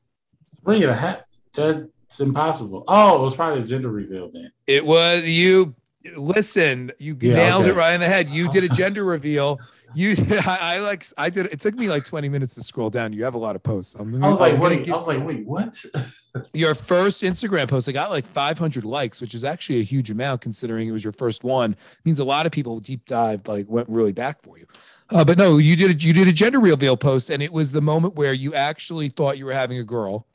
Three 0.63 0.81
and 0.81 0.91
a 0.91 0.95
half. 0.95 1.23
That's 1.53 2.19
impossible. 2.19 2.83
Oh, 2.87 3.19
it 3.19 3.21
was 3.21 3.35
probably 3.35 3.61
a 3.61 3.65
gender 3.65 3.89
reveal 3.89 4.31
then. 4.31 4.51
It 4.67 4.85
was 4.85 5.23
you. 5.27 5.75
Listen, 6.17 6.91
you 6.99 7.17
yeah, 7.19 7.35
nailed 7.35 7.63
okay. 7.63 7.71
it 7.71 7.75
right 7.75 7.93
in 7.93 7.99
the 7.99 8.07
head. 8.07 8.29
You 8.29 8.51
did 8.51 8.63
a 8.63 8.69
gender 8.75 9.03
reveal 9.03 9.59
you, 9.95 10.15
I, 10.45 10.57
I, 10.61 10.79
like, 10.79 11.05
I 11.17 11.29
did. 11.29 11.47
It 11.47 11.59
took 11.59 11.75
me 11.75 11.87
like 11.87 12.05
20 12.05 12.29
minutes 12.29 12.55
to 12.55 12.63
scroll 12.63 12.89
down. 12.89 13.13
You 13.13 13.23
have 13.23 13.33
a 13.33 13.39
lot 13.39 13.55
of 13.55 13.63
posts. 13.63 13.95
I'm, 13.95 14.23
i 14.23 14.29
was 14.29 14.39
like, 14.39 14.59
wait, 14.59 14.89
I 14.89 14.95
was 14.95 15.07
like, 15.07 15.25
wait, 15.25 15.45
what? 15.45 15.83
your 16.53 16.75
first 16.75 17.23
Instagram 17.23 17.67
post, 17.67 17.87
I 17.87 17.93
got 17.93 18.09
like 18.09 18.25
500 18.25 18.83
likes, 18.83 19.21
which 19.21 19.33
is 19.33 19.43
actually 19.43 19.79
a 19.79 19.83
huge 19.83 20.11
amount 20.11 20.41
considering 20.41 20.87
it 20.87 20.91
was 20.91 21.03
your 21.03 21.13
first 21.13 21.43
one. 21.43 21.71
It 21.71 22.05
means 22.05 22.19
a 22.19 22.25
lot 22.25 22.45
of 22.45 22.51
people 22.51 22.79
deep 22.79 23.05
dive 23.05 23.47
like 23.47 23.67
went 23.69 23.89
really 23.89 24.11
back 24.11 24.41
for 24.43 24.57
you. 24.57 24.67
Uh, 25.11 25.23
but 25.23 25.37
no, 25.37 25.57
you 25.57 25.75
did 25.75 25.91
a, 25.91 26.05
you 26.05 26.13
did 26.13 26.27
a 26.27 26.33
gender 26.33 26.59
reveal 26.59 26.97
post, 26.97 27.29
and 27.29 27.41
it 27.41 27.53
was 27.53 27.71
the 27.71 27.81
moment 27.81 28.15
where 28.15 28.33
you 28.33 28.53
actually 28.53 29.09
thought 29.09 29.37
you 29.37 29.45
were 29.45 29.53
having 29.53 29.77
a 29.77 29.83
girl, 29.83 30.27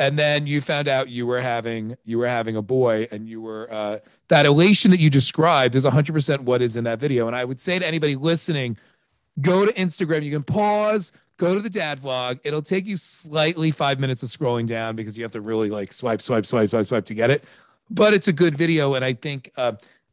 and 0.00 0.18
then 0.18 0.46
you 0.46 0.62
found 0.62 0.88
out 0.88 1.10
you 1.10 1.26
were 1.26 1.42
having 1.42 1.94
you 2.04 2.18
were 2.18 2.26
having 2.26 2.56
a 2.56 2.62
boy, 2.62 3.06
and 3.12 3.28
you 3.28 3.42
were 3.42 3.70
uh, 3.70 3.98
that 4.28 4.46
elation 4.46 4.90
that 4.92 4.98
you 4.98 5.10
described 5.10 5.74
is 5.76 5.84
100% 5.84 6.40
what 6.40 6.62
is 6.62 6.76
in 6.78 6.84
that 6.84 6.98
video. 6.98 7.26
And 7.26 7.36
I 7.36 7.44
would 7.44 7.60
say 7.60 7.78
to 7.78 7.86
anybody 7.86 8.16
listening 8.16 8.78
go 9.40 9.66
to 9.66 9.72
Instagram. 9.74 10.24
You 10.24 10.30
can 10.30 10.42
pause, 10.42 11.12
go 11.36 11.54
to 11.54 11.60
the 11.60 11.70
dad 11.70 12.00
vlog. 12.00 12.40
It'll 12.44 12.62
take 12.62 12.86
you 12.86 12.96
slightly 12.96 13.70
five 13.70 14.00
minutes 14.00 14.22
of 14.22 14.30
scrolling 14.30 14.66
down 14.66 14.96
because 14.96 15.18
you 15.18 15.22
have 15.22 15.32
to 15.32 15.40
really 15.40 15.68
like 15.68 15.92
swipe, 15.92 16.22
swipe, 16.22 16.46
swipe, 16.46 16.70
swipe, 16.70 16.86
swipe 16.86 17.04
to 17.04 17.14
get 17.14 17.30
it. 17.30 17.44
But 17.90 18.14
it's 18.14 18.28
a 18.28 18.32
good 18.32 18.56
video, 18.56 18.94
and 18.94 19.04
I 19.04 19.12
think 19.12 19.52
uh, 19.56 19.72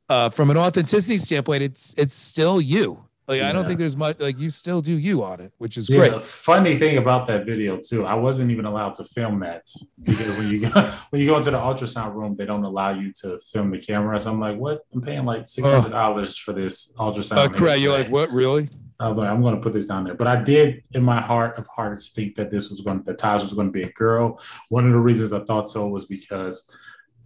uh, 0.10 0.30
from 0.30 0.50
an 0.50 0.58
authenticity 0.58 1.18
standpoint, 1.18 1.64
it's 1.64 1.94
it's 1.96 2.14
still 2.14 2.60
you. 2.60 3.07
Like 3.28 3.42
yeah. 3.42 3.50
I 3.50 3.52
don't 3.52 3.68
think 3.68 3.78
there's 3.78 3.98
much 3.98 4.20
like 4.20 4.40
you 4.40 4.50
still 4.50 4.82
do 4.82 4.98
you 4.98 5.22
on 5.22 5.42
it, 5.42 5.52
which 5.58 5.78
is 5.78 5.90
yeah, 5.90 5.98
great. 5.98 6.12
The 6.12 6.22
funny 6.22 6.80
thing 6.80 6.98
about 6.98 7.28
that 7.28 7.46
video 7.46 7.78
too, 7.78 8.06
I 8.06 8.14
wasn't 8.14 8.52
even 8.52 8.64
allowed 8.64 8.94
to 8.96 9.04
film 9.04 9.42
that 9.42 9.68
because 10.02 10.38
when 10.38 10.50
you 10.50 10.70
go 10.70 10.70
when 11.10 11.22
you 11.22 11.28
go 11.28 11.36
into 11.36 11.52
the 11.52 11.58
ultrasound 11.58 12.14
room, 12.14 12.38
they 12.38 12.46
don't 12.46 12.64
allow 12.64 12.92
you 12.92 13.12
to 13.22 13.38
film 13.40 13.72
the 13.72 13.80
camera. 13.80 14.18
So 14.18 14.32
I'm 14.32 14.40
like, 14.40 14.58
what? 14.58 14.80
I'm 14.94 15.02
paying 15.02 15.26
like 15.26 15.46
six 15.46 15.68
hundred 15.68 15.92
dollars 15.92 16.40
oh. 16.40 16.44
for 16.46 16.58
this 16.58 16.94
ultrasound. 16.94 17.38
Uh, 17.38 17.50
correct. 17.50 17.82
You're 17.82 17.98
like, 17.98 18.10
what? 18.10 18.30
Really? 18.32 18.70
I 19.00 19.10
was 19.10 19.18
like, 19.18 19.30
I'm 19.30 19.42
going 19.42 19.56
to 19.56 19.62
put 19.62 19.74
this 19.74 19.88
down 19.88 20.06
there. 20.06 20.16
But 20.16 20.28
I 20.28 20.42
did, 20.42 20.84
in 20.94 21.04
my 21.04 21.22
heart 21.22 21.60
of 21.60 21.68
hearts, 21.68 22.10
think 22.10 22.36
that 22.36 22.50
this 22.50 22.70
was 22.70 22.82
going, 22.82 23.04
that 23.04 23.20
Taj 23.20 23.44
was 23.44 23.54
going 23.54 23.68
to 23.68 23.72
be 23.72 23.84
a 23.84 23.92
girl. 23.92 24.42
One 24.70 24.88
of 24.88 24.92
the 24.92 24.98
reasons 24.98 25.34
I 25.34 25.44
thought 25.44 25.70
so 25.70 25.88
was 25.88 26.06
because 26.06 26.76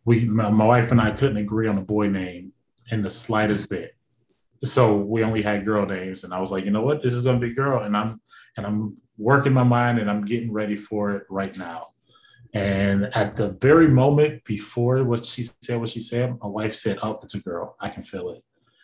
we, 0.03 0.25
my, 0.25 0.49
my 0.49 0.65
wife 0.65 0.91
and 0.91 0.99
I, 0.99 1.11
couldn't 1.11 1.37
agree 1.37 1.69
on 1.69 1.77
a 1.77 1.81
boy 1.81 2.09
name 2.09 2.51
in 2.89 3.01
the 3.01 3.09
slightest 3.09 3.69
bit 3.69 3.95
so 4.63 4.97
we 4.97 5.23
only 5.23 5.41
had 5.41 5.65
girl 5.65 5.85
names 5.85 6.23
and 6.23 6.33
i 6.33 6.39
was 6.39 6.51
like 6.51 6.65
you 6.65 6.71
know 6.71 6.81
what? 6.81 7.01
This 7.01 7.13
is 7.13 7.21
going 7.21 7.39
to 7.39 7.47
be 7.47 7.53
girl 7.53 7.83
and 7.83 7.95
i'm 7.95 8.21
and 8.57 8.65
i'm 8.65 8.97
working 9.17 9.53
my 9.53 9.63
mind 9.63 9.99
and 9.99 10.09
i'm 10.09 10.25
getting 10.25 10.51
ready 10.51 10.75
for 10.75 11.11
it 11.11 11.23
right 11.29 11.55
now. 11.57 11.87
And 12.53 13.05
at 13.15 13.37
the 13.37 13.51
very 13.51 13.87
moment 13.87 14.43
before 14.43 15.03
what 15.03 15.23
she 15.25 15.43
said 15.43 15.79
what 15.79 15.89
she 15.89 15.99
said 15.99 16.37
my 16.41 16.47
wife 16.47 16.75
said 16.75 16.99
oh 17.01 17.19
it's 17.23 17.35
a 17.35 17.39
girl. 17.39 17.75
I 17.79 17.89
can 17.89 18.03
feel 18.03 18.31
it. 18.31 18.43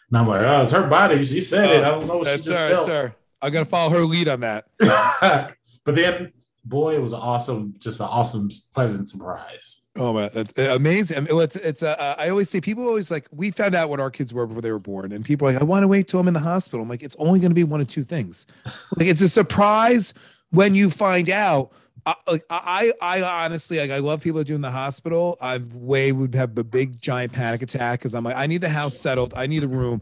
And 0.09 0.17
i'm 0.17 0.27
like 0.27 0.41
oh 0.41 0.61
it's 0.63 0.71
her 0.71 0.87
body. 0.87 1.23
She 1.23 1.41
said 1.41 1.69
it. 1.69 1.83
I 1.83 1.91
don't 1.91 2.07
know 2.07 2.17
what 2.17 2.27
she 2.27 2.37
just 2.37 2.49
her, 2.49 2.69
felt. 2.69 2.89
her. 2.89 3.15
i 3.41 3.49
gotta 3.49 3.65
follow 3.65 3.91
her 3.91 4.05
lead 4.05 4.27
on 4.27 4.39
that. 4.41 4.65
But 5.87 5.95
then 5.95 6.33
boy, 6.67 6.95
it 6.95 7.01
was 7.01 7.13
awesome, 7.13 7.75
just 7.79 8.01
an 8.01 8.07
awesome, 8.07 8.49
pleasant 8.73 9.07
surprise. 9.07 9.86
Oh 9.99 10.13
man, 10.13 10.29
amazing! 10.57 11.17
I 11.17 11.21
mean, 11.21 11.41
it's 11.41 11.55
it's. 11.55 11.81
Uh, 11.81 12.15
I 12.17 12.29
always 12.29 12.49
say 12.49 12.61
people 12.61 12.87
always 12.87 13.09
like 13.09 13.27
we 13.31 13.51
found 13.51 13.73
out 13.73 13.89
what 13.89 13.99
our 13.99 14.11
kids 14.11 14.33
were 14.33 14.45
before 14.45 14.61
they 14.61 14.71
were 14.71 14.79
born, 14.79 15.11
and 15.11 15.25
people 15.25 15.47
are 15.47 15.53
like, 15.53 15.61
I 15.61 15.65
want 15.65 15.83
to 15.83 15.87
wait 15.87 16.07
till 16.07 16.19
I'm 16.19 16.27
in 16.27 16.33
the 16.35 16.39
hospital. 16.39 16.83
I'm 16.83 16.89
like, 16.89 17.03
it's 17.03 17.15
only 17.17 17.39
going 17.39 17.49
to 17.49 17.55
be 17.55 17.63
one 17.63 17.81
of 17.81 17.87
two 17.87 18.03
things. 18.03 18.45
like 18.97 19.07
it's 19.07 19.21
a 19.21 19.29
surprise 19.29 20.13
when 20.51 20.75
you 20.75 20.89
find 20.89 21.29
out. 21.29 21.71
I, 22.05 22.39
I, 22.49 22.93
I 23.01 23.43
honestly, 23.43 23.79
like, 23.79 23.91
I 23.91 23.97
love 23.97 24.21
people 24.21 24.37
that 24.37 24.45
do 24.45 24.55
in 24.55 24.61
the 24.61 24.71
hospital. 24.71 25.37
I 25.41 25.57
way 25.73 26.13
would 26.13 26.35
have 26.35 26.57
a 26.57 26.63
big 26.63 27.01
giant 27.01 27.33
panic 27.33 27.61
attack 27.61 27.99
because 27.99 28.15
I'm 28.15 28.23
like, 28.23 28.37
I 28.37 28.47
need 28.47 28.61
the 28.61 28.69
house 28.69 28.97
settled. 28.97 29.33
I 29.35 29.45
need 29.47 29.65
a 29.65 29.67
room. 29.67 30.01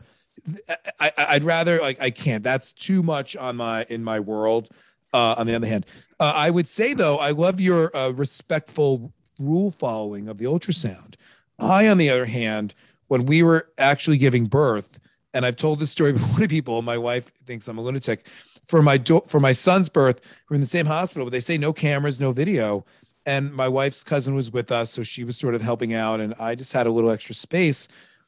I, 0.99 1.12
I'd 1.17 1.43
rather 1.43 1.79
like 1.79 1.99
I 1.99 2.12
can't. 2.12 2.43
That's 2.43 2.73
too 2.73 3.01
much 3.01 3.36
on 3.36 3.55
my 3.55 3.86
in 3.89 4.03
my 4.03 4.19
world. 4.19 4.69
Uh, 5.13 5.34
on 5.38 5.47
the 5.47 5.55
other 5.55 5.65
hand, 5.65 5.86
uh, 6.19 6.34
I 6.36 6.49
would 6.49 6.67
say 6.67 6.93
though, 6.93 7.17
I 7.17 7.31
love 7.31 7.62
your 7.62 7.95
uh, 7.95 8.10
respectful 8.10 9.13
rule 9.39 9.71
following 9.71 10.27
of 10.27 10.37
the 10.37 10.45
ultrasound. 10.45 11.15
I, 11.59 11.87
on 11.87 11.97
the 11.97 12.09
other 12.09 12.25
hand, 12.25 12.73
when 13.07 13.25
we 13.25 13.43
were 13.43 13.69
actually 13.77 14.17
giving 14.17 14.45
birth, 14.45 14.99
and 15.33 15.45
I've 15.45 15.55
told 15.55 15.79
this 15.79 15.91
story 15.91 16.13
before 16.13 16.39
to 16.39 16.47
people, 16.47 16.81
my 16.81 16.97
wife 16.97 17.25
thinks 17.45 17.67
I'm 17.67 17.77
a 17.77 17.81
lunatic. 17.81 18.27
For 18.67 18.81
my 18.81 18.97
do- 18.97 19.21
for 19.27 19.39
my 19.39 19.51
son's 19.51 19.89
birth, 19.89 20.21
we're 20.49 20.55
in 20.55 20.61
the 20.61 20.67
same 20.67 20.87
hospital, 20.87 21.25
but 21.25 21.31
they 21.31 21.39
say 21.39 21.57
no 21.57 21.71
cameras, 21.71 22.19
no 22.19 22.31
video. 22.31 22.85
And 23.27 23.53
my 23.53 23.67
wife's 23.67 24.03
cousin 24.03 24.35
was 24.35 24.51
with 24.51 24.71
us, 24.71 24.91
so 24.91 25.03
she 25.03 25.23
was 25.23 25.37
sort 25.37 25.55
of 25.55 25.61
helping 25.61 25.93
out, 25.93 26.19
and 26.19 26.33
I 26.39 26.55
just 26.55 26.73
had 26.73 26.87
a 26.87 26.91
little 26.91 27.11
extra 27.11 27.35
space. 27.35 27.87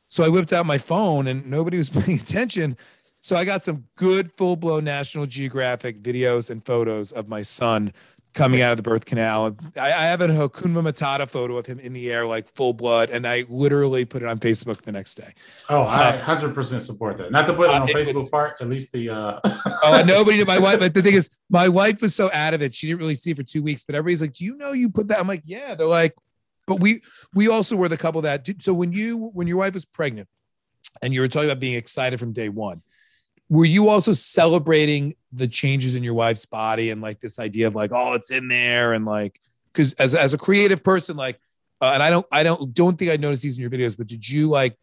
So 0.09 0.23
I 0.23 0.29
whipped 0.29 0.53
out 0.53 0.65
my 0.65 0.77
phone, 0.77 1.27
and 1.27 1.45
nobody 1.45 1.77
was 1.77 1.89
paying 1.91 2.19
attention. 2.19 2.77
So 3.19 3.35
I 3.35 3.45
got 3.45 3.63
some 3.63 3.85
good 3.95 4.31
full 4.33 4.55
blown 4.55 4.83
National 4.83 5.25
Geographic 5.25 6.01
videos 6.01 6.49
and 6.49 6.65
photos 6.65 7.11
of 7.11 7.27
my 7.27 7.41
son 7.41 7.93
coming 8.33 8.61
out 8.61 8.71
of 8.71 8.77
the 8.77 8.83
birth 8.83 9.05
canal. 9.05 9.57
I, 9.75 9.87
I 9.87 10.01
have 10.03 10.21
a 10.21 10.27
Hakuna 10.27 10.81
Matata 10.81 11.27
photo 11.27 11.57
of 11.57 11.65
him 11.65 11.79
in 11.79 11.93
the 11.93 12.11
air, 12.11 12.25
like 12.25 12.47
full 12.55 12.73
blood, 12.73 13.09
and 13.09 13.27
I 13.27 13.45
literally 13.49 14.05
put 14.05 14.21
it 14.21 14.27
on 14.27 14.39
Facebook 14.39 14.81
the 14.81 14.91
next 14.91 15.15
day. 15.15 15.33
Oh, 15.69 15.81
I 15.81 16.09
uh, 16.09 16.21
hundred 16.21 16.53
percent 16.53 16.81
support 16.83 17.17
that. 17.17 17.31
Not 17.31 17.47
to 17.47 17.53
put 17.53 17.69
it 17.69 17.75
on 17.75 17.83
uh, 17.83 17.85
Facebook 17.85 18.13
was, 18.15 18.29
part, 18.29 18.57
at 18.61 18.69
least 18.69 18.91
the. 18.91 19.09
uh 19.09 19.39
Oh, 19.83 20.03
nobody. 20.05 20.43
My 20.43 20.59
wife. 20.59 20.79
But 20.79 20.93
the 20.93 21.01
thing 21.01 21.15
is, 21.15 21.29
my 21.49 21.67
wife 21.67 22.01
was 22.01 22.15
so 22.15 22.29
out 22.33 22.53
of 22.53 22.61
it. 22.61 22.75
She 22.75 22.87
didn't 22.87 22.99
really 22.99 23.15
see 23.15 23.31
it 23.31 23.37
for 23.37 23.43
two 23.43 23.63
weeks. 23.63 23.83
But 23.83 23.95
everybody's 23.95 24.21
like, 24.21 24.33
"Do 24.33 24.45
you 24.45 24.57
know 24.57 24.71
you 24.71 24.89
put 24.89 25.07
that?" 25.09 25.19
I'm 25.19 25.27
like, 25.27 25.43
"Yeah." 25.45 25.75
They're 25.75 25.87
like, 25.87 26.15
"But 26.65 26.79
we 26.79 27.01
we 27.33 27.47
also 27.47 27.75
were 27.75 27.89
the 27.89 27.97
couple 27.97 28.21
that." 28.21 28.47
So 28.61 28.73
when 28.73 28.91
you 28.91 29.31
when 29.33 29.47
your 29.47 29.57
wife 29.57 29.73
was 29.73 29.85
pregnant, 29.85 30.27
and 31.01 31.13
you 31.13 31.21
were 31.21 31.27
talking 31.27 31.49
about 31.49 31.59
being 31.59 31.75
excited 31.75 32.19
from 32.19 32.33
day 32.33 32.49
one 32.49 32.81
were 33.49 33.65
you 33.65 33.89
also 33.89 34.13
celebrating 34.13 35.15
the 35.31 35.47
changes 35.47 35.95
in 35.95 36.03
your 36.03 36.13
wife's 36.13 36.45
body 36.45 36.89
and 36.89 37.01
like 37.01 37.19
this 37.19 37.39
idea 37.39 37.67
of 37.67 37.75
like 37.75 37.91
oh 37.93 38.13
it's 38.13 38.31
in 38.31 38.47
there 38.47 38.93
and 38.93 39.05
like 39.05 39.39
because 39.71 39.93
as, 39.93 40.15
as 40.15 40.33
a 40.33 40.38
creative 40.38 40.83
person 40.83 41.15
like 41.15 41.39
uh, 41.81 41.91
and 41.93 42.03
i 42.03 42.10
don't 42.10 42.25
i 42.31 42.43
don't 42.43 42.73
don't 42.73 42.97
think 42.97 43.12
i 43.12 43.17
noticed 43.17 43.43
these 43.43 43.57
in 43.57 43.62
your 43.62 43.71
videos 43.71 43.97
but 43.97 44.07
did 44.07 44.27
you 44.27 44.47
like 44.47 44.77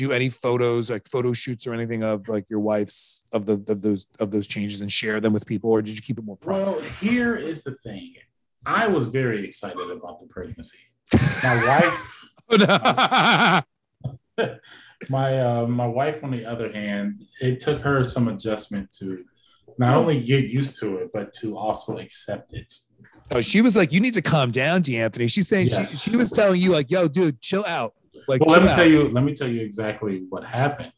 do 0.00 0.12
any 0.12 0.30
photos 0.30 0.90
like 0.90 1.06
photo 1.06 1.32
shoots 1.32 1.66
or 1.66 1.74
anything 1.74 2.02
of 2.02 2.26
like 2.26 2.48
your 2.48 2.60
wife's 2.60 3.24
of 3.32 3.44
the 3.44 3.62
of 3.68 3.82
those 3.82 4.06
of 4.18 4.30
those 4.30 4.46
changes 4.46 4.80
and 4.80 4.90
share 4.90 5.20
them 5.20 5.32
with 5.32 5.44
people 5.44 5.70
or 5.70 5.82
did 5.82 5.94
you 5.94 6.00
keep 6.00 6.18
it 6.18 6.24
more 6.24 6.38
private? 6.38 6.64
Well 6.64 6.80
here 7.00 7.36
is 7.36 7.62
the 7.62 7.74
thing. 7.74 8.14
I 8.64 8.88
was 8.88 9.04
very 9.04 9.46
excited 9.46 9.90
about 9.90 10.18
the 10.18 10.26
pregnancy. 10.26 10.78
My 11.42 11.66
wife 11.66 12.28
oh, 12.50 12.56
no. 12.56 12.66
my 12.66 13.62
uh, 15.40 15.66
my 15.66 15.86
wife, 15.86 16.22
on 16.24 16.30
the 16.30 16.44
other 16.44 16.72
hand, 16.72 17.18
it 17.40 17.60
took 17.60 17.80
her 17.82 18.04
some 18.04 18.28
adjustment 18.28 18.92
to 18.98 19.24
not 19.78 19.96
only 19.96 20.20
get 20.20 20.46
used 20.46 20.78
to 20.80 20.98
it, 20.98 21.10
but 21.12 21.32
to 21.34 21.56
also 21.56 21.98
accept 21.98 22.52
it. 22.52 22.72
Oh, 23.30 23.40
she 23.40 23.60
was 23.60 23.76
like, 23.76 23.92
"You 23.92 24.00
need 24.00 24.14
to 24.14 24.22
calm 24.22 24.50
down, 24.50 24.82
D'Anthony." 24.82 25.28
She's 25.28 25.48
saying 25.48 25.68
yes. 25.68 26.02
she, 26.02 26.10
she 26.10 26.16
was 26.16 26.30
telling 26.30 26.60
you 26.60 26.70
like, 26.70 26.90
"Yo, 26.90 27.08
dude, 27.08 27.40
chill 27.40 27.64
out." 27.64 27.94
Like, 28.26 28.40
well, 28.40 28.50
let 28.50 28.62
me 28.62 28.68
out. 28.68 28.76
tell 28.76 28.88
you. 28.88 29.08
Let 29.08 29.24
me 29.24 29.34
tell 29.34 29.48
you 29.48 29.62
exactly 29.62 30.24
what 30.28 30.44
happened. 30.44 30.92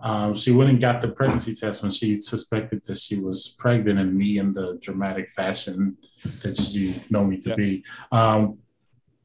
Um, 0.00 0.36
she 0.36 0.52
went 0.52 0.70
and 0.70 0.80
got 0.80 1.00
the 1.00 1.08
pregnancy 1.08 1.54
test 1.54 1.82
when 1.82 1.90
she 1.90 2.18
suspected 2.18 2.82
that 2.86 2.98
she 2.98 3.18
was 3.18 3.56
pregnant, 3.58 3.98
and 3.98 4.14
me 4.14 4.38
in 4.38 4.52
the 4.52 4.78
dramatic 4.80 5.30
fashion 5.30 5.96
that 6.42 6.70
you 6.70 7.00
know 7.10 7.24
me 7.24 7.38
to 7.38 7.56
be. 7.56 7.84
Um, 8.12 8.58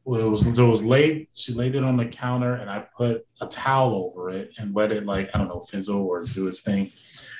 it 0.05 0.09
was 0.09 0.41
so 0.55 0.65
it 0.67 0.69
was 0.69 0.83
laid. 0.83 1.27
She 1.33 1.53
laid 1.53 1.75
it 1.75 1.83
on 1.83 1.95
the 1.95 2.05
counter, 2.05 2.55
and 2.55 2.69
I 2.69 2.85
put 2.97 3.25
a 3.39 3.47
towel 3.47 3.95
over 3.95 4.29
it 4.29 4.51
and 4.57 4.75
let 4.75 4.91
it 4.91 5.05
like 5.05 5.29
I 5.33 5.37
don't 5.37 5.47
know 5.47 5.61
fizzle 5.61 6.05
or 6.05 6.23
do 6.23 6.47
its 6.47 6.61
thing. 6.61 6.91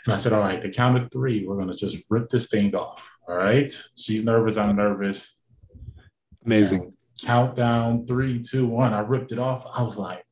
And 0.05 0.13
I 0.13 0.17
said, 0.17 0.31
"All 0.31 0.39
right, 0.39 0.61
the 0.61 0.69
count 0.69 0.97
of 0.97 1.11
three, 1.11 1.45
we're 1.45 1.57
gonna 1.57 1.75
just 1.75 1.97
rip 2.09 2.29
this 2.29 2.47
thing 2.47 2.73
off." 2.73 3.11
All 3.27 3.35
right. 3.35 3.69
She's 3.95 4.23
nervous. 4.23 4.57
I'm 4.57 4.75
nervous. 4.75 5.35
Amazing. 6.45 6.93
countdown 7.21 8.05
three, 8.05 8.41
two, 8.41 8.65
one. 8.65 8.93
I 8.93 8.99
ripped 8.99 9.31
it 9.31 9.39
off. 9.39 9.65
I 9.73 9.81
was 9.81 9.97
like, 9.97 10.25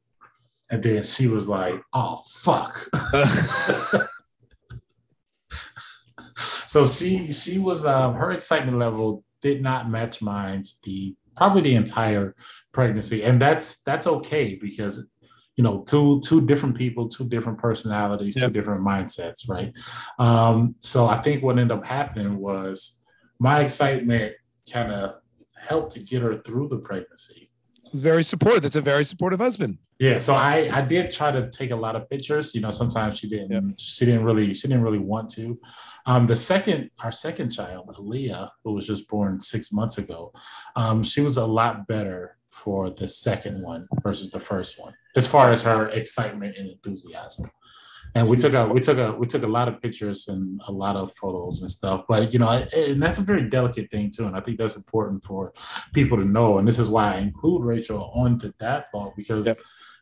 and 0.70 0.82
then 0.82 1.04
she 1.04 1.28
was 1.28 1.50
like, 1.50 1.82
"Oh 1.94 2.22
fuck." 2.28 2.90
so 6.66 6.88
she 6.88 7.32
she 7.34 7.60
was 7.60 7.86
um, 7.86 8.16
her 8.16 8.32
excitement 8.32 8.78
level 8.78 9.26
did 9.42 9.62
not 9.62 9.90
match 9.90 10.22
mine. 10.22 10.64
The 10.84 11.16
probably 11.42 11.62
the 11.62 11.76
entire 11.76 12.36
pregnancy, 12.72 13.24
and 13.24 13.42
that's 13.42 13.82
that's 13.82 14.06
okay 14.06 14.56
because 14.56 15.08
you 15.56 15.64
know 15.64 15.82
two 15.82 16.22
two 16.24 16.42
different 16.42 16.78
people, 16.78 17.10
two 17.10 17.28
different 17.28 17.58
personalities, 17.58 18.36
yep. 18.36 18.48
two 18.48 18.54
different 18.54 18.86
mindsets, 18.86 19.50
right? 19.50 19.76
Um, 20.20 20.76
so 20.80 21.08
I 21.08 21.20
think 21.22 21.44
what 21.44 21.58
ended 21.58 21.76
up 21.76 21.86
happening 21.86 22.38
was 22.38 23.04
my 23.40 23.62
excitement 23.62 24.34
kind 24.72 24.92
of 24.92 25.16
helped 25.58 25.94
to 25.94 26.00
get 26.00 26.22
her 26.22 26.38
through 26.38 26.68
the 26.68 26.78
pregnancy. 26.78 27.50
It's 27.92 28.04
very 28.04 28.24
supportive. 28.24 28.62
That's 28.62 28.76
a 28.76 28.82
very 28.82 29.04
supportive 29.04 29.40
husband. 29.40 29.80
Yeah, 30.00 30.18
so 30.20 30.36
I 30.36 30.70
I 30.72 30.82
did 30.82 31.12
try 31.12 31.32
to 31.32 31.50
take 31.50 31.72
a 31.72 31.76
lot 31.76 31.96
of 31.96 32.10
pictures. 32.10 32.54
You 32.56 32.62
know, 32.62 32.70
sometimes 32.70 33.18
she 33.18 33.28
didn't 33.28 33.52
yep. 33.52 33.64
she 33.78 34.06
didn't 34.06 34.24
really 34.24 34.54
she 34.54 34.68
didn't 34.68 34.84
really 34.84 35.00
want 35.00 35.30
to. 35.32 35.60
Um, 36.06 36.28
the 36.28 36.36
second 36.36 36.90
our 37.04 37.12
second 37.12 37.52
child, 37.52 37.88
Aaliyah, 37.98 38.50
who 38.64 38.74
was 38.74 38.88
just 38.88 39.08
born 39.08 39.40
six 39.40 39.72
months 39.72 39.98
ago, 39.98 40.32
um, 40.76 41.04
she 41.04 41.22
was 41.22 41.38
a 41.38 41.46
lot 41.46 41.88
better 41.88 42.38
for 42.50 42.90
the 42.90 43.08
second 43.08 43.64
one 43.64 43.88
versus 44.04 44.30
the 44.30 44.40
first 44.40 44.80
one, 44.80 44.94
as 45.16 45.28
far 45.28 45.50
as 45.52 45.64
her 45.64 45.90
excitement 45.90 46.58
and 46.58 46.70
enthusiasm. 46.70 47.50
And 48.14 48.28
we 48.28 48.36
took 48.36 48.54
a 48.54 48.68
we 48.68 48.82
took 48.82 48.98
a 48.98 49.14
we 49.14 49.26
took 49.26 49.44
a 49.44 49.48
lot 49.48 49.68
of 49.70 49.82
pictures 49.82 50.28
and 50.28 50.60
a 50.68 50.72
lot 50.72 50.98
of 50.98 51.14
photos 51.14 51.62
and 51.62 51.72
stuff. 51.72 52.04
But 52.10 52.34
you 52.34 52.40
know, 52.40 52.50
and 52.50 53.02
that's 53.02 53.20
a 53.20 53.24
very 53.24 53.48
delicate 53.50 53.90
thing 53.90 54.12
too. 54.12 54.26
And 54.26 54.36
I 54.36 54.42
think 54.42 54.58
that's 54.58 54.76
important 54.76 55.24
for 55.24 55.54
people 55.94 56.18
to 56.18 56.26
know. 56.26 56.58
And 56.58 56.68
this 56.68 56.80
is 56.80 56.90
why 56.90 57.16
I 57.16 57.18
include 57.20 57.64
Rachel 57.64 58.12
on 58.16 58.38
the 58.38 58.50
Dad 58.60 58.86
Vlog 58.94 59.16
because. 59.16 59.46
Yep 59.46 59.58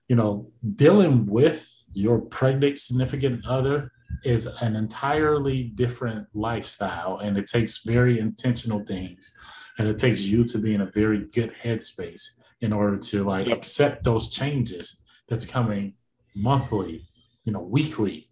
you 0.10 0.16
know, 0.16 0.52
dealing 0.76 1.28
with 1.28 1.72
your 1.94 2.20
pregnant 2.20 2.80
significant 2.80 3.46
other 3.46 3.92
is 4.24 4.48
an 4.62 4.76
entirely 4.76 5.64
different 5.76 6.28
lifestyle 6.34 7.18
and 7.20 7.38
it 7.38 7.48
takes 7.48 7.84
very 7.84 8.20
intentional 8.20 8.84
things 8.86 9.38
and 9.78 9.88
it 9.88 9.98
takes 9.98 10.22
you 10.22 10.44
to 10.44 10.58
be 10.58 10.74
in 10.74 10.82
a 10.82 10.92
very 10.92 11.26
good 11.34 11.54
headspace 11.54 12.24
in 12.62 12.74
order 12.74 12.98
to 12.98 13.24
like 13.24 13.48
accept 13.48 14.04
those 14.04 14.30
changes 14.30 15.02
that's 15.28 15.46
coming 15.46 15.94
monthly 16.36 17.10
you 17.46 17.54
know 17.54 17.62
weekly. 17.62 18.30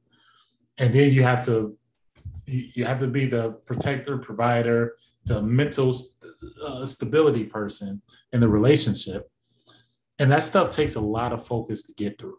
And 0.78 0.94
then 0.94 1.12
you 1.12 1.24
have 1.24 1.46
to 1.46 1.78
you 2.46 2.86
have 2.86 3.00
to 3.00 3.08
be 3.08 3.26
the 3.26 3.52
protector 3.66 4.18
provider 4.18 4.96
the 5.26 5.42
mental 5.42 5.94
uh, 6.66 6.86
stability 6.86 7.44
person 7.44 8.02
in 8.32 8.40
the 8.40 8.48
relationship. 8.48 9.30
And 10.20 10.32
that 10.32 10.46
stuff 10.46 10.70
takes 10.70 10.96
a 10.96 11.02
lot 11.02 11.34
of 11.34 11.46
focus 11.46 11.84
to 11.88 11.94
get 11.94 12.18
through 12.18 12.38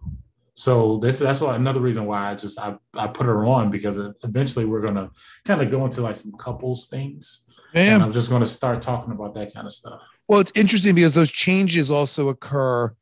So 0.58 0.98
this 0.98 1.20
that's 1.20 1.40
why 1.40 1.54
another 1.54 1.78
reason 1.78 2.04
why 2.04 2.32
I 2.32 2.34
just 2.34 2.58
I, 2.58 2.74
I 2.92 3.06
put 3.06 3.26
her 3.26 3.46
on 3.46 3.70
because 3.70 4.00
eventually 4.24 4.64
we're 4.64 4.82
gonna 4.82 5.08
kind 5.44 5.62
of 5.62 5.70
go 5.70 5.84
into 5.84 6.00
like 6.00 6.16
some 6.16 6.32
couples 6.32 6.88
things. 6.88 7.46
And 7.74 8.02
I'm 8.02 8.10
just 8.10 8.28
gonna 8.28 8.44
start 8.44 8.82
talking 8.82 9.12
about 9.12 9.34
that 9.34 9.54
kind 9.54 9.66
of 9.66 9.72
stuff. 9.72 10.00
Well, 10.26 10.40
it's 10.40 10.50
interesting 10.56 10.96
because 10.96 11.12
those 11.12 11.30
changes 11.30 11.92
also 11.92 12.28
occur. 12.28 12.92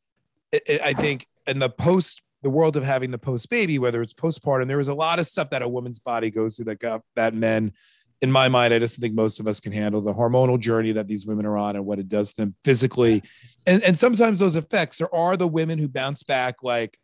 I 0.53 0.93
think 0.93 1.25
in 1.47 1.57
the 1.57 1.71
post 1.71 2.21
the 2.43 2.51
world 2.51 2.77
of 2.77 2.83
having 2.83 3.09
the 3.09 3.17
post 3.17 3.49
baby, 3.49 3.79
whether 3.79 4.03
it's 4.03 4.13
postpartum, 4.13 4.67
there 4.67 4.77
was 4.77 4.89
a 4.89 4.93
lot 4.93 5.17
of 5.17 5.25
stuff 5.25 5.49
that 5.49 5.63
a 5.63 5.67
woman's 5.67 5.97
body 5.97 6.29
goes 6.29 6.57
through 6.57 6.65
that 6.65 6.77
got 6.77 7.01
that 7.15 7.33
men 7.33 7.73
in 8.21 8.31
my 8.31 8.49
mind, 8.49 8.71
I 8.71 8.79
just 8.79 8.99
think 8.99 9.15
most 9.15 9.39
of 9.39 9.47
us 9.47 9.59
can 9.59 9.71
handle 9.71 10.01
the 10.01 10.13
hormonal 10.13 10.59
journey 10.59 10.91
that 10.91 11.07
these 11.07 11.25
women 11.25 11.45
are 11.45 11.57
on 11.57 11.75
and 11.75 11.85
what 11.85 11.97
it 11.97 12.09
does 12.09 12.33
to 12.33 12.43
them 12.43 12.55
physically. 12.63 13.23
And, 13.65 13.83
and 13.83 13.97
sometimes 13.97 14.39
those 14.39 14.55
effects, 14.55 14.99
there 14.99 15.13
are 15.13 15.37
the 15.37 15.47
women 15.47 15.77
who 15.77 15.87
bounce 15.87 16.23
back 16.23 16.63
like 16.63 16.97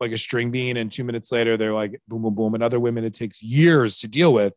like 0.00 0.12
a 0.12 0.18
string 0.18 0.50
bean, 0.50 0.76
and 0.76 0.90
two 0.90 1.04
minutes 1.04 1.32
later 1.32 1.56
they're 1.56 1.74
like 1.74 2.00
boom, 2.08 2.22
boom, 2.22 2.34
boom. 2.34 2.54
And 2.54 2.62
other 2.62 2.80
women 2.80 3.04
it 3.04 3.14
takes 3.14 3.42
years 3.42 3.98
to 4.00 4.08
deal 4.08 4.32
with. 4.32 4.54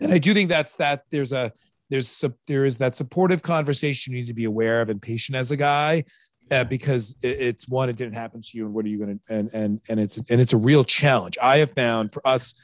And 0.00 0.12
I 0.12 0.18
do 0.18 0.34
think 0.34 0.48
that's 0.48 0.76
that 0.76 1.04
there's 1.10 1.32
a 1.32 1.52
there's 1.90 2.24
there 2.46 2.64
is 2.64 2.78
that 2.78 2.96
supportive 2.96 3.42
conversation 3.42 4.12
you 4.12 4.20
need 4.20 4.26
to 4.26 4.34
be 4.34 4.44
aware 4.44 4.80
of 4.80 4.90
and 4.90 5.00
patient 5.00 5.36
as 5.36 5.50
a 5.50 5.56
guy. 5.56 6.04
Uh, 6.50 6.64
because 6.64 7.14
it, 7.22 7.38
it's 7.40 7.68
one, 7.68 7.90
it 7.90 7.96
didn't 7.96 8.14
happen 8.14 8.40
to 8.40 8.56
you, 8.56 8.64
and 8.64 8.72
what 8.72 8.82
are 8.86 8.88
you 8.88 8.96
going 8.96 9.18
to 9.18 9.34
and 9.34 9.50
and 9.52 9.80
and 9.90 10.00
it's 10.00 10.16
and 10.16 10.40
it's 10.40 10.54
a 10.54 10.56
real 10.56 10.82
challenge. 10.82 11.36
I 11.42 11.58
have 11.58 11.70
found 11.72 12.10
for 12.14 12.26
us 12.26 12.54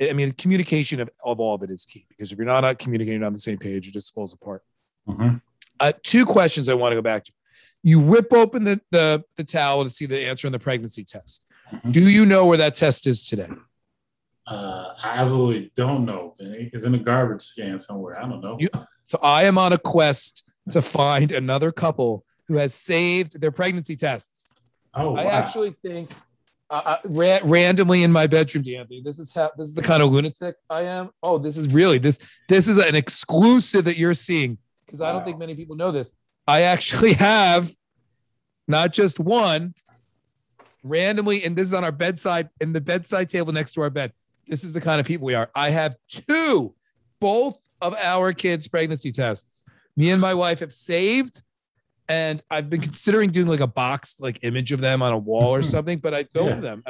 I 0.00 0.12
mean, 0.12 0.32
communication 0.32 1.00
of, 1.00 1.10
of 1.24 1.40
all 1.40 1.54
of 1.54 1.62
it 1.62 1.70
is 1.70 1.84
key 1.84 2.06
because 2.08 2.32
if 2.32 2.38
you're 2.38 2.46
not 2.46 2.78
communicating 2.78 3.22
on 3.22 3.32
the 3.32 3.38
same 3.38 3.58
page, 3.58 3.88
it 3.88 3.92
just 3.92 4.14
falls 4.14 4.32
apart. 4.32 4.62
Mm-hmm. 5.08 5.36
Uh, 5.78 5.92
two 6.02 6.24
questions 6.24 6.68
I 6.68 6.74
want 6.74 6.92
to 6.92 6.96
go 6.96 7.02
back 7.02 7.24
to. 7.24 7.32
You 7.82 8.00
rip 8.00 8.32
open 8.32 8.64
the, 8.64 8.80
the, 8.90 9.22
the 9.36 9.44
towel 9.44 9.84
to 9.84 9.90
see 9.90 10.06
the 10.06 10.26
answer 10.26 10.48
on 10.48 10.52
the 10.52 10.58
pregnancy 10.58 11.04
test. 11.04 11.46
Mm-hmm. 11.72 11.90
Do 11.90 12.08
you 12.08 12.26
know 12.26 12.46
where 12.46 12.58
that 12.58 12.74
test 12.74 13.06
is 13.06 13.26
today? 13.26 13.48
Uh, 14.46 14.92
I 15.02 15.16
absolutely 15.16 15.72
don't 15.74 16.04
know. 16.04 16.34
It's 16.38 16.84
in 16.84 16.94
a 16.94 16.98
garbage 16.98 17.54
can 17.56 17.78
somewhere. 17.78 18.18
I 18.18 18.28
don't 18.28 18.40
know. 18.40 18.58
You, 18.60 18.68
so 19.04 19.18
I 19.22 19.44
am 19.44 19.56
on 19.56 19.72
a 19.72 19.78
quest 19.78 20.50
to 20.70 20.82
find 20.82 21.32
another 21.32 21.72
couple 21.72 22.24
who 22.46 22.56
has 22.56 22.74
saved 22.74 23.40
their 23.40 23.50
pregnancy 23.50 23.96
tests. 23.96 24.54
Oh, 24.92 25.12
wow. 25.12 25.20
I 25.20 25.24
actually 25.24 25.74
think 25.82 26.10
uh, 26.70 26.98
ra- 27.04 27.40
randomly 27.42 28.02
in 28.02 28.12
my 28.12 28.26
bedroom, 28.26 28.64
Anthony. 28.66 29.02
This 29.02 29.18
is 29.18 29.32
how 29.32 29.50
this 29.56 29.68
is 29.68 29.74
the 29.74 29.82
kind 29.82 30.02
of 30.02 30.10
lunatic 30.10 30.56
I 30.68 30.82
am. 30.82 31.10
Oh, 31.22 31.38
this 31.38 31.56
is 31.56 31.72
really 31.72 31.98
this 31.98 32.18
this 32.48 32.68
is 32.68 32.78
an 32.78 32.94
exclusive 32.94 33.84
that 33.86 33.96
you're 33.96 34.14
seeing 34.14 34.58
because 34.84 35.00
I 35.00 35.12
don't 35.12 35.24
think 35.24 35.38
many 35.38 35.54
people 35.54 35.76
know 35.76 35.90
this. 35.90 36.14
I 36.46 36.62
actually 36.62 37.14
have 37.14 37.70
not 38.68 38.92
just 38.92 39.18
one 39.18 39.74
randomly, 40.84 41.42
and 41.42 41.56
this 41.56 41.66
is 41.66 41.74
on 41.74 41.82
our 41.82 41.92
bedside 41.92 42.48
in 42.60 42.72
the 42.72 42.80
bedside 42.80 43.28
table 43.28 43.52
next 43.52 43.72
to 43.72 43.80
our 43.80 43.90
bed. 43.90 44.12
This 44.46 44.62
is 44.62 44.72
the 44.72 44.80
kind 44.80 45.00
of 45.00 45.06
people 45.06 45.26
we 45.26 45.34
are. 45.34 45.50
I 45.54 45.70
have 45.70 45.96
two, 46.08 46.74
both 47.18 47.56
of 47.80 47.94
our 47.96 48.32
kids' 48.32 48.68
pregnancy 48.68 49.10
tests. 49.10 49.64
Me 49.96 50.10
and 50.10 50.20
my 50.20 50.34
wife 50.34 50.60
have 50.60 50.72
saved 50.72 51.42
and 52.08 52.42
I've 52.50 52.68
been 52.68 52.80
considering 52.80 53.30
doing 53.30 53.46
like 53.46 53.60
a 53.60 53.66
boxed 53.66 54.20
like 54.20 54.40
image 54.42 54.72
of 54.72 54.80
them 54.80 55.02
on 55.02 55.12
a 55.12 55.18
wall 55.18 55.54
or 55.54 55.62
something, 55.74 55.98
but 55.98 56.14
I 56.14 56.24
filmed 56.24 56.62
yeah. 56.62 56.74
them. 56.76 56.84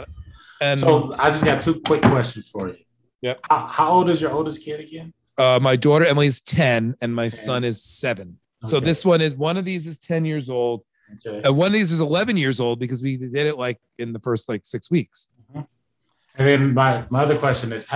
And 0.61 0.79
so 0.79 1.15
I 1.19 1.31
just 1.31 1.45
got 1.45 1.61
two 1.61 1.81
quick 1.81 2.03
questions 2.03 2.49
for 2.49 2.69
you. 2.69 2.77
Yeah. 3.21 3.35
How, 3.49 3.67
how, 3.67 3.91
old 3.91 4.11
is 4.11 4.21
your 4.21 4.33
oldest 4.33 4.63
kid 4.63 4.81
again? 4.81 5.13
Uh, 5.39 5.59
my 5.61 5.77
daughter 5.77 6.05
Emily 6.05 6.27
is 6.27 6.41
10 6.41 6.97
and 7.01 7.15
my 7.15 7.25
10. 7.25 7.31
son 7.31 7.65
is 7.65 7.83
seven. 7.83 8.39
Okay. 8.65 8.71
So 8.71 8.81
this 8.81 9.05
one 9.05 9.21
is 9.21 9.35
one 9.35 9.57
of 9.57 9.65
these 9.65 9.87
is 9.87 9.99
10 9.99 10.25
years 10.25 10.51
old. 10.51 10.85
Okay. 11.27 11.43
And 11.45 11.57
one 11.57 11.69
of 11.69 11.73
these 11.73 11.93
is 11.93 12.01
11 12.01 12.37
years 12.37 12.61
old 12.61 12.79
because 12.79 13.03
we 13.03 13.17
did 13.17 13.35
it 13.35 13.59
like 13.59 13.81
in 13.99 14.13
the 14.13 14.21
first 14.21 14.49
like 14.49 14.65
six 14.65 14.91
weeks. 14.91 15.29
Mm-hmm. 15.51 15.63
And 16.37 16.49
then 16.49 16.75
my, 16.75 17.05
my 17.11 17.23
other 17.23 17.39
question 17.39 17.73
is, 17.73 17.87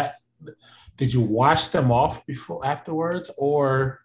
did 0.97 1.13
you 1.13 1.21
wash 1.21 1.69
them 1.69 1.91
off 1.91 2.25
before 2.27 2.65
afterwards 2.65 3.31
or 3.37 4.01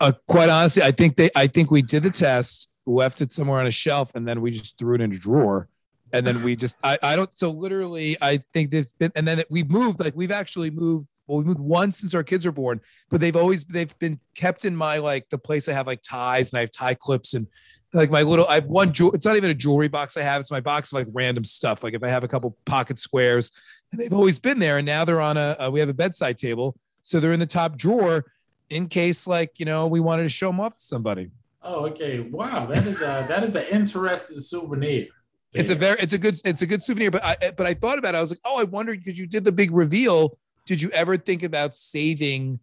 uh, 0.00 0.12
quite 0.26 0.48
honestly, 0.48 0.82
I 0.82 0.90
think 0.90 1.16
they, 1.16 1.30
I 1.36 1.46
think 1.46 1.70
we 1.70 1.82
did 1.82 2.02
the 2.02 2.10
test, 2.10 2.68
left 2.86 3.20
it 3.20 3.32
somewhere 3.32 3.60
on 3.60 3.66
a 3.66 3.70
shelf, 3.70 4.14
and 4.14 4.26
then 4.26 4.40
we 4.40 4.50
just 4.50 4.76
threw 4.78 4.94
it 4.94 5.00
in 5.00 5.12
a 5.12 5.18
drawer. 5.18 5.68
And 6.12 6.26
then 6.26 6.42
we 6.44 6.54
just, 6.54 6.76
I, 6.84 6.98
I 7.02 7.16
don't, 7.16 7.36
so 7.36 7.50
literally, 7.50 8.16
I 8.20 8.42
think 8.52 8.70
there's 8.70 8.92
been, 8.92 9.10
and 9.16 9.26
then 9.26 9.42
we've 9.50 9.68
moved, 9.68 9.98
like 9.98 10.14
we've 10.14 10.30
actually 10.30 10.70
moved, 10.70 11.08
well, 11.26 11.38
we 11.38 11.44
moved 11.44 11.58
once 11.58 11.98
since 11.98 12.14
our 12.14 12.22
kids 12.22 12.46
were 12.46 12.52
born, 12.52 12.80
but 13.08 13.20
they've 13.20 13.34
always, 13.34 13.64
they've 13.64 13.98
been 13.98 14.20
kept 14.36 14.64
in 14.64 14.76
my, 14.76 14.98
like 14.98 15.28
the 15.30 15.38
place 15.38 15.68
I 15.68 15.72
have 15.72 15.88
like 15.88 16.02
ties 16.02 16.52
and 16.52 16.58
I 16.58 16.60
have 16.60 16.70
tie 16.70 16.94
clips 16.94 17.34
and 17.34 17.48
like 17.94 18.10
my 18.10 18.22
little, 18.22 18.46
I 18.46 18.56
have 18.56 18.66
one, 18.66 18.90
it's 18.90 19.24
not 19.24 19.36
even 19.36 19.50
a 19.50 19.54
jewelry 19.54 19.88
box 19.88 20.16
I 20.16 20.22
have. 20.22 20.40
It's 20.40 20.50
my 20.50 20.60
box 20.60 20.92
of 20.92 20.96
like 20.96 21.06
random 21.12 21.44
stuff. 21.44 21.82
Like 21.82 21.94
if 21.94 22.02
I 22.02 22.08
have 22.08 22.24
a 22.24 22.28
couple 22.28 22.56
pocket 22.64 22.98
squares 22.98 23.52
and 23.92 24.00
they've 24.00 24.12
always 24.12 24.38
been 24.38 24.58
there 24.58 24.78
and 24.78 24.86
now 24.86 25.04
they're 25.04 25.20
on 25.20 25.36
a, 25.36 25.56
a 25.58 25.70
we 25.70 25.80
have 25.80 25.88
a 25.88 25.94
bedside 25.94 26.36
table. 26.36 26.76
So 27.02 27.20
they're 27.20 27.32
in 27.32 27.40
the 27.40 27.46
top 27.46 27.76
drawer 27.76 28.24
in 28.70 28.88
case 28.88 29.26
like 29.26 29.60
you 29.60 29.66
know 29.66 29.86
we 29.86 30.00
wanted 30.00 30.24
to 30.24 30.28
show 30.28 30.48
them 30.48 30.60
off 30.60 30.76
to 30.76 30.82
somebody. 30.82 31.30
Oh, 31.62 31.86
okay. 31.86 32.20
Wow, 32.20 32.66
that 32.66 32.86
is 32.86 33.00
a 33.00 33.24
that 33.28 33.42
is 33.44 33.54
an 33.54 33.66
interesting 33.70 34.38
souvenir. 34.38 35.06
It's 35.52 35.70
a 35.70 35.74
very 35.74 35.98
it's 36.00 36.12
a 36.12 36.18
good 36.18 36.40
it's 36.44 36.62
a 36.62 36.66
good 36.66 36.82
souvenir. 36.82 37.10
But 37.10 37.24
I 37.24 37.36
eh, 37.40 37.50
but 37.56 37.66
I 37.66 37.74
thought 37.74 37.98
about 37.98 38.14
it. 38.14 38.18
I 38.18 38.20
was 38.20 38.30
like, 38.30 38.40
oh, 38.44 38.58
I 38.58 38.64
wondered 38.64 38.98
because 39.02 39.18
you 39.18 39.26
did 39.26 39.44
the 39.44 39.52
big 39.52 39.70
reveal. 39.70 40.36
Did 40.66 40.82
you 40.82 40.90
ever 40.90 41.16
think 41.16 41.42
about 41.42 41.74
saving 41.74 42.58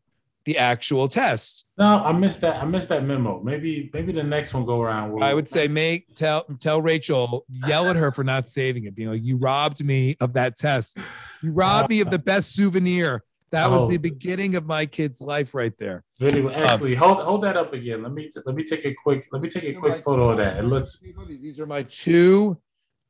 the 0.45 0.57
actual 0.57 1.07
test? 1.07 1.65
No, 1.77 2.03
I 2.03 2.11
missed 2.11 2.41
that. 2.41 2.61
I 2.61 2.65
missed 2.65 2.89
that 2.89 3.03
memo. 3.03 3.41
Maybe 3.43 3.89
maybe 3.93 4.11
the 4.11 4.23
next 4.23 4.53
one 4.53 4.65
go 4.65 4.81
around. 4.81 5.11
We'll... 5.11 5.23
I 5.23 5.33
would 5.33 5.49
say 5.49 5.67
make 5.67 6.13
tell 6.15 6.43
tell 6.59 6.81
Rachel 6.81 7.45
yell 7.67 7.89
at 7.89 7.95
her 7.95 8.11
for 8.11 8.23
not 8.23 8.47
saving 8.47 8.85
it. 8.85 8.95
Being 8.95 9.09
like, 9.09 9.23
you 9.23 9.37
robbed 9.37 9.83
me 9.83 10.15
of 10.19 10.33
that 10.33 10.57
test. 10.57 10.97
You 11.41 11.51
robbed 11.51 11.85
uh, 11.85 11.95
me 11.95 12.01
of 12.01 12.09
the 12.09 12.19
best 12.19 12.55
souvenir 12.55 13.23
that 13.51 13.67
oh. 13.67 13.81
was 13.81 13.89
the 13.91 13.97
beginning 13.97 14.55
of 14.55 14.65
my 14.65 14.85
kid's 14.85 15.21
life 15.21 15.53
right 15.53 15.77
there. 15.77 16.03
Video, 16.19 16.47
um, 16.47 16.55
actually, 16.55 16.95
um, 16.95 17.03
hold 17.03 17.25
hold 17.25 17.43
that 17.43 17.57
up 17.57 17.73
again. 17.73 18.01
Let 18.01 18.13
me 18.13 18.29
t- 18.29 18.41
let 18.45 18.55
me 18.55 18.63
take 18.63 18.85
a 18.85 18.93
quick 18.93 19.27
let 19.31 19.41
me 19.41 19.49
take 19.49 19.63
a 19.63 19.73
quick 19.73 20.03
photo 20.03 20.29
of 20.29 20.37
that. 20.37 20.57
It 20.57 20.63
looks. 20.63 20.99
These 20.99 21.59
are 21.59 21.65
my 21.65 21.83
two, 21.83 22.57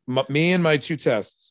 my, 0.08 0.26
me 0.30 0.54
and 0.54 0.64
my 0.64 0.78
two 0.78 0.98
tests. 0.98 1.51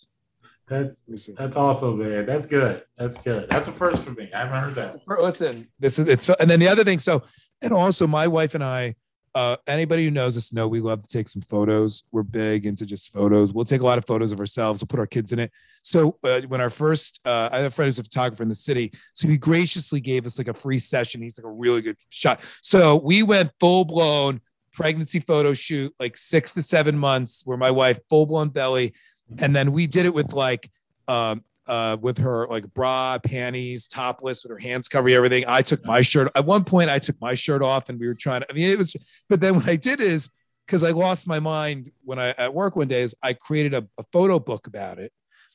That's 0.70 1.02
that's 1.36 1.56
awesome, 1.56 1.98
man. 1.98 2.26
That's 2.26 2.46
good. 2.46 2.84
That's 2.96 3.20
good. 3.22 3.50
That's 3.50 3.66
a 3.66 3.72
first 3.72 4.04
for 4.04 4.12
me. 4.12 4.30
I 4.32 4.46
haven't 4.46 4.60
heard 4.60 4.74
that. 4.76 5.20
Listen, 5.20 5.68
this 5.80 5.98
is 5.98 6.06
it's 6.06 6.28
and 6.28 6.48
then 6.48 6.60
the 6.60 6.68
other 6.68 6.84
thing. 6.84 7.00
So 7.00 7.24
and 7.60 7.72
also 7.72 8.06
my 8.06 8.28
wife 8.28 8.54
and 8.54 8.62
I 8.62 8.94
uh, 9.34 9.56
anybody 9.66 10.04
who 10.04 10.10
knows 10.10 10.36
us 10.36 10.52
know 10.52 10.68
we 10.68 10.80
love 10.80 11.02
to 11.02 11.08
take 11.08 11.28
some 11.28 11.42
photos. 11.42 12.04
We're 12.12 12.22
big 12.22 12.66
into 12.66 12.86
just 12.86 13.12
photos. 13.12 13.52
We'll 13.52 13.64
take 13.64 13.80
a 13.80 13.84
lot 13.84 13.98
of 13.98 14.06
photos 14.06 14.30
of 14.30 14.38
ourselves. 14.38 14.80
We'll 14.80 14.88
put 14.88 15.00
our 15.00 15.06
kids 15.06 15.32
in 15.32 15.40
it. 15.40 15.50
So 15.82 16.18
uh, 16.24 16.42
when 16.42 16.60
our 16.60 16.70
first, 16.70 17.20
uh, 17.24 17.48
I 17.50 17.58
have 17.58 17.66
a 17.66 17.70
friend 17.70 17.86
who's 17.88 17.98
a 17.98 18.04
photographer 18.04 18.42
in 18.42 18.48
the 18.48 18.54
city, 18.54 18.92
so 19.12 19.28
he 19.28 19.36
graciously 19.36 20.00
gave 20.00 20.26
us 20.26 20.38
like 20.38 20.48
a 20.48 20.54
free 20.54 20.78
session. 20.78 21.22
He's 21.22 21.38
like 21.38 21.46
a 21.46 21.50
really 21.50 21.82
good 21.82 21.96
shot. 22.10 22.40
So 22.62 22.96
we 22.96 23.22
went 23.22 23.52
full 23.60 23.84
blown 23.84 24.40
pregnancy 24.72 25.20
photo 25.20 25.52
shoot, 25.52 25.94
like 26.00 26.16
six 26.16 26.52
to 26.52 26.62
seven 26.62 26.98
months, 26.98 27.42
where 27.44 27.58
my 27.58 27.70
wife 27.70 27.98
full 28.08 28.26
blown 28.26 28.48
belly, 28.48 28.94
and 29.38 29.54
then 29.54 29.72
we 29.72 29.86
did 29.86 30.06
it 30.06 30.14
with 30.14 30.32
like 30.32 30.70
um, 31.08 31.44
uh, 31.66 31.96
with 32.00 32.18
her 32.18 32.46
like 32.48 32.72
bra, 32.74 33.18
panties, 33.18 33.86
topless, 33.86 34.42
with 34.42 34.50
her 34.50 34.58
hands 34.58 34.88
covering 34.88 35.14
everything. 35.14 35.44
I 35.46 35.62
took 35.62 35.84
my 35.84 36.02
shirt. 36.02 36.30
At 36.34 36.44
one 36.44 36.64
point, 36.64 36.90
I 36.90 36.98
took 36.98 37.20
my 37.20 37.34
shirt 37.34 37.62
off, 37.62 37.88
and 37.88 37.98
we 37.98 38.06
were 38.06 38.14
trying 38.14 38.40
to. 38.42 38.50
I 38.50 38.54
mean, 38.54 38.68
it 38.70 38.78
was. 38.78 38.96
But 39.28 39.40
then 39.40 39.54
what 39.56 39.68
I 39.68 39.76
did 39.76 40.00
is 40.00 40.30
because 40.66 40.84
I 40.84 40.90
lost 40.90 41.26
my 41.26 41.40
mind 41.40 41.90
when 42.04 42.18
I 42.18 42.30
at 42.30 42.54
work 42.54 42.76
one 42.76 42.88
day 42.88 43.02
is 43.02 43.14
I 43.22 43.32
created 43.34 43.74
a, 43.74 43.86
a 43.98 44.04
photo 44.12 44.38
book 44.38 44.66
about 44.66 44.98
it. 44.98 45.12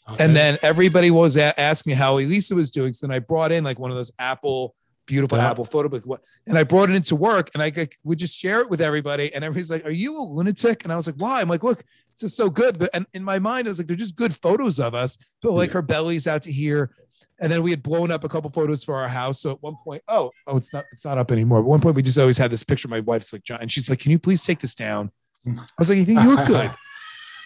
Okay. 0.08 0.24
And 0.24 0.36
then 0.36 0.60
everybody 0.62 1.10
was 1.10 1.36
a- 1.36 1.60
asking 1.60 1.92
me 1.92 1.96
how 1.96 2.18
Elisa 2.18 2.54
was 2.54 2.70
doing. 2.70 2.94
So 2.94 3.08
then 3.08 3.16
I 3.16 3.20
brought 3.20 3.52
in 3.52 3.64
like 3.64 3.80
one 3.80 3.92
of 3.92 3.98
those 3.98 4.12
Apple 4.20 4.76
beautiful 5.06 5.38
yeah. 5.38 5.52
Apple 5.52 5.66
photo 5.66 5.88
book. 5.88 6.22
And 6.48 6.58
I 6.58 6.64
brought 6.64 6.90
it 6.90 6.96
into 6.96 7.16
work 7.16 7.52
and 7.54 7.62
I 7.62 7.72
would 8.04 8.20
just 8.20 8.36
share 8.36 8.62
it 8.62 8.70
with 8.70 8.82
everybody. 8.82 9.34
And 9.34 9.44
everybody's 9.44 9.70
like, 9.70 9.86
Are 9.86 9.92
you 9.92 10.16
a 10.18 10.22
lunatic? 10.22 10.84
And 10.84 10.94
I 10.94 10.98
was 10.98 11.08
like, 11.08 11.18
Why? 11.18 11.42
I'm 11.42 11.50
like, 11.50 11.64
Look, 11.64 11.84
this 12.20 12.32
is 12.32 12.38
so 12.38 12.50
good. 12.50 12.80
But 12.80 12.90
and 12.94 13.06
in 13.14 13.24
my 13.24 13.40
mind, 13.40 13.68
I 13.68 13.72
was 13.72 13.78
like, 13.78 13.88
they're 13.88 13.96
just 13.96 14.16
good 14.16 14.36
photos 14.36 14.80
of 14.80 14.94
us. 14.94 15.18
But 15.42 15.52
like 15.52 15.72
her 15.72 15.82
belly's 15.82 16.28
out 16.28 16.44
to 16.44 16.52
here. 16.52 16.92
And 17.40 17.52
then 17.52 17.64
we 17.64 17.70
had 17.70 17.84
blown 17.84 18.12
up 18.12 18.24
a 18.24 18.30
couple 18.30 18.50
photos 18.50 18.84
for 18.84 18.96
our 18.96 19.10
house. 19.10 19.42
So 19.42 19.52
at 19.52 19.62
one 19.62 19.76
point, 19.84 20.02
oh, 20.08 20.32
oh, 20.48 20.56
it's 20.56 20.72
not, 20.72 20.86
it's 20.94 21.04
not 21.04 21.18
up 21.18 21.34
anymore. 21.34 21.60
At 21.60 21.66
one 21.66 21.82
point, 21.82 21.96
we 21.96 22.02
just 22.02 22.18
always 22.18 22.38
had 22.38 22.50
this 22.50 22.64
picture. 22.64 22.88
My 22.88 23.02
wife's 23.02 23.34
like, 23.34 23.44
John, 23.44 23.60
and 23.60 23.70
she's 23.70 23.90
like, 23.90 24.00
Can 24.00 24.12
you 24.12 24.20
please 24.20 24.44
take 24.44 24.60
this 24.60 24.74
down? 24.74 25.12
I 25.46 25.62
was 25.78 25.90
like, 25.90 25.98
You 25.98 26.06
think 26.06 26.22
you 26.22 26.36
look 26.36 26.46
good? 26.48 26.72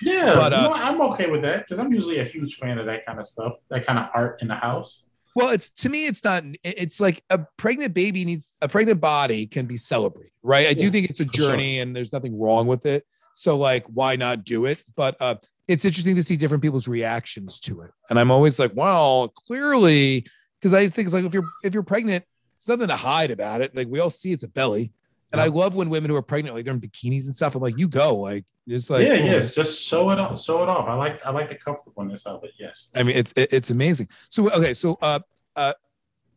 yeah, 0.01 0.35
but, 0.35 0.53
uh, 0.53 0.71
I'm 0.75 1.01
okay 1.01 1.29
with 1.29 1.41
that 1.41 1.59
because 1.59 1.79
I'm 1.79 1.91
usually 1.91 2.19
a 2.19 2.23
huge 2.23 2.55
fan 2.55 2.77
of 2.77 2.85
that 2.85 3.05
kind 3.05 3.19
of 3.19 3.25
stuff, 3.25 3.53
that 3.69 3.85
kind 3.85 3.97
of 3.97 4.09
art 4.13 4.41
in 4.41 4.47
the 4.47 4.55
house. 4.55 5.09
Well, 5.35 5.49
it's 5.49 5.69
to 5.69 5.89
me, 5.89 6.07
it's 6.07 6.23
not. 6.23 6.43
It's 6.63 6.99
like 6.99 7.23
a 7.29 7.39
pregnant 7.57 7.93
baby 7.93 8.25
needs 8.25 8.51
a 8.61 8.67
pregnant 8.67 8.99
body 8.99 9.45
can 9.47 9.67
be 9.67 9.77
celebrated, 9.77 10.31
right? 10.43 10.65
I 10.65 10.69
yeah, 10.69 10.73
do 10.73 10.91
think 10.91 11.09
it's 11.09 11.19
a 11.19 11.25
journey, 11.25 11.75
sure. 11.75 11.83
and 11.83 11.95
there's 11.95 12.11
nothing 12.11 12.39
wrong 12.39 12.67
with 12.67 12.85
it. 12.85 13.05
So 13.39 13.55
like, 13.55 13.85
why 13.85 14.17
not 14.17 14.43
do 14.43 14.65
it? 14.65 14.83
But 14.97 15.15
uh, 15.21 15.35
it's 15.65 15.85
interesting 15.85 16.17
to 16.17 16.23
see 16.23 16.35
different 16.35 16.61
people's 16.61 16.89
reactions 16.89 17.61
to 17.61 17.83
it. 17.83 17.91
And 18.09 18.19
I'm 18.19 18.31
always 18.31 18.59
like, 18.59 18.73
well, 18.75 19.29
clearly, 19.29 20.27
because 20.59 20.73
I 20.73 20.89
think 20.89 21.05
it's 21.05 21.13
like 21.13 21.23
if 21.23 21.33
you're 21.33 21.47
if 21.63 21.73
you're 21.73 21.83
pregnant, 21.83 22.25
there's 22.57 22.77
nothing 22.77 22.89
to 22.89 22.97
hide 22.97 23.31
about 23.31 23.61
it. 23.61 23.73
Like 23.73 23.87
we 23.87 23.99
all 23.99 24.09
see 24.09 24.33
it's 24.33 24.43
a 24.43 24.49
belly. 24.49 24.91
And 25.31 25.39
I 25.39 25.45
love 25.45 25.73
when 25.73 25.89
women 25.89 26.09
who 26.09 26.17
are 26.17 26.21
pregnant, 26.21 26.53
like 26.53 26.65
they're 26.65 26.73
in 26.73 26.81
bikinis 26.81 27.25
and 27.25 27.35
stuff. 27.35 27.55
I'm 27.55 27.61
like, 27.61 27.77
you 27.77 27.87
go, 27.87 28.17
like 28.17 28.43
it's 28.67 28.89
like, 28.89 29.07
yeah, 29.07 29.15
cool. 29.17 29.27
yes, 29.27 29.55
just 29.55 29.79
show 29.79 30.09
it 30.09 30.19
off, 30.19 30.41
show 30.41 30.61
it 30.63 30.67
off. 30.67 30.89
I 30.89 30.95
like, 30.95 31.21
I 31.25 31.29
like 31.29 31.47
the 31.47 31.55
comfortableness 31.55 32.25
of 32.25 32.43
it. 32.43 32.51
Yes, 32.59 32.91
I 32.93 33.03
mean, 33.03 33.15
it's 33.15 33.31
it's 33.37 33.71
amazing. 33.71 34.09
So 34.27 34.51
okay, 34.51 34.73
so 34.73 34.97
uh, 35.01 35.19
uh, 35.55 35.73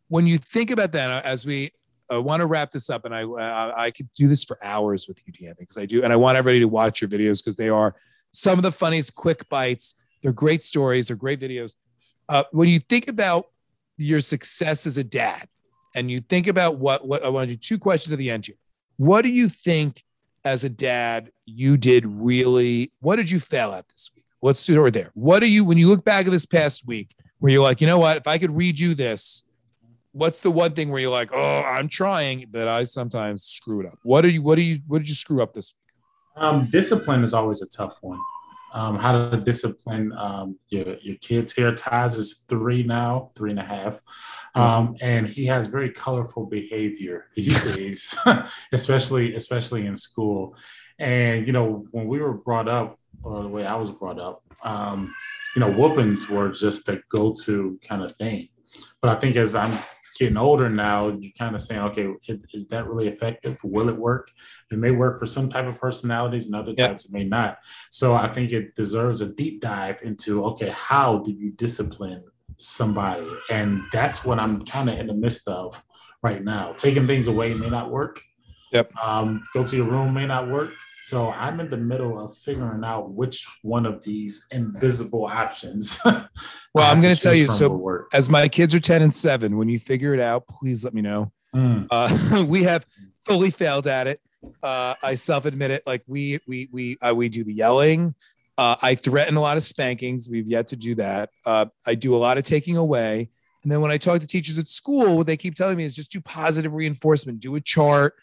when 0.07 0.25
you 0.25 0.37
think 0.37 0.71
about 0.71 0.93
that, 0.93 1.09
uh, 1.09 1.21
as 1.25 1.45
we 1.45 1.71
uh, 2.11 2.21
want 2.21 2.41
to 2.41 2.45
wrap 2.45 2.71
this 2.71 2.89
up, 2.89 3.05
and 3.05 3.13
I 3.13 3.23
uh, 3.23 3.73
I 3.75 3.91
could 3.91 4.09
do 4.13 4.27
this 4.27 4.43
for 4.43 4.63
hours 4.63 5.07
with 5.07 5.19
you, 5.25 5.33
D'Anthony, 5.33 5.55
because 5.59 5.77
I 5.77 5.85
do, 5.85 6.03
and 6.03 6.11
I 6.11 6.15
want 6.15 6.37
everybody 6.37 6.59
to 6.59 6.67
watch 6.67 7.01
your 7.01 7.09
videos 7.09 7.43
because 7.43 7.55
they 7.55 7.69
are 7.69 7.95
some 8.31 8.57
of 8.59 8.63
the 8.63 8.71
funniest 8.71 9.15
quick 9.15 9.47
bites. 9.49 9.95
They're 10.21 10.33
great 10.33 10.63
stories. 10.63 11.07
They're 11.07 11.17
great 11.17 11.39
videos. 11.39 11.75
Uh, 12.29 12.43
when 12.51 12.69
you 12.69 12.79
think 12.79 13.07
about 13.07 13.47
your 13.97 14.21
success 14.21 14.87
as 14.87 14.97
a 14.97 15.03
dad, 15.03 15.47
and 15.95 16.09
you 16.09 16.19
think 16.19 16.47
about 16.47 16.77
what 16.77 17.07
what 17.07 17.23
I 17.23 17.29
want 17.29 17.49
to 17.49 17.55
do 17.55 17.59
two 17.59 17.77
questions 17.77 18.11
at 18.11 18.19
the 18.19 18.29
end 18.29 18.45
here. 18.45 18.55
What 18.97 19.23
do 19.23 19.31
you 19.31 19.49
think 19.49 20.03
as 20.45 20.63
a 20.63 20.69
dad 20.69 21.31
you 21.45 21.77
did 21.77 22.05
really? 22.05 22.91
What 22.99 23.17
did 23.17 23.29
you 23.29 23.39
fail 23.39 23.73
at 23.73 23.87
this 23.89 24.11
week? 24.15 24.25
Let's 24.41 24.59
start 24.59 24.93
there. 24.93 25.11
What 25.13 25.39
do 25.39 25.49
you 25.49 25.63
when 25.65 25.77
you 25.77 25.87
look 25.87 26.03
back 26.03 26.25
at 26.25 26.31
this 26.31 26.45
past 26.45 26.85
week 26.85 27.15
where 27.39 27.51
you're 27.51 27.63
like, 27.63 27.81
you 27.81 27.87
know 27.87 27.99
what? 27.99 28.17
If 28.17 28.27
I 28.27 28.37
could 28.37 28.55
read 28.55 28.79
you 28.79 28.95
this, 28.95 29.43
what's 30.13 30.39
the 30.39 30.51
one 30.51 30.71
thing 30.71 30.89
where 30.89 31.01
you're 31.01 31.11
like, 31.11 31.31
oh, 31.33 31.61
I'm 31.61 31.89
trying, 31.89 32.45
but 32.49 32.67
I 32.67 32.85
sometimes 32.85 33.43
screw 33.43 33.81
it 33.81 33.87
up. 33.87 33.99
What 34.03 34.21
do 34.21 34.29
you? 34.29 34.41
What 34.41 34.55
do 34.55 34.61
you? 34.61 34.79
What 34.87 34.99
did 34.99 35.09
you 35.09 35.15
screw 35.15 35.43
up 35.43 35.53
this 35.53 35.73
week? 35.73 36.43
Um, 36.43 36.65
discipline 36.71 37.23
is 37.23 37.33
always 37.33 37.61
a 37.61 37.67
tough 37.67 37.97
one 38.01 38.19
um, 38.73 38.97
how 38.97 39.29
to 39.29 39.37
discipline 39.37 40.11
um, 40.13 40.57
your, 40.69 40.97
your 41.01 41.15
kids 41.17 41.53
here. 41.53 41.73
Taj 41.73 42.15
is 42.15 42.45
three 42.49 42.83
now, 42.83 43.31
three 43.35 43.51
and 43.51 43.59
a 43.59 43.63
half. 43.63 44.01
Um, 44.55 44.97
and 45.01 45.27
he 45.27 45.45
has 45.45 45.67
very 45.67 45.91
colorful 45.91 46.45
behavior 46.45 47.27
these 47.35 47.75
days, 47.77 48.15
especially 48.71 49.35
especially 49.35 49.85
in 49.85 49.95
school. 49.95 50.55
And 50.99 51.47
you 51.47 51.53
know, 51.53 51.85
when 51.91 52.07
we 52.07 52.19
were 52.19 52.33
brought 52.33 52.67
up, 52.67 52.99
or 53.23 53.41
the 53.41 53.49
way 53.49 53.65
I 53.65 53.75
was 53.75 53.89
brought 53.89 54.19
up, 54.19 54.43
um, 54.63 55.13
you 55.55 55.59
know, 55.59 55.71
whoopings 55.71 56.29
were 56.29 56.49
just 56.49 56.85
the 56.85 57.01
go-to 57.09 57.79
kind 57.87 58.03
of 58.03 58.11
thing. 58.13 58.49
But 59.01 59.15
I 59.15 59.19
think 59.19 59.35
as 59.35 59.55
I'm 59.55 59.77
getting 60.17 60.37
older 60.37 60.69
now, 60.69 61.09
you're 61.09 61.31
kind 61.37 61.55
of 61.55 61.61
saying, 61.61 61.81
okay, 61.81 62.07
is 62.53 62.67
that 62.67 62.87
really 62.87 63.07
effective? 63.07 63.57
Will 63.63 63.89
it 63.89 63.97
work? 63.97 64.31
It 64.71 64.77
may 64.77 64.91
work 64.91 65.19
for 65.19 65.25
some 65.25 65.49
type 65.49 65.65
of 65.65 65.79
personalities 65.79 66.47
and 66.47 66.55
other 66.55 66.73
types 66.73 67.05
it 67.05 67.11
may 67.11 67.23
not. 67.23 67.57
So 67.91 68.13
I 68.13 68.31
think 68.33 68.51
it 68.51 68.75
deserves 68.75 69.21
a 69.21 69.27
deep 69.27 69.61
dive 69.61 70.01
into, 70.03 70.45
okay, 70.45 70.69
how 70.69 71.19
do 71.19 71.31
you 71.31 71.51
discipline 71.51 72.23
somebody? 72.57 73.27
And 73.49 73.83
that's 73.91 74.23
what 74.23 74.39
I'm 74.39 74.65
kind 74.65 74.89
of 74.89 74.99
in 74.99 75.07
the 75.07 75.13
midst 75.13 75.47
of 75.47 75.81
right 76.21 76.43
now. 76.43 76.73
Taking 76.73 77.07
things 77.07 77.27
away 77.27 77.53
may 77.53 77.69
not 77.69 77.91
work. 77.91 78.21
Yep. 78.71 78.95
Um, 78.95 79.43
go 79.53 79.63
to 79.63 79.75
your 79.75 79.85
room 79.85 80.13
may 80.13 80.25
not 80.25 80.49
work. 80.49 80.71
So 81.03 81.31
I'm 81.31 81.59
in 81.59 81.69
the 81.69 81.75
middle 81.75 82.17
of 82.17 82.33
figuring 82.37 82.85
out 82.85 83.11
which 83.11 83.45
one 83.61 83.85
of 83.85 84.01
these 84.05 84.47
invisible 84.51 85.25
options. 85.25 85.99
well, 86.05 86.23
I'm 86.77 87.01
going 87.01 87.13
to 87.13 87.21
tell 87.21 87.33
you. 87.33 87.51
So 87.51 88.05
as 88.13 88.29
my 88.29 88.47
kids 88.47 88.73
are 88.73 88.79
10 88.79 89.01
and 89.01 89.13
seven, 89.13 89.57
when 89.57 89.67
you 89.67 89.79
figure 89.79 90.13
it 90.13 90.21
out, 90.21 90.47
please 90.47 90.85
let 90.85 90.93
me 90.93 91.01
know. 91.01 91.33
Mm. 91.53 91.87
Uh, 91.91 92.45
we 92.47 92.63
have 92.63 92.85
fully 93.25 93.51
failed 93.51 93.85
at 93.85 94.07
it. 94.07 94.21
Uh, 94.63 94.95
I 95.03 95.15
self-admit 95.15 95.71
it. 95.71 95.85
Like 95.85 96.03
we, 96.07 96.39
we, 96.47 96.69
we, 96.71 96.97
uh, 97.01 97.13
we 97.13 97.27
do 97.27 97.43
the 97.43 97.53
yelling. 97.53 98.15
Uh, 98.57 98.77
I 98.81 98.95
threaten 98.95 99.35
a 99.35 99.41
lot 99.41 99.57
of 99.57 99.63
spankings. 99.63 100.29
We've 100.29 100.47
yet 100.47 100.69
to 100.69 100.77
do 100.77 100.95
that. 100.95 101.31
Uh, 101.45 101.65
I 101.85 101.95
do 101.95 102.15
a 102.15 102.17
lot 102.17 102.37
of 102.37 102.45
taking 102.45 102.77
away. 102.77 103.29
And 103.63 103.69
then 103.69 103.81
when 103.81 103.91
I 103.91 103.97
talk 103.97 104.21
to 104.21 104.27
teachers 104.27 104.57
at 104.57 104.69
school, 104.69 105.17
what 105.17 105.27
they 105.27 105.35
keep 105.35 105.55
telling 105.55 105.75
me 105.75 105.83
is 105.83 105.97
just 105.97 106.13
do 106.13 106.21
positive 106.21 106.71
reinforcement, 106.71 107.41
do 107.41 107.55
a 107.55 107.59
chart, 107.59 108.15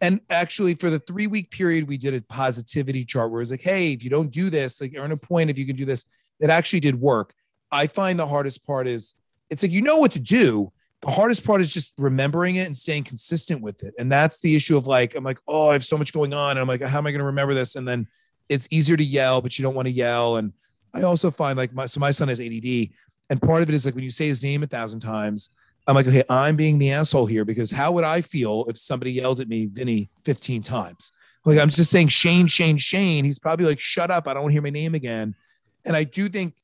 and 0.00 0.20
actually 0.30 0.74
for 0.74 0.90
the 0.90 0.98
three 1.00 1.26
week 1.26 1.50
period 1.50 1.88
we 1.88 1.96
did 1.96 2.14
a 2.14 2.20
positivity 2.22 3.04
chart 3.04 3.30
where 3.30 3.40
it's 3.40 3.50
like 3.50 3.60
hey 3.60 3.92
if 3.92 4.04
you 4.04 4.10
don't 4.10 4.30
do 4.30 4.50
this 4.50 4.80
like 4.80 4.94
earn 4.96 5.12
a 5.12 5.16
point 5.16 5.50
if 5.50 5.58
you 5.58 5.66
can 5.66 5.76
do 5.76 5.84
this 5.84 6.04
it 6.40 6.50
actually 6.50 6.80
did 6.80 7.00
work. 7.00 7.34
I 7.72 7.86
find 7.86 8.18
the 8.18 8.26
hardest 8.26 8.66
part 8.66 8.86
is 8.86 9.14
it's 9.50 9.62
like 9.62 9.72
you 9.72 9.82
know 9.82 9.98
what 9.98 10.12
to 10.12 10.20
do. 10.20 10.72
The 11.02 11.10
hardest 11.10 11.44
part 11.44 11.60
is 11.60 11.68
just 11.68 11.92
remembering 11.98 12.56
it 12.56 12.66
and 12.66 12.76
staying 12.76 13.04
consistent 13.04 13.60
with 13.60 13.82
it. 13.84 13.94
And 13.98 14.10
that's 14.10 14.40
the 14.40 14.56
issue 14.56 14.76
of 14.76 14.86
like 14.86 15.14
i'm 15.14 15.24
like 15.24 15.38
oh 15.46 15.70
i 15.70 15.72
have 15.72 15.84
so 15.84 15.98
much 15.98 16.12
going 16.12 16.32
on. 16.32 16.52
And 16.52 16.60
i'm 16.60 16.68
like 16.68 16.82
how 16.82 16.98
am 16.98 17.06
i 17.06 17.10
going 17.10 17.20
to 17.20 17.26
remember 17.26 17.54
this? 17.54 17.76
And 17.76 17.86
then 17.86 18.06
it's 18.48 18.68
easier 18.70 18.96
to 18.96 19.04
yell 19.04 19.40
but 19.40 19.58
you 19.58 19.62
don't 19.62 19.74
want 19.74 19.86
to 19.86 19.92
yell. 19.92 20.36
And 20.36 20.52
i 20.94 21.02
also 21.02 21.30
find 21.30 21.56
like 21.56 21.72
my 21.74 21.86
so 21.86 22.00
my 22.00 22.10
son 22.10 22.28
has 22.28 22.40
add 22.40 22.88
and 23.28 23.42
part 23.42 23.62
of 23.62 23.68
it 23.68 23.74
is 23.74 23.84
like 23.84 23.94
when 23.94 24.04
you 24.04 24.10
say 24.10 24.28
his 24.28 24.42
name 24.42 24.62
a 24.62 24.66
thousand 24.66 25.00
times 25.00 25.50
I'm 25.86 25.94
like, 25.94 26.06
okay, 26.06 26.24
I'm 26.28 26.56
being 26.56 26.78
the 26.78 26.92
asshole 26.92 27.26
here 27.26 27.44
because 27.44 27.70
how 27.70 27.92
would 27.92 28.04
I 28.04 28.20
feel 28.20 28.64
if 28.68 28.76
somebody 28.76 29.12
yelled 29.12 29.40
at 29.40 29.48
me, 29.48 29.66
Vinny, 29.66 30.10
15 30.24 30.62
times? 30.62 31.12
Like, 31.44 31.58
I'm 31.58 31.70
just 31.70 31.92
saying 31.92 32.08
Shane, 32.08 32.48
Shane, 32.48 32.76
Shane. 32.76 33.24
He's 33.24 33.38
probably 33.38 33.66
like, 33.66 33.78
shut 33.78 34.10
up. 34.10 34.26
I 34.26 34.34
don't 34.34 34.42
want 34.42 34.50
to 34.50 34.54
hear 34.54 34.62
my 34.62 34.70
name 34.70 34.96
again. 34.96 35.36
And 35.84 35.94
I 35.94 36.02
do 36.02 36.28
think 36.28 36.54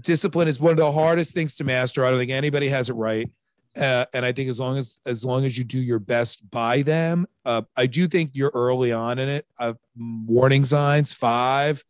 discipline 0.00 0.48
is 0.48 0.58
one 0.58 0.70
of 0.70 0.78
the 0.78 0.90
hardest 0.90 1.34
things 1.34 1.54
to 1.56 1.64
master. 1.64 2.04
I 2.04 2.10
don't 2.10 2.18
think 2.18 2.30
anybody 2.30 2.68
has 2.68 2.88
it 2.88 2.94
right. 2.94 3.28
Uh, 3.76 4.04
and 4.12 4.24
I 4.24 4.32
think 4.32 4.50
as 4.50 4.60
long 4.60 4.76
as 4.76 5.00
as 5.06 5.24
long 5.24 5.46
as 5.46 5.56
you 5.56 5.64
do 5.64 5.78
your 5.78 5.98
best 5.98 6.50
by 6.50 6.82
them, 6.82 7.26
uh, 7.46 7.62
I 7.74 7.86
do 7.86 8.06
think 8.06 8.32
you're 8.34 8.50
early 8.52 8.92
on 8.92 9.18
in 9.18 9.30
it. 9.30 9.46
Uh, 9.58 9.74
warning 9.96 10.66
signs 10.66 11.14
five 11.14 11.82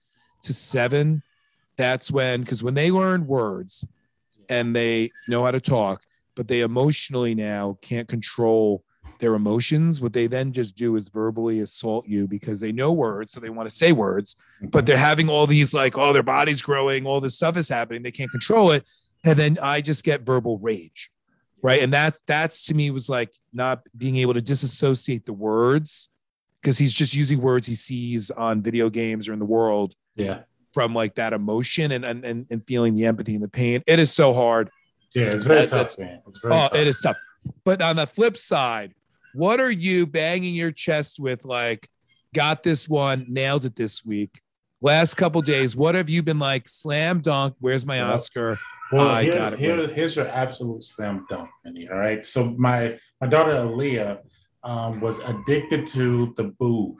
to 0.42 0.52
seven. 0.52 1.22
That's 1.76 2.10
when 2.10 2.42
because 2.42 2.62
when 2.62 2.74
they 2.74 2.92
learn 2.92 3.26
words 3.26 3.84
and 4.48 4.76
they 4.76 5.10
know 5.26 5.44
how 5.44 5.50
to 5.50 5.60
talk, 5.60 6.02
but 6.34 6.48
they 6.48 6.60
emotionally 6.60 7.34
now 7.34 7.78
can't 7.82 8.08
control 8.08 8.84
their 9.22 9.34
emotions. 9.34 10.00
What 10.00 10.12
they 10.12 10.26
then 10.26 10.52
just 10.52 10.76
do 10.76 10.96
is 10.96 11.08
verbally 11.08 11.60
assault 11.60 12.06
you 12.06 12.28
because 12.28 12.60
they 12.60 12.72
know 12.72 12.92
words, 12.92 13.32
so 13.32 13.40
they 13.40 13.50
want 13.50 13.68
to 13.68 13.74
say 13.74 13.92
words, 13.92 14.36
but 14.60 14.68
mm-hmm. 14.68 14.84
they're 14.84 14.96
having 14.96 15.28
all 15.28 15.46
these 15.46 15.72
like, 15.72 15.96
oh, 15.96 16.12
their 16.12 16.22
body's 16.22 16.60
growing, 16.60 17.06
all 17.06 17.20
this 17.20 17.36
stuff 17.36 17.56
is 17.56 17.68
happening, 17.68 18.02
they 18.02 18.10
can't 18.10 18.30
control 18.30 18.72
it, 18.72 18.84
and 19.24 19.38
then 19.38 19.58
I 19.62 19.80
just 19.80 20.04
get 20.04 20.22
verbal 20.22 20.58
rage, 20.58 21.10
right? 21.62 21.82
And 21.82 21.92
that 21.92 22.16
that's 22.26 22.66
to 22.66 22.74
me 22.74 22.90
was 22.90 23.08
like 23.08 23.30
not 23.52 23.82
being 23.96 24.16
able 24.16 24.34
to 24.34 24.42
disassociate 24.42 25.24
the 25.24 25.32
words 25.32 26.08
because 26.60 26.78
he's 26.78 26.94
just 26.94 27.14
using 27.14 27.40
words 27.40 27.66
he 27.66 27.74
sees 27.74 28.30
on 28.30 28.62
video 28.62 28.90
games 28.90 29.28
or 29.28 29.32
in 29.32 29.38
the 29.38 29.44
world, 29.44 29.94
yeah, 30.16 30.42
from 30.74 30.94
like 30.94 31.14
that 31.14 31.32
emotion 31.32 31.92
and 31.92 32.04
and 32.04 32.24
and 32.24 32.66
feeling 32.66 32.94
the 32.94 33.06
empathy 33.06 33.34
and 33.34 33.44
the 33.44 33.48
pain. 33.48 33.82
It 33.86 33.98
is 33.98 34.12
so 34.12 34.34
hard 34.34 34.68
yeah, 35.14 35.26
it's 35.26 35.44
very 35.44 35.60
that, 35.60 35.68
tough, 35.68 35.98
man. 35.98 36.20
It's 36.26 36.38
very 36.38 36.54
oh, 36.54 36.68
tough. 36.68 36.74
it 36.74 36.88
is 36.88 37.00
tough. 37.00 37.16
But 37.64 37.82
on 37.82 37.96
the 37.96 38.06
flip 38.06 38.36
side, 38.36 38.94
what 39.34 39.60
are 39.60 39.70
you 39.70 40.06
banging 40.06 40.54
your 40.54 40.70
chest 40.70 41.18
with? 41.18 41.44
Like, 41.44 41.88
got 42.34 42.62
this 42.62 42.88
one, 42.88 43.26
nailed 43.28 43.64
it 43.64 43.76
this 43.76 44.04
week. 44.04 44.40
Last 44.80 45.14
couple 45.14 45.42
days, 45.42 45.76
what 45.76 45.94
have 45.94 46.10
you 46.10 46.22
been 46.22 46.38
like? 46.38 46.68
Slam 46.68 47.20
dunk. 47.20 47.54
Where's 47.60 47.86
my 47.86 47.98
well, 47.98 48.14
Oscar? 48.14 48.58
Well, 48.90 49.08
I 49.08 49.22
here, 49.22 49.32
got 49.32 49.52
it. 49.54 49.58
Here, 49.58 49.86
here's 49.88 50.16
your 50.16 50.28
absolute 50.28 50.82
slam 50.82 51.24
dunk, 51.30 51.48
Vinny. 51.64 51.88
All 51.88 51.98
right. 51.98 52.24
So 52.24 52.54
my 52.58 52.98
my 53.20 53.28
daughter 53.28 53.52
Aaliyah 53.52 54.18
um, 54.64 55.00
was 55.00 55.20
addicted 55.20 55.86
to 55.88 56.34
the 56.36 56.44
boob. 56.44 56.96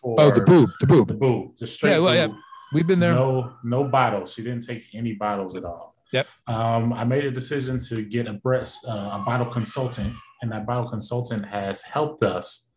For, 0.00 0.16
oh, 0.18 0.30
the 0.32 0.40
boob, 0.40 0.70
the 0.80 0.86
boob, 0.86 1.08
the 1.08 1.14
boob, 1.14 1.56
the 1.56 1.66
straight. 1.66 1.92
Yeah, 1.92 1.98
well, 1.98 2.14
yeah. 2.14 2.34
We've 2.72 2.86
been 2.86 2.98
there. 2.98 3.14
No, 3.14 3.54
no 3.62 3.84
bottles. 3.84 4.32
She 4.32 4.42
didn't 4.42 4.62
take 4.66 4.86
any 4.94 5.12
bottles 5.12 5.54
at 5.54 5.64
all. 5.64 5.91
Yep. 6.12 6.28
Um, 6.46 6.92
I 6.92 7.04
made 7.04 7.24
a 7.24 7.30
decision 7.30 7.80
to 7.88 8.02
get 8.02 8.26
a 8.26 8.34
breast, 8.34 8.84
uh, 8.86 9.18
a 9.20 9.22
bottle 9.24 9.46
consultant, 9.46 10.14
and 10.42 10.52
that 10.52 10.66
bottle 10.66 10.88
consultant 10.88 11.46
has 11.46 11.80
helped 11.82 12.22
us 12.22 12.70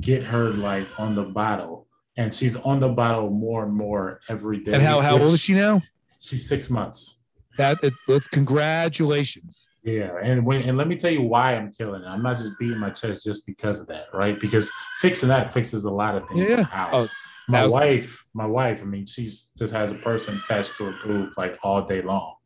get 0.00 0.22
her 0.22 0.50
like 0.50 0.86
on 0.98 1.14
the 1.14 1.24
bottle, 1.24 1.88
and 2.16 2.34
she's 2.34 2.54
on 2.56 2.80
the 2.80 2.88
bottle 2.88 3.30
more 3.30 3.64
and 3.64 3.74
more 3.74 4.20
every 4.28 4.62
day. 4.62 4.72
And 4.72 4.82
how 4.82 5.00
how 5.00 5.18
old 5.18 5.32
is 5.32 5.40
she 5.40 5.54
now? 5.54 5.82
She's 6.20 6.46
six 6.46 6.68
months. 6.68 7.20
That 7.58 7.82
it, 7.82 7.94
it, 8.08 8.30
congratulations. 8.30 9.66
Yeah, 9.82 10.12
and 10.22 10.44
when 10.44 10.62
and 10.62 10.76
let 10.76 10.86
me 10.86 10.96
tell 10.96 11.10
you 11.10 11.22
why 11.22 11.54
I'm 11.54 11.72
killing 11.72 12.02
it. 12.02 12.06
I'm 12.06 12.22
not 12.22 12.36
just 12.36 12.58
beating 12.58 12.78
my 12.78 12.90
chest 12.90 13.24
just 13.24 13.46
because 13.46 13.80
of 13.80 13.86
that, 13.88 14.06
right? 14.12 14.38
Because 14.38 14.70
fixing 15.00 15.30
that 15.30 15.52
fixes 15.52 15.84
a 15.84 15.90
lot 15.90 16.14
of 16.14 16.28
things 16.28 16.42
yeah. 16.42 16.50
in 16.50 16.56
the 16.58 16.64
house. 16.64 17.08
Oh, 17.10 17.14
my 17.48 17.66
wife, 17.66 18.24
my 18.34 18.46
wife, 18.46 18.80
I 18.80 18.84
mean, 18.84 19.04
she's 19.04 19.50
just 19.58 19.72
has 19.72 19.90
a 19.90 19.96
person 19.96 20.40
attached 20.44 20.76
to 20.76 20.84
her 20.84 20.94
boob 21.04 21.30
like 21.36 21.58
all 21.64 21.84
day 21.84 22.00
long 22.00 22.36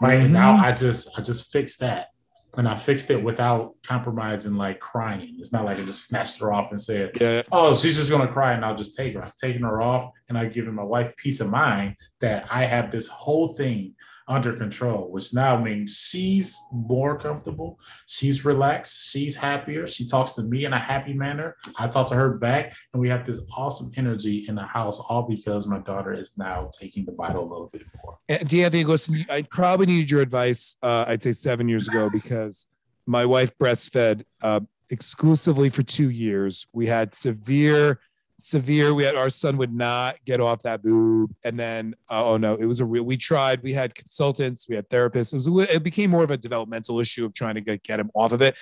right 0.00 0.20
mm-hmm. 0.20 0.32
now 0.32 0.56
i 0.56 0.72
just 0.72 1.08
i 1.18 1.20
just 1.20 1.52
fixed 1.52 1.80
that 1.80 2.08
and 2.56 2.68
I 2.68 2.76
fixed 2.76 3.10
it 3.10 3.22
without 3.22 3.74
compromising, 3.82 4.54
like 4.54 4.80
crying. 4.80 5.36
It's 5.38 5.52
not 5.52 5.64
like 5.64 5.78
I 5.78 5.82
just 5.82 6.04
snatched 6.04 6.40
her 6.40 6.52
off 6.52 6.70
and 6.70 6.80
said, 6.80 7.12
yeah. 7.20 7.42
"Oh, 7.50 7.74
she's 7.74 7.96
just 7.96 8.10
gonna 8.10 8.32
cry," 8.32 8.52
and 8.52 8.64
I'll 8.64 8.76
just 8.76 8.96
take 8.96 9.14
her. 9.14 9.24
I've 9.24 9.34
taken 9.34 9.62
her 9.62 9.82
off, 9.82 10.10
and 10.28 10.38
I've 10.38 10.52
given 10.52 10.74
my 10.74 10.84
wife 10.84 11.16
peace 11.16 11.40
of 11.40 11.50
mind 11.50 11.96
that 12.20 12.46
I 12.50 12.64
have 12.64 12.90
this 12.90 13.08
whole 13.08 13.48
thing 13.48 13.94
under 14.26 14.54
control, 14.54 15.10
which 15.10 15.34
now 15.34 15.60
means 15.60 15.96
she's 15.96 16.58
more 16.72 17.18
comfortable, 17.18 17.78
she's 18.06 18.44
relaxed, 18.44 19.10
she's 19.10 19.34
happier, 19.36 19.86
she 19.86 20.06
talks 20.06 20.32
to 20.32 20.42
me 20.42 20.64
in 20.64 20.72
a 20.72 20.78
happy 20.78 21.12
manner. 21.12 21.56
I 21.76 21.88
talk 21.88 22.08
to 22.08 22.14
her 22.14 22.38
back, 22.38 22.74
and 22.92 23.00
we 23.02 23.08
have 23.10 23.26
this 23.26 23.40
awesome 23.54 23.90
energy 23.96 24.46
in 24.48 24.54
the 24.54 24.62
house, 24.62 24.98
all 24.98 25.28
because 25.28 25.66
my 25.66 25.78
daughter 25.80 26.14
is 26.14 26.38
now 26.38 26.70
taking 26.78 27.04
the 27.04 27.12
Bible 27.12 27.40
a 27.40 27.48
little 27.50 27.70
bit 27.72 27.82
more. 28.02 28.03
And 28.28 28.48
D'Anthony, 28.48 28.84
listen, 28.84 29.24
I 29.28 29.42
probably 29.42 29.86
needed 29.86 30.10
your 30.10 30.22
advice, 30.22 30.76
uh, 30.82 31.04
I'd 31.06 31.22
say 31.22 31.32
seven 31.32 31.68
years 31.68 31.88
ago, 31.88 32.08
because 32.10 32.66
my 33.06 33.26
wife 33.26 33.52
breastfed 33.58 34.24
uh, 34.42 34.60
exclusively 34.90 35.68
for 35.68 35.82
two 35.82 36.10
years. 36.10 36.66
We 36.72 36.86
had 36.86 37.14
severe, 37.14 38.00
severe. 38.40 38.94
We 38.94 39.04
had 39.04 39.14
our 39.14 39.28
son 39.28 39.58
would 39.58 39.74
not 39.74 40.16
get 40.24 40.40
off 40.40 40.62
that 40.62 40.82
boob, 40.82 41.34
and 41.44 41.58
then 41.58 41.94
uh, 42.10 42.24
oh 42.24 42.36
no, 42.38 42.54
it 42.54 42.64
was 42.64 42.80
a 42.80 42.84
real. 42.84 43.02
We 43.02 43.18
tried. 43.18 43.62
We 43.62 43.74
had 43.74 43.94
consultants. 43.94 44.66
We 44.68 44.76
had 44.76 44.88
therapists. 44.88 45.32
It 45.32 45.36
was. 45.36 45.48
A, 45.48 45.74
it 45.74 45.82
became 45.82 46.10
more 46.10 46.24
of 46.24 46.30
a 46.30 46.38
developmental 46.38 47.00
issue 47.00 47.26
of 47.26 47.34
trying 47.34 47.56
to 47.56 47.60
get, 47.60 47.82
get 47.82 48.00
him 48.00 48.10
off 48.14 48.32
of 48.32 48.40
it. 48.40 48.56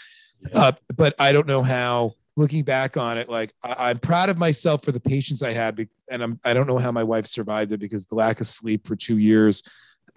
Yeah. 0.53 0.61
Uh, 0.61 0.73
but 0.97 1.15
I 1.21 1.33
don't 1.33 1.47
know 1.47 1.63
how. 1.63 2.15
Looking 2.37 2.65
back 2.65 2.97
on 2.97 3.19
it, 3.19 3.29
like 3.29 3.53
I, 3.63 3.91
am 3.91 3.99
proud 3.99 4.31
of 4.31 4.39
myself 4.39 4.85
for 4.85 4.93
the 4.93 5.01
patience 5.01 5.43
I 5.43 5.53
had, 5.53 5.87
and 6.11 6.23
I'm 6.23 6.41
I 6.45 6.55
don't 6.55 6.67
know 6.67 6.79
how 6.79 6.91
my 6.91 7.05
wife 7.05 7.27
survived 7.27 7.73
it 7.73 7.79
because 7.79 8.07
the 8.07 8.15
lack 8.15 8.41
of 8.41 8.47
sleep 8.47 8.87
for 8.87 8.97
two 8.97 9.19
years 9.19 9.63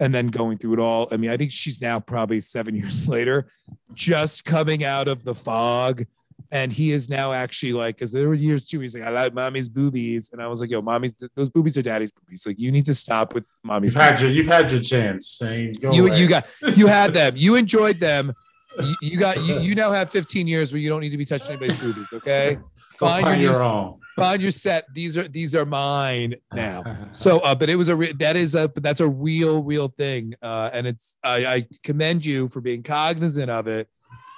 and 0.00 0.14
then 0.14 0.28
going 0.28 0.58
through 0.58 0.74
it 0.74 0.78
all. 0.78 1.08
I 1.10 1.16
mean, 1.16 1.30
I 1.30 1.36
think 1.36 1.52
she's 1.52 1.80
now 1.80 2.00
probably 2.00 2.40
seven 2.40 2.74
years 2.74 3.08
later, 3.08 3.46
just 3.94 4.44
coming 4.44 4.84
out 4.84 5.08
of 5.08 5.24
the 5.24 5.34
fog. 5.34 6.04
And 6.52 6.72
he 6.72 6.92
is 6.92 7.08
now 7.08 7.32
actually 7.32 7.72
like, 7.72 7.96
because 7.96 8.12
there 8.12 8.28
were 8.28 8.34
years 8.34 8.66
too, 8.66 8.78
he's 8.78 8.94
like, 8.94 9.02
I 9.02 9.10
like 9.10 9.34
mommy's 9.34 9.68
boobies. 9.68 10.32
And 10.32 10.40
I 10.40 10.46
was 10.46 10.60
like, 10.60 10.70
yo, 10.70 10.80
mommy's, 10.80 11.12
those 11.34 11.50
boobies 11.50 11.76
are 11.76 11.82
daddy's 11.82 12.12
boobies. 12.12 12.46
Like, 12.46 12.58
you 12.58 12.70
need 12.70 12.84
to 12.84 12.94
stop 12.94 13.34
with 13.34 13.44
mommy's 13.64 13.94
You've 13.94 14.02
had 14.02 14.20
your, 14.20 14.30
you've 14.30 14.46
had 14.46 14.70
your 14.70 14.80
chance. 14.80 15.36
Shane. 15.36 15.72
Go 15.72 15.92
you, 15.92 16.06
away. 16.06 16.20
you 16.20 16.28
got, 16.28 16.46
you 16.76 16.86
had 16.86 17.14
them. 17.14 17.34
You 17.36 17.56
enjoyed 17.56 17.98
them. 17.98 18.32
You, 18.78 18.94
you 19.02 19.18
got, 19.18 19.42
you, 19.42 19.60
you 19.60 19.74
now 19.74 19.90
have 19.92 20.10
15 20.10 20.46
years 20.46 20.72
where 20.72 20.80
you 20.80 20.88
don't 20.88 21.00
need 21.00 21.10
to 21.10 21.16
be 21.16 21.24
touching 21.24 21.50
anybody's 21.50 21.80
boobies. 21.80 22.12
Okay. 22.12 22.58
Find, 22.96 23.24
find 23.24 23.42
your, 23.42 23.52
your 23.52 23.62
own 23.62 24.00
find 24.16 24.42
your 24.42 24.50
set. 24.50 24.86
These 24.92 25.16
are 25.16 25.28
these 25.28 25.54
are 25.54 25.64
mine 25.64 26.34
now. 26.52 26.82
So, 27.12 27.38
uh, 27.38 27.54
but 27.54 27.70
it 27.70 27.76
was 27.76 27.88
a 27.88 27.96
re- 27.96 28.12
that 28.14 28.36
is 28.36 28.54
a 28.54 28.68
but 28.68 28.82
that's 28.82 29.00
a 29.00 29.08
real 29.08 29.62
real 29.62 29.88
thing, 29.88 30.34
uh, 30.42 30.70
and 30.72 30.86
it's 30.86 31.16
I, 31.22 31.46
I 31.46 31.66
commend 31.82 32.26
you 32.26 32.48
for 32.48 32.60
being 32.60 32.82
cognizant 32.82 33.50
of 33.50 33.68
it 33.68 33.88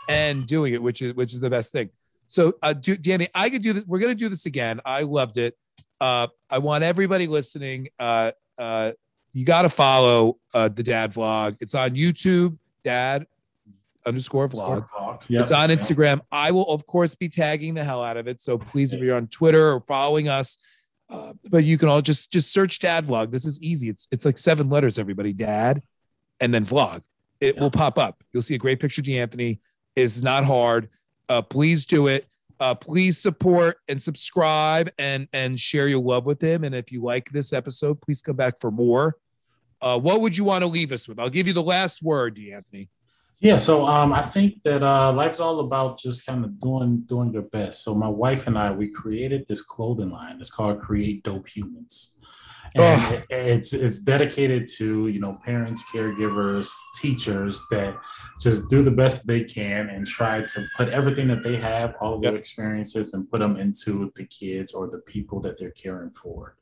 and 0.08 0.46
doing 0.46 0.74
it, 0.74 0.82
which 0.82 1.02
is 1.02 1.14
which 1.14 1.32
is 1.32 1.40
the 1.40 1.50
best 1.50 1.72
thing. 1.72 1.90
So, 2.28 2.52
uh, 2.62 2.72
do, 2.72 2.96
Danny, 2.96 3.28
I 3.34 3.50
could 3.50 3.62
do 3.62 3.72
this. 3.72 3.84
We're 3.84 3.98
gonna 3.98 4.14
do 4.14 4.28
this 4.28 4.46
again. 4.46 4.80
I 4.84 5.02
loved 5.02 5.38
it. 5.38 5.56
Uh, 6.00 6.28
I 6.50 6.58
want 6.58 6.84
everybody 6.84 7.26
listening. 7.26 7.88
Uh, 7.98 8.32
uh, 8.58 8.92
you 9.32 9.44
got 9.44 9.62
to 9.62 9.68
follow 9.68 10.38
uh, 10.54 10.68
the 10.68 10.82
Dad 10.82 11.12
Vlog. 11.12 11.56
It's 11.60 11.74
on 11.74 11.90
YouTube, 11.90 12.58
Dad 12.84 13.26
underscore 14.06 14.48
vlog. 14.48 14.86
Yep. 15.28 15.42
It's 15.42 15.52
on 15.52 15.68
Instagram. 15.70 16.20
I 16.32 16.50
will, 16.50 16.68
of 16.70 16.86
course, 16.86 17.14
be 17.14 17.28
tagging 17.28 17.74
the 17.74 17.84
hell 17.84 18.02
out 18.02 18.16
of 18.16 18.26
it. 18.26 18.40
So 18.40 18.58
please, 18.58 18.94
if 18.94 19.00
you're 19.00 19.16
on 19.16 19.26
Twitter 19.26 19.72
or 19.72 19.80
following 19.80 20.28
us, 20.28 20.56
uh, 21.10 21.32
but 21.50 21.64
you 21.64 21.78
can 21.78 21.88
all 21.88 22.02
just 22.02 22.30
just 22.30 22.52
search 22.52 22.78
dad 22.80 23.06
vlog. 23.06 23.30
This 23.30 23.44
is 23.44 23.62
easy. 23.62 23.88
It's 23.88 24.06
it's 24.10 24.24
like 24.24 24.38
seven 24.38 24.68
letters, 24.68 24.98
everybody. 24.98 25.32
Dad, 25.32 25.82
and 26.40 26.52
then 26.52 26.64
vlog. 26.64 27.02
It 27.40 27.54
yeah. 27.54 27.60
will 27.60 27.70
pop 27.70 27.98
up. 27.98 28.22
You'll 28.32 28.42
see 28.42 28.54
a 28.54 28.58
great 28.58 28.80
picture 28.80 29.00
of 29.00 29.08
Anthony 29.08 29.60
It's 29.94 30.22
not 30.22 30.44
hard. 30.44 30.88
Uh, 31.28 31.42
please 31.42 31.86
do 31.86 32.08
it. 32.08 32.26
Uh, 32.60 32.74
please 32.74 33.18
support 33.18 33.78
and 33.88 34.02
subscribe 34.02 34.90
and 34.98 35.28
and 35.32 35.58
share 35.58 35.88
your 35.88 36.02
love 36.02 36.26
with 36.26 36.42
him. 36.42 36.64
And 36.64 36.74
if 36.74 36.90
you 36.90 37.02
like 37.02 37.30
this 37.30 37.52
episode, 37.52 38.00
please 38.00 38.20
come 38.20 38.36
back 38.36 38.60
for 38.60 38.70
more. 38.70 39.16
Uh, 39.80 39.98
what 39.98 40.20
would 40.20 40.36
you 40.36 40.44
want 40.44 40.62
to 40.62 40.66
leave 40.66 40.90
us 40.90 41.06
with? 41.08 41.20
I'll 41.20 41.30
give 41.30 41.46
you 41.46 41.52
the 41.52 41.62
last 41.62 42.02
word, 42.02 42.34
D'Anthony. 42.34 42.88
Yeah, 43.40 43.56
so 43.56 43.86
um, 43.86 44.12
I 44.12 44.22
think 44.22 44.64
that 44.64 44.82
uh, 44.82 45.12
life's 45.12 45.38
all 45.38 45.60
about 45.60 46.00
just 46.00 46.26
kind 46.26 46.44
of 46.44 46.58
doing 46.58 47.02
doing 47.06 47.32
your 47.32 47.42
best. 47.42 47.84
So 47.84 47.94
my 47.94 48.08
wife 48.08 48.48
and 48.48 48.58
I, 48.58 48.72
we 48.72 48.88
created 48.88 49.46
this 49.46 49.62
clothing 49.62 50.10
line. 50.10 50.38
It's 50.40 50.50
called 50.50 50.80
Create 50.80 51.22
Dope 51.22 51.48
Humans, 51.48 52.18
and 52.74 52.84
oh. 53.00 53.22
it's 53.30 53.72
it's 53.74 54.00
dedicated 54.00 54.68
to 54.78 55.06
you 55.06 55.20
know 55.20 55.38
parents, 55.44 55.84
caregivers, 55.94 56.68
teachers 56.96 57.62
that 57.70 57.96
just 58.40 58.68
do 58.70 58.82
the 58.82 58.90
best 58.90 59.24
they 59.24 59.44
can 59.44 59.88
and 59.88 60.04
try 60.04 60.40
to 60.40 60.66
put 60.76 60.88
everything 60.88 61.28
that 61.28 61.44
they 61.44 61.56
have, 61.56 61.94
all 62.00 62.14
of 62.14 62.22
their 62.22 62.34
experiences, 62.34 63.14
and 63.14 63.30
put 63.30 63.38
them 63.38 63.56
into 63.56 64.10
the 64.16 64.24
kids 64.24 64.72
or 64.72 64.88
the 64.88 64.98
people 64.98 65.40
that 65.42 65.56
they're 65.60 65.70
caring 65.70 66.10
for 66.10 66.56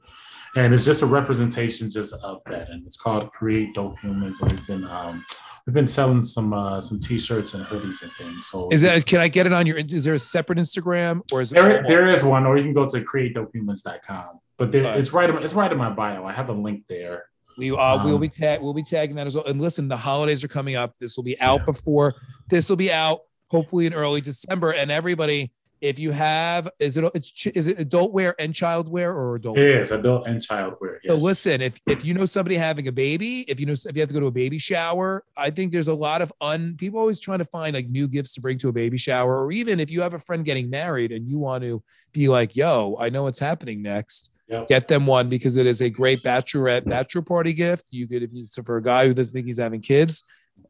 and 0.56 0.74
it's 0.74 0.84
just 0.84 1.02
a 1.02 1.06
representation 1.06 1.90
just 1.90 2.14
of 2.22 2.40
that 2.46 2.70
and 2.70 2.84
it's 2.84 2.96
called 2.96 3.30
create 3.30 3.74
dope 3.74 3.98
humans 4.00 4.40
and 4.40 4.50
we've 4.50 4.66
been 4.66 4.84
um, 4.84 5.24
we've 5.66 5.74
been 5.74 5.86
selling 5.86 6.22
some 6.22 6.52
uh, 6.52 6.80
some 6.80 6.98
t-shirts 6.98 7.54
and 7.54 7.64
hoodies 7.64 8.02
and 8.02 8.10
things. 8.12 8.46
So 8.48 8.68
is 8.72 8.80
that 8.82 9.06
can 9.06 9.20
I 9.20 9.28
get 9.28 9.46
it 9.46 9.52
on 9.52 9.66
your 9.66 9.78
is 9.78 10.04
there 10.04 10.14
a 10.14 10.18
separate 10.18 10.58
Instagram 10.58 11.20
or 11.32 11.40
is 11.40 11.50
there 11.50 11.84
there 11.86 12.06
is 12.06 12.24
one 12.24 12.46
or 12.46 12.56
you 12.56 12.64
can 12.64 12.72
go 12.72 12.88
to 12.88 13.00
createdopehumans.com. 13.00 14.40
But 14.58 14.72
there, 14.72 14.84
it's 14.96 15.12
right 15.12 15.28
it's 15.30 15.54
right 15.54 15.70
in 15.70 15.78
my 15.78 15.90
bio. 15.90 16.24
I 16.24 16.32
have 16.32 16.48
a 16.48 16.54
link 16.54 16.84
there. 16.88 17.26
We 17.58 17.70
uh, 17.70 17.76
um, 17.76 18.04
we'll 18.04 18.18
be 18.18 18.28
tag 18.28 18.62
we'll 18.62 18.74
be 18.74 18.82
tagging 18.82 19.16
that 19.16 19.26
as 19.26 19.34
well. 19.34 19.44
And 19.44 19.60
listen, 19.60 19.88
the 19.88 19.96
holidays 19.96 20.42
are 20.42 20.48
coming 20.48 20.76
up. 20.76 20.94
This 20.98 21.16
will 21.16 21.24
be 21.24 21.38
out 21.40 21.60
yeah. 21.60 21.64
before 21.66 22.14
this 22.48 22.68
will 22.68 22.76
be 22.76 22.90
out 22.90 23.20
hopefully 23.48 23.86
in 23.86 23.94
early 23.94 24.20
December. 24.20 24.72
And 24.72 24.90
everybody, 24.90 25.52
if 25.80 25.98
you 25.98 26.10
have 26.10 26.68
is 26.78 26.96
it 26.96 27.04
it's 27.14 27.46
is 27.46 27.66
it 27.66 27.78
adult 27.78 28.12
wear 28.12 28.34
and 28.38 28.54
child 28.54 28.88
wear 28.88 29.12
or 29.12 29.36
adult 29.36 29.58
it 29.58 29.66
is 29.66 29.90
adult 29.90 30.26
and 30.26 30.42
child 30.42 30.74
wear 30.80 31.00
yes. 31.04 31.12
so 31.12 31.24
listen 31.24 31.60
if, 31.60 31.74
if 31.86 32.04
you 32.04 32.14
know 32.14 32.24
somebody 32.24 32.56
having 32.56 32.88
a 32.88 32.92
baby 32.92 33.40
if 33.42 33.60
you 33.60 33.66
know 33.66 33.72
if 33.72 33.94
you 33.94 34.00
have 34.00 34.08
to 34.08 34.14
go 34.14 34.20
to 34.20 34.26
a 34.26 34.30
baby 34.30 34.58
shower 34.58 35.24
i 35.36 35.50
think 35.50 35.72
there's 35.72 35.88
a 35.88 35.94
lot 35.94 36.22
of 36.22 36.32
un 36.40 36.74
people 36.76 36.98
always 36.98 37.20
trying 37.20 37.38
to 37.38 37.44
find 37.46 37.74
like 37.74 37.88
new 37.88 38.08
gifts 38.08 38.32
to 38.32 38.40
bring 38.40 38.56
to 38.56 38.68
a 38.68 38.72
baby 38.72 38.96
shower 38.96 39.44
or 39.44 39.52
even 39.52 39.78
if 39.78 39.90
you 39.90 40.00
have 40.00 40.14
a 40.14 40.18
friend 40.18 40.44
getting 40.44 40.70
married 40.70 41.12
and 41.12 41.28
you 41.28 41.38
want 41.38 41.62
to 41.62 41.82
be 42.12 42.28
like 42.28 42.56
yo 42.56 42.96
i 42.98 43.08
know 43.08 43.24
what's 43.24 43.40
happening 43.40 43.82
next 43.82 44.30
Yep. 44.48 44.68
Get 44.68 44.86
them 44.86 45.06
one 45.06 45.28
because 45.28 45.56
it 45.56 45.66
is 45.66 45.80
a 45.80 45.90
great 45.90 46.22
bachelorette 46.22 46.88
bachelor 46.88 47.22
party 47.22 47.52
gift. 47.52 47.84
You 47.90 48.06
could 48.06 48.22
if 48.22 48.32
you 48.32 48.46
so 48.46 48.62
for 48.62 48.76
a 48.76 48.82
guy 48.82 49.06
who 49.06 49.12
doesn't 49.12 49.36
think 49.36 49.46
he's 49.46 49.58
having 49.58 49.80
kids. 49.80 50.22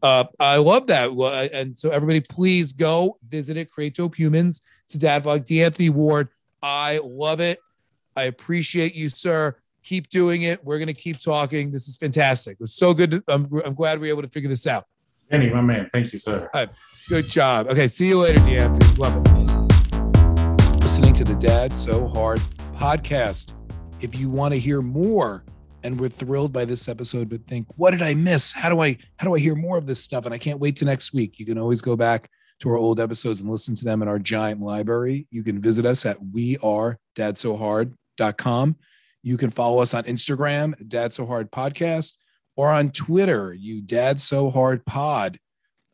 Uh, 0.02 0.24
I 0.38 0.56
love 0.56 0.86
that. 0.88 1.14
Well, 1.14 1.48
and 1.52 1.76
so 1.76 1.90
everybody, 1.90 2.20
please 2.20 2.72
go 2.72 3.18
visit 3.28 3.56
it. 3.56 3.70
Create 3.70 3.94
Dope 3.94 4.14
Humans 4.16 4.60
to 4.88 4.98
Dad 4.98 5.24
Vlog. 5.24 5.44
D'Anthony 5.44 5.90
Ward, 5.90 6.28
I 6.62 7.00
love 7.02 7.40
it. 7.40 7.58
I 8.16 8.24
appreciate 8.24 8.94
you, 8.94 9.08
sir. 9.08 9.56
Keep 9.82 10.08
doing 10.08 10.42
it. 10.42 10.64
We're 10.64 10.78
going 10.78 10.88
to 10.88 10.94
keep 10.94 11.20
talking. 11.20 11.70
This 11.70 11.86
is 11.86 11.96
fantastic. 11.96 12.54
It 12.54 12.60
was 12.60 12.74
so 12.74 12.92
good. 12.92 13.10
To, 13.12 13.24
I'm, 13.28 13.48
I'm 13.64 13.74
glad 13.74 14.00
we 14.00 14.08
were 14.08 14.14
able 14.14 14.22
to 14.22 14.28
figure 14.28 14.48
this 14.48 14.66
out. 14.66 14.84
Andy, 15.30 15.50
my 15.50 15.60
man. 15.60 15.88
Thank 15.92 16.12
you, 16.12 16.18
sir. 16.18 16.48
Right. 16.54 16.68
Good 17.08 17.28
job. 17.28 17.68
Okay. 17.68 17.88
See 17.88 18.08
you 18.08 18.18
later, 18.18 18.38
D'Anthony. 18.40 18.96
Love 18.96 19.16
it. 19.16 20.80
Listening 20.80 21.14
to 21.14 21.24
the 21.24 21.34
Dad 21.34 21.76
So 21.76 22.08
Hard 22.08 22.40
podcast. 22.74 23.52
If 24.00 24.14
you 24.14 24.28
want 24.28 24.54
to 24.54 24.60
hear 24.60 24.82
more, 24.82 25.44
and 25.86 25.98
we're 26.00 26.08
thrilled 26.08 26.52
by 26.52 26.64
this 26.64 26.88
episode, 26.88 27.28
but 27.28 27.46
think, 27.46 27.68
what 27.76 27.92
did 27.92 28.02
I 28.02 28.14
miss? 28.14 28.52
How 28.52 28.68
do 28.68 28.80
I 28.80 28.98
how 29.18 29.28
do 29.28 29.36
I 29.36 29.38
hear 29.38 29.54
more 29.54 29.78
of 29.78 29.86
this 29.86 30.02
stuff? 30.02 30.24
And 30.24 30.34
I 30.34 30.38
can't 30.38 30.58
wait 30.58 30.74
to 30.78 30.84
next 30.84 31.14
week. 31.14 31.38
You 31.38 31.46
can 31.46 31.58
always 31.58 31.80
go 31.80 31.94
back 31.94 32.28
to 32.60 32.70
our 32.70 32.76
old 32.76 32.98
episodes 32.98 33.40
and 33.40 33.48
listen 33.48 33.76
to 33.76 33.84
them 33.84 34.02
in 34.02 34.08
our 34.08 34.18
giant 34.18 34.60
library. 34.60 35.28
You 35.30 35.44
can 35.44 35.62
visit 35.62 35.86
us 35.86 36.04
at 36.04 36.18
wearedadsohard.com. 36.20 38.76
You 39.22 39.36
can 39.36 39.52
follow 39.52 39.78
us 39.78 39.94
on 39.94 40.02
Instagram, 40.04 40.88
Dad 40.88 41.12
So 41.12 41.24
Hard 41.24 41.52
Podcast, 41.52 42.14
or 42.56 42.70
on 42.70 42.90
Twitter, 42.90 43.54
you 43.54 43.80
Dad 43.80 44.20
So 44.20 44.50
Hard 44.50 44.84
Pod. 44.86 45.38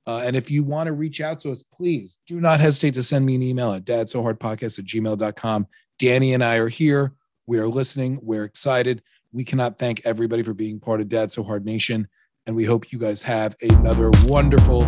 Uh, 0.06 0.22
and 0.24 0.34
if 0.34 0.50
you 0.50 0.64
want 0.64 0.86
to 0.86 0.94
reach 0.94 1.20
out 1.20 1.40
to 1.40 1.50
us, 1.50 1.62
please 1.62 2.18
do 2.26 2.40
not 2.40 2.60
hesitate 2.60 2.94
to 2.94 3.02
send 3.02 3.26
me 3.26 3.34
an 3.34 3.42
email 3.42 3.74
at 3.74 3.84
dadsohardpodcast 3.84 4.78
at 4.78 4.86
gmail.com. 4.86 5.66
Danny 5.98 6.32
and 6.34 6.42
I 6.42 6.56
are 6.56 6.68
here. 6.68 7.12
We 7.46 7.58
are 7.58 7.68
listening. 7.68 8.18
We're 8.22 8.44
excited. 8.44 9.02
We 9.34 9.44
cannot 9.44 9.78
thank 9.78 10.02
everybody 10.04 10.42
for 10.42 10.52
being 10.52 10.78
part 10.78 11.00
of 11.00 11.08
Dad 11.08 11.32
So 11.32 11.42
Hard 11.42 11.64
Nation. 11.64 12.08
And 12.46 12.54
we 12.54 12.64
hope 12.64 12.92
you 12.92 12.98
guys 12.98 13.22
have 13.22 13.56
another 13.62 14.10
wonderful. 14.24 14.82